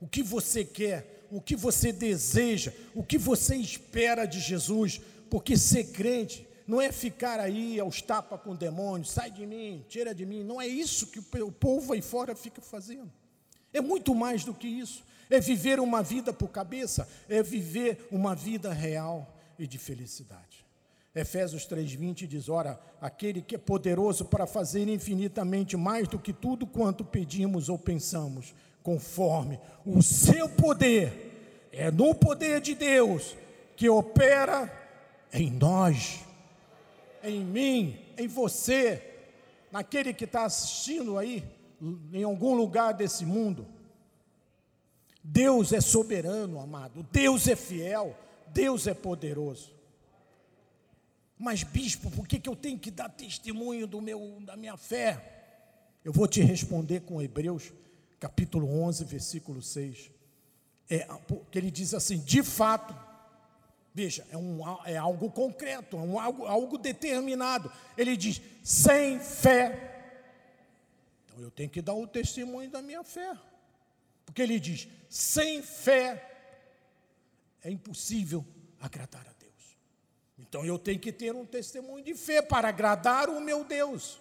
O 0.00 0.08
que 0.08 0.22
você 0.22 0.64
quer, 0.64 1.26
o 1.30 1.40
que 1.40 1.54
você 1.54 1.92
deseja, 1.92 2.72
o 2.94 3.04
que 3.04 3.16
você 3.16 3.54
espera 3.56 4.26
de 4.26 4.40
Jesus, 4.40 5.00
porque 5.30 5.56
ser 5.56 5.92
crente 5.92 6.46
não 6.66 6.80
é 6.80 6.90
ficar 6.90 7.38
aí 7.38 7.78
aos 7.78 8.02
tapas 8.02 8.40
com 8.40 8.54
demônios, 8.54 9.10
sai 9.10 9.30
de 9.30 9.46
mim, 9.46 9.84
tira 9.88 10.14
de 10.14 10.26
mim, 10.26 10.42
não 10.42 10.60
é 10.60 10.66
isso 10.66 11.08
que 11.08 11.20
o 11.40 11.52
povo 11.52 11.92
aí 11.92 12.02
fora 12.02 12.34
fica 12.34 12.60
fazendo. 12.60 13.10
É 13.72 13.80
muito 13.80 14.14
mais 14.14 14.44
do 14.44 14.52
que 14.52 14.66
isso. 14.66 15.04
É 15.28 15.38
viver 15.38 15.78
uma 15.78 16.02
vida 16.02 16.32
por 16.32 16.48
cabeça, 16.48 17.08
é 17.28 17.40
viver 17.40 18.08
uma 18.10 18.34
vida 18.34 18.72
real 18.72 19.36
e 19.56 19.66
de 19.66 19.78
felicidade. 19.78 20.64
Efésios 21.14 21.66
3:20 21.66 22.26
diz: 22.26 22.48
"Ora, 22.48 22.80
aquele 23.00 23.42
que 23.42 23.56
é 23.56 23.58
poderoso 23.58 24.24
para 24.24 24.46
fazer 24.46 24.88
infinitamente 24.88 25.76
mais 25.76 26.06
do 26.06 26.18
que 26.18 26.32
tudo 26.32 26.66
quanto 26.66 27.04
pedimos 27.04 27.68
ou 27.68 27.78
pensamos, 27.78 28.54
conforme 28.82 29.58
o 29.84 30.02
seu 30.02 30.48
poder, 30.48 31.68
é 31.72 31.90
no 31.90 32.14
poder 32.14 32.60
de 32.60 32.74
Deus 32.74 33.36
que 33.76 33.88
opera 33.88 34.70
em 35.32 35.50
nós, 35.50 36.20
em 37.22 37.44
mim, 37.44 37.98
em 38.16 38.28
você, 38.28 39.02
naquele 39.70 40.12
que 40.12 40.24
está 40.24 40.44
assistindo 40.44 41.18
aí, 41.18 41.44
em 42.12 42.22
algum 42.22 42.54
lugar 42.54 42.92
desse 42.92 43.24
mundo. 43.24 43.66
Deus 45.22 45.72
é 45.72 45.80
soberano, 45.80 46.60
amado. 46.60 47.06
Deus 47.12 47.46
é 47.46 47.56
fiel. 47.56 48.16
Deus 48.48 48.86
é 48.86 48.94
poderoso. 48.94 49.79
Mas, 51.40 51.62
bispo, 51.62 52.10
por 52.10 52.28
que, 52.28 52.38
que 52.38 52.50
eu 52.50 52.54
tenho 52.54 52.78
que 52.78 52.90
dar 52.90 53.08
testemunho 53.08 53.86
do 53.86 53.98
meu, 53.98 54.42
da 54.42 54.58
minha 54.58 54.76
fé? 54.76 55.38
Eu 56.04 56.12
vou 56.12 56.28
te 56.28 56.42
responder 56.42 57.00
com 57.00 57.22
Hebreus, 57.22 57.72
capítulo 58.18 58.70
11, 58.82 59.04
versículo 59.06 59.62
6. 59.62 60.10
É, 60.90 61.08
que 61.50 61.58
ele 61.58 61.70
diz 61.70 61.94
assim: 61.94 62.18
de 62.18 62.42
fato, 62.42 62.94
veja, 63.94 64.26
é, 64.30 64.36
um, 64.36 64.60
é 64.84 64.98
algo 64.98 65.30
concreto, 65.30 65.96
é 65.96 66.00
um, 66.00 66.20
algo, 66.20 66.44
algo 66.44 66.76
determinado. 66.76 67.72
Ele 67.96 68.18
diz: 68.18 68.42
sem 68.62 69.18
fé. 69.18 70.18
Então 71.24 71.40
eu 71.42 71.50
tenho 71.50 71.70
que 71.70 71.80
dar 71.80 71.94
o 71.94 72.06
testemunho 72.06 72.68
da 72.68 72.82
minha 72.82 73.02
fé. 73.02 73.34
Porque 74.26 74.42
ele 74.42 74.60
diz: 74.60 74.86
sem 75.08 75.62
fé 75.62 76.22
é 77.64 77.70
impossível 77.70 78.44
agradar 78.78 79.22
a 79.22 79.32
Deus. 79.32 79.39
Então 80.40 80.64
eu 80.64 80.78
tenho 80.78 80.98
que 80.98 81.12
ter 81.12 81.34
um 81.34 81.44
testemunho 81.44 82.02
de 82.02 82.14
fé 82.14 82.40
para 82.40 82.68
agradar 82.68 83.28
o 83.28 83.40
meu 83.40 83.62
Deus. 83.62 84.18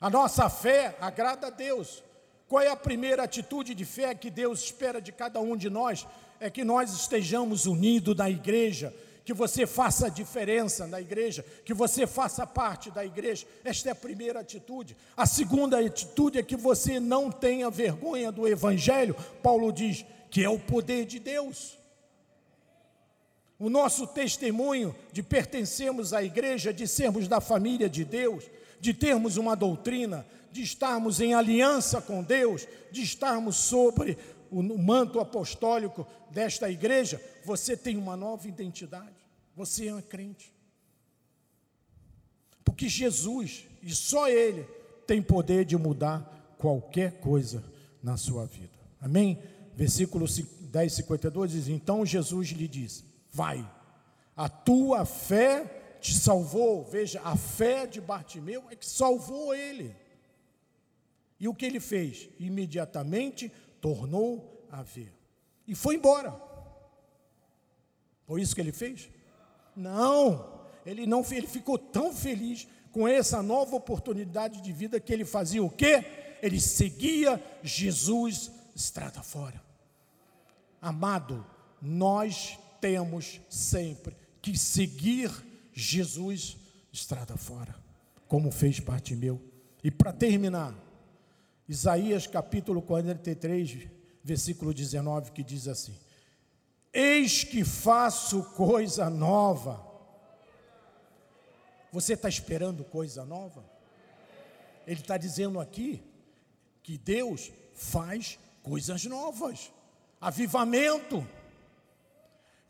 A 0.00 0.08
nossa 0.08 0.48
fé 0.48 0.96
agrada 1.00 1.48
a 1.48 1.50
Deus. 1.50 2.02
Qual 2.48 2.62
é 2.62 2.68
a 2.68 2.76
primeira 2.76 3.22
atitude 3.22 3.74
de 3.74 3.84
fé 3.84 4.14
que 4.14 4.30
Deus 4.30 4.64
espera 4.64 5.00
de 5.00 5.12
cada 5.12 5.40
um 5.40 5.56
de 5.56 5.70
nós? 5.70 6.06
É 6.40 6.50
que 6.50 6.64
nós 6.64 6.92
estejamos 6.92 7.66
unidos 7.66 8.16
na 8.16 8.28
igreja, 8.28 8.92
que 9.24 9.32
você 9.32 9.66
faça 9.66 10.10
diferença 10.10 10.86
na 10.86 11.00
igreja, 11.00 11.44
que 11.64 11.72
você 11.72 12.06
faça 12.06 12.46
parte 12.46 12.90
da 12.90 13.04
igreja. 13.04 13.46
Esta 13.64 13.90
é 13.90 13.92
a 13.92 13.94
primeira 13.94 14.40
atitude. 14.40 14.96
A 15.16 15.24
segunda 15.24 15.78
atitude 15.78 16.38
é 16.38 16.42
que 16.42 16.56
você 16.56 16.98
não 16.98 17.30
tenha 17.30 17.70
vergonha 17.70 18.32
do 18.32 18.48
evangelho. 18.48 19.14
Paulo 19.42 19.72
diz 19.72 20.04
que 20.30 20.42
é 20.42 20.48
o 20.48 20.58
poder 20.58 21.04
de 21.04 21.20
Deus. 21.20 21.78
O 23.62 23.70
nosso 23.70 24.08
testemunho 24.08 24.92
de 25.12 25.22
pertencermos 25.22 26.12
à 26.12 26.20
igreja, 26.20 26.74
de 26.74 26.88
sermos 26.88 27.28
da 27.28 27.40
família 27.40 27.88
de 27.88 28.04
Deus, 28.04 28.42
de 28.80 28.92
termos 28.92 29.36
uma 29.36 29.54
doutrina, 29.54 30.26
de 30.50 30.62
estarmos 30.62 31.20
em 31.20 31.32
aliança 31.32 32.02
com 32.02 32.24
Deus, 32.24 32.66
de 32.90 33.02
estarmos 33.02 33.54
sobre 33.54 34.18
o 34.50 34.60
manto 34.76 35.20
apostólico 35.20 36.04
desta 36.28 36.68
igreja, 36.68 37.22
você 37.44 37.76
tem 37.76 37.96
uma 37.96 38.16
nova 38.16 38.48
identidade. 38.48 39.14
Você 39.54 39.86
é 39.86 39.94
um 39.94 40.02
crente. 40.02 40.52
Porque 42.64 42.88
Jesus, 42.88 43.64
e 43.80 43.94
só 43.94 44.28
Ele, 44.28 44.64
tem 45.06 45.22
poder 45.22 45.64
de 45.64 45.76
mudar 45.76 46.56
qualquer 46.58 47.20
coisa 47.20 47.62
na 48.02 48.16
sua 48.16 48.44
vida. 48.44 48.72
Amém? 49.00 49.38
Versículo 49.76 50.26
10, 50.62 50.92
52 50.94 51.52
diz: 51.52 51.68
Então 51.68 52.04
Jesus 52.04 52.48
lhe 52.48 52.66
disse: 52.66 53.11
Vai, 53.32 53.68
a 54.36 54.48
tua 54.48 55.04
fé 55.06 55.96
te 56.00 56.14
salvou. 56.14 56.84
Veja, 56.84 57.20
a 57.22 57.36
fé 57.36 57.86
de 57.86 58.00
Bartimeu 58.00 58.64
é 58.70 58.76
que 58.76 58.86
salvou 58.86 59.54
ele. 59.54 59.96
E 61.40 61.48
o 61.48 61.54
que 61.54 61.64
ele 61.64 61.80
fez? 61.80 62.28
Imediatamente 62.38 63.50
tornou 63.80 64.66
a 64.70 64.82
ver. 64.82 65.12
E 65.66 65.74
foi 65.74 65.96
embora. 65.96 66.38
Foi 68.26 68.40
isso 68.42 68.54
que 68.54 68.60
ele 68.60 68.72
fez? 68.72 69.08
Não, 69.74 70.60
ele 70.84 71.06
não 71.06 71.24
ele 71.30 71.46
ficou 71.46 71.78
tão 71.78 72.12
feliz 72.14 72.68
com 72.90 73.08
essa 73.08 73.42
nova 73.42 73.74
oportunidade 73.74 74.60
de 74.60 74.72
vida 74.72 75.00
que 75.00 75.12
ele 75.12 75.24
fazia 75.24 75.62
o 75.62 75.70
quê? 75.70 76.04
Ele 76.42 76.60
seguia 76.60 77.42
Jesus 77.62 78.50
estrada 78.74 79.22
fora. 79.22 79.62
Amado, 80.80 81.46
nós 81.80 82.58
temos 82.82 83.40
sempre 83.48 84.16
que 84.42 84.58
seguir 84.58 85.30
Jesus 85.72 86.56
estrada 86.92 87.36
fora, 87.36 87.72
como 88.26 88.50
fez 88.50 88.80
Bartimeu. 88.80 89.40
E 89.84 89.90
para 89.90 90.12
terminar, 90.12 90.74
Isaías 91.68 92.26
capítulo 92.26 92.82
43, 92.82 93.88
versículo 94.24 94.74
19, 94.74 95.30
que 95.30 95.44
diz 95.44 95.68
assim: 95.68 95.94
Eis 96.92 97.44
que 97.44 97.64
faço 97.64 98.42
coisa 98.56 99.08
nova. 99.08 99.86
Você 101.92 102.14
está 102.14 102.28
esperando 102.28 102.82
coisa 102.82 103.24
nova? 103.24 103.64
Ele 104.84 105.00
está 105.00 105.16
dizendo 105.16 105.60
aqui 105.60 106.02
que 106.82 106.98
Deus 106.98 107.52
faz 107.74 108.40
coisas 108.60 109.04
novas, 109.04 109.70
avivamento, 110.20 111.24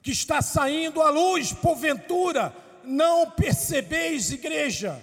que 0.02 0.10
está 0.10 0.42
saindo 0.42 1.00
à 1.00 1.10
luz, 1.10 1.52
porventura, 1.52 2.54
não 2.84 3.30
percebeis, 3.30 4.32
igreja. 4.32 5.00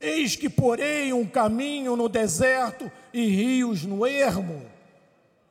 Eis 0.00 0.36
que 0.36 0.48
porei 0.48 1.12
um 1.12 1.26
caminho 1.26 1.96
no 1.96 2.08
deserto 2.08 2.90
e 3.12 3.26
rios 3.26 3.84
no 3.84 4.06
ermo 4.06 4.78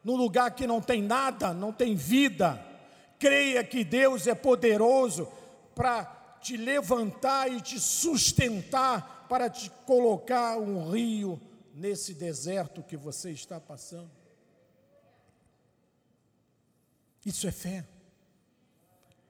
num 0.08 0.16
lugar 0.16 0.52
que 0.52 0.66
não 0.66 0.80
tem 0.80 1.02
nada, 1.02 1.54
não 1.54 1.74
tem 1.74 1.94
vida. 1.94 2.58
Creia 3.20 3.62
que 3.62 3.84
Deus 3.84 4.26
é 4.26 4.34
poderoso 4.34 5.28
para 5.76 6.06
te 6.40 6.56
levantar 6.56 7.52
e 7.52 7.60
te 7.60 7.78
sustentar, 7.78 9.26
para 9.28 9.50
te 9.50 9.70
colocar 9.86 10.58
um 10.58 10.90
rio 10.90 11.38
nesse 11.74 12.14
deserto 12.14 12.82
que 12.82 12.96
você 12.96 13.32
está 13.32 13.60
passando. 13.60 14.10
Isso 17.28 17.46
é 17.46 17.52
fé. 17.52 17.86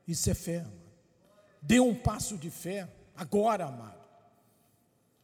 Isso 0.07 0.29
é 0.29 0.35
fé. 0.35 0.63
Dê 1.59 1.79
um 1.79 1.95
passo 1.95 2.37
de 2.37 2.51
fé 2.51 2.87
agora, 3.15 3.65
amado. 3.65 3.97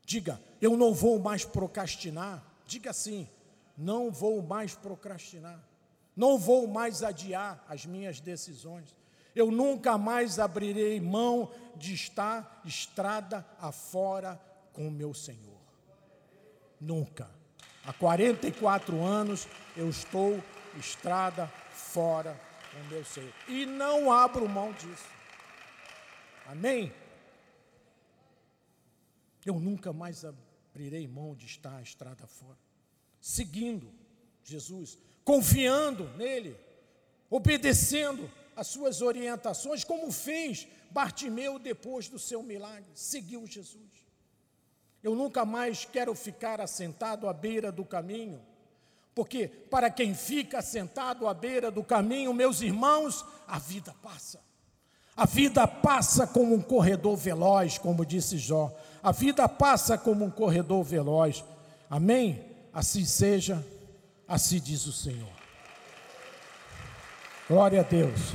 Diga, 0.03 0.41
eu 0.59 0.75
não 0.75 0.91
vou 0.91 1.19
mais 1.19 1.45
procrastinar. 1.45 2.43
Diga 2.65 2.89
assim, 2.89 3.29
não 3.77 4.11
vou 4.11 4.41
mais 4.41 4.73
procrastinar, 4.73 5.63
não 6.15 6.39
vou 6.39 6.65
mais 6.65 7.03
adiar 7.03 7.63
as 7.69 7.85
minhas 7.85 8.19
decisões. 8.19 8.97
Eu 9.35 9.51
nunca 9.51 9.95
mais 9.95 10.39
abrirei 10.39 10.99
mão 10.99 11.51
de 11.75 11.93
estar 11.93 12.59
estrada 12.65 13.45
afora 13.59 14.41
com 14.73 14.89
meu 14.89 15.13
Senhor. 15.13 15.61
Nunca. 16.81 17.29
Há 17.85 17.93
44 17.93 18.99
anos 19.03 19.47
eu 19.77 19.87
estou 19.87 20.43
estrada 20.75 21.47
fora 21.69 22.35
com 22.73 22.83
meu 22.89 23.05
Senhor. 23.05 23.33
E 23.47 23.65
não 23.65 24.11
abro 24.11 24.49
mão 24.49 24.73
disso. 24.73 25.07
Amém? 26.47 26.91
Eu 29.45 29.59
nunca 29.59 29.93
mais 29.93 30.25
abrirei 30.25 31.07
mão 31.07 31.35
de 31.35 31.45
estar 31.45 31.81
estrada 31.81 32.27
fora 32.27 32.57
seguindo 33.23 33.89
Jesus, 34.43 34.97
confiando 35.23 36.09
nele, 36.17 36.57
obedecendo 37.29 38.29
as 38.53 38.67
suas 38.67 39.01
orientações, 39.01 39.85
como 39.85 40.11
fez 40.11 40.67
Bartimeu 40.91 41.57
depois 41.57 42.09
do 42.09 42.19
seu 42.19 42.43
milagre, 42.43 42.91
seguiu 42.93 43.47
Jesus. 43.47 44.03
Eu 45.01 45.15
nunca 45.15 45.45
mais 45.45 45.85
quero 45.85 46.13
ficar 46.13 46.59
assentado 46.59 47.29
à 47.29 47.33
beira 47.33 47.71
do 47.71 47.85
caminho, 47.85 48.45
porque 49.13 49.47
para 49.47 49.89
quem 49.89 50.13
fica 50.13 50.59
assentado 50.59 51.27
à 51.27 51.33
beira 51.33 51.69
do 51.69 51.83
caminho, 51.83 52.33
meus 52.33 52.61
irmãos, 52.61 53.25
a 53.47 53.59
vida 53.59 53.93
passa. 54.01 54.39
A 55.15 55.25
vida 55.25 55.67
passa 55.67 56.25
como 56.25 56.55
um 56.55 56.61
corredor 56.61 57.15
veloz, 57.15 57.77
como 57.77 58.05
disse 58.05 58.37
Jó. 58.37 58.71
A 59.03 59.11
vida 59.11 59.47
passa 59.47 59.97
como 59.97 60.25
um 60.25 60.31
corredor 60.31 60.83
veloz. 60.83 61.43
Amém? 61.89 62.53
assim 62.73 63.05
seja, 63.05 63.63
assim 64.27 64.59
diz 64.59 64.87
o 64.87 64.91
Senhor. 64.91 65.31
Glória 67.47 67.81
a 67.81 67.83
Deus. 67.83 68.33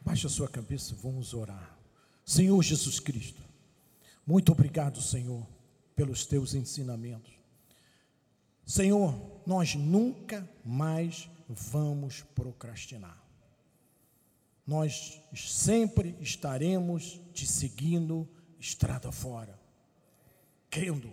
Baixe 0.00 0.26
a 0.26 0.30
sua 0.30 0.48
cabeça, 0.48 0.94
vamos 1.02 1.34
orar. 1.34 1.79
Senhor 2.30 2.62
Jesus 2.62 3.00
Cristo, 3.00 3.42
muito 4.24 4.52
obrigado, 4.52 5.02
Senhor, 5.02 5.44
pelos 5.96 6.24
teus 6.24 6.54
ensinamentos. 6.54 7.32
Senhor, 8.64 9.42
nós 9.44 9.74
nunca 9.74 10.48
mais 10.64 11.28
vamos 11.48 12.22
procrastinar. 12.32 13.20
Nós 14.64 15.20
sempre 15.34 16.16
estaremos 16.20 17.20
te 17.34 17.44
seguindo 17.44 18.28
estrada 18.60 19.10
fora, 19.10 19.58
crendo, 20.70 21.12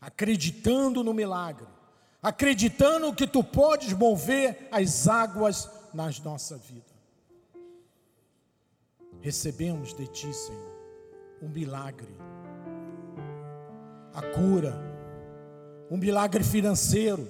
acreditando 0.00 1.02
no 1.02 1.12
milagre, 1.12 1.66
acreditando 2.22 3.12
que 3.12 3.26
tu 3.26 3.42
podes 3.42 3.92
mover 3.94 4.68
as 4.70 5.08
águas 5.08 5.68
nas 5.92 6.20
nossa 6.20 6.56
vida. 6.56 6.89
Recebemos 9.20 9.92
de 9.92 10.06
ti, 10.06 10.32
Senhor, 10.32 10.72
um 11.42 11.48
milagre, 11.48 12.16
a 14.14 14.22
cura, 14.22 14.74
um 15.90 15.96
milagre 15.98 16.42
financeiro, 16.42 17.28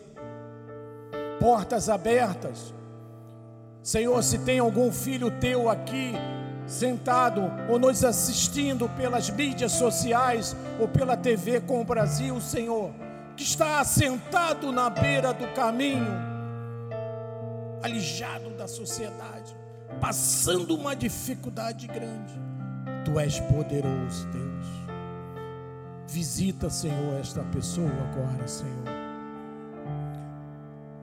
portas 1.40 1.88
abertas. 1.88 2.72
Senhor, 3.82 4.22
se 4.22 4.38
tem 4.38 4.60
algum 4.60 4.92
filho 4.92 5.32
teu 5.40 5.68
aqui 5.68 6.12
sentado 6.64 7.42
ou 7.68 7.76
nos 7.76 8.04
assistindo 8.04 8.88
pelas 8.90 9.28
mídias 9.28 9.72
sociais 9.72 10.54
ou 10.78 10.86
pela 10.86 11.16
TV 11.16 11.60
com 11.60 11.80
o 11.80 11.84
Brasil, 11.84 12.40
Senhor, 12.40 12.92
que 13.36 13.42
está 13.42 13.82
sentado 13.82 14.70
na 14.70 14.88
beira 14.88 15.32
do 15.32 15.48
caminho, 15.54 16.06
alijado 17.82 18.50
da 18.50 18.68
sociedade, 18.68 19.56
passando 20.00 20.74
uma 20.74 20.94
dificuldade 20.94 21.86
grande. 21.86 22.38
Tu 23.04 23.18
és 23.18 23.40
poderoso, 23.40 24.28
Deus. 24.28 24.66
Visita, 26.06 26.68
Senhor, 26.68 27.18
esta 27.20 27.42
pessoa 27.44 27.88
agora, 27.88 28.46
Senhor. 28.46 28.84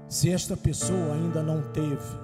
Se 0.07 0.31
esta 0.31 0.55
pessoa 0.55 1.15
ainda 1.15 1.41
não 1.43 1.61
teve 1.71 2.15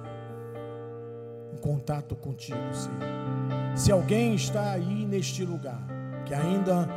um 1.52 1.56
contato 1.58 2.14
contigo, 2.14 2.58
Senhor. 2.72 3.76
Se 3.76 3.90
alguém 3.90 4.34
está 4.34 4.72
aí 4.72 5.04
neste 5.04 5.44
lugar 5.44 5.82
que 6.24 6.34
ainda 6.34 6.88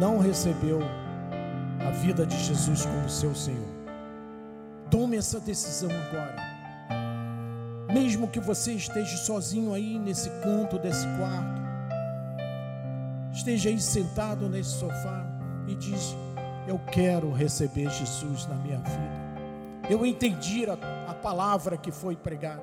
não 0.00 0.18
recebeu 0.18 0.80
a 1.86 1.90
vida 1.90 2.24
de 2.24 2.38
Jesus 2.38 2.86
como 2.86 3.08
seu 3.08 3.34
Senhor, 3.34 3.74
tome 4.90 5.16
essa 5.16 5.40
decisão 5.40 5.90
agora. 5.90 6.53
Mesmo 7.94 8.26
que 8.26 8.40
você 8.40 8.72
esteja 8.72 9.16
sozinho 9.16 9.72
aí 9.72 10.00
nesse 10.00 10.28
canto 10.42 10.80
desse 10.80 11.06
quarto, 11.16 11.62
esteja 13.32 13.68
aí 13.68 13.80
sentado 13.80 14.48
nesse 14.48 14.70
sofá 14.70 15.24
e 15.68 15.76
diz: 15.76 16.16
Eu 16.66 16.80
quero 16.90 17.32
receber 17.32 17.88
Jesus 17.88 18.46
na 18.48 18.56
minha 18.56 18.78
vida. 18.78 19.24
Eu 19.88 20.04
entendi 20.04 20.66
a, 20.66 20.72
a 21.08 21.14
palavra 21.14 21.76
que 21.76 21.92
foi 21.92 22.16
pregada 22.16 22.62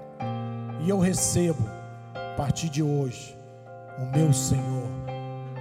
e 0.81 0.89
eu 0.89 0.99
recebo, 0.99 1.65
a 2.13 2.35
partir 2.35 2.67
de 2.67 2.83
hoje, 2.83 3.37
o 3.97 4.17
meu 4.17 4.33
Senhor 4.33 4.89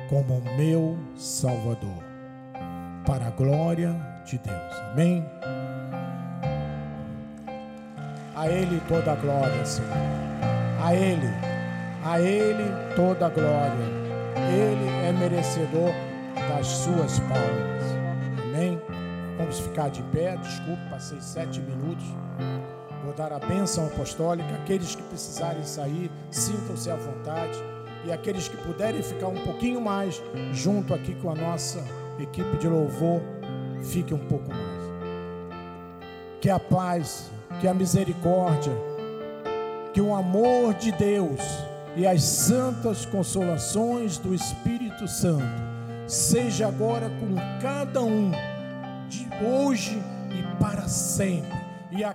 como 0.09 0.39
o 0.39 0.57
meu 0.57 0.99
Salvador, 1.17 2.03
para 3.07 3.29
a 3.29 3.31
glória 3.31 3.95
de 4.25 4.37
Deus. 4.39 4.75
Amém? 4.91 5.25
A 8.41 8.49
Ele 8.49 8.81
toda 8.89 9.13
a 9.13 9.17
glória, 9.17 9.67
Senhor. 9.67 9.91
A 10.83 10.95
Ele, 10.95 11.29
a 12.03 12.19
Ele 12.19 12.73
toda 12.97 13.27
a 13.27 13.29
glória. 13.29 13.85
Ele 14.35 14.89
é 15.07 15.13
merecedor 15.13 15.93
das 16.49 16.67
suas 16.67 17.19
palmas. 17.19 17.85
Amém? 18.43 18.81
Vamos 19.37 19.61
ficar 19.61 19.91
de 19.91 20.03
pé. 20.05 20.39
Desculpe, 20.39 20.81
passei 20.89 21.21
sete 21.21 21.61
minutos. 21.61 22.07
Vou 23.05 23.13
dar 23.13 23.31
a 23.31 23.39
bênção 23.39 23.89
apostólica. 23.89 24.55
Aqueles 24.55 24.95
que 24.95 25.03
precisarem 25.03 25.63
sair, 25.63 26.11
sintam-se 26.31 26.91
à 26.91 26.97
vontade. 26.97 27.63
E 28.07 28.11
aqueles 28.11 28.49
que 28.49 28.57
puderem 28.57 29.03
ficar 29.03 29.29
um 29.29 29.45
pouquinho 29.45 29.83
mais 29.83 30.23
junto 30.51 30.95
aqui 30.95 31.15
com 31.17 31.31
a 31.31 31.35
nossa 31.35 31.85
equipe 32.19 32.57
de 32.57 32.69
louvor, 32.69 33.21
fiquem 33.83 34.17
um 34.17 34.27
pouco 34.29 34.49
mais. 34.49 34.81
Que 36.41 36.49
a 36.49 36.59
paz, 36.59 37.31
que 37.59 37.67
a 37.67 37.75
misericórdia, 37.75 38.73
que 39.93 40.01
o 40.01 40.15
amor 40.15 40.75
de 40.75 40.93
Deus 40.93 41.41
e 41.97 42.07
as 42.07 42.23
santas 42.23 43.05
consolações 43.05 44.19
do 44.19 44.35
Espírito 44.35 45.09
Santo 45.09 45.71
seja 46.07 46.69
agora 46.69 47.09
com 47.09 47.35
cada 47.61 48.03
um, 48.03 48.31
de 49.09 49.29
hoje 49.45 50.01
e 50.31 50.63
para 50.63 50.89
sempre. 50.89 51.59
E 51.91 52.05
a 52.05 52.15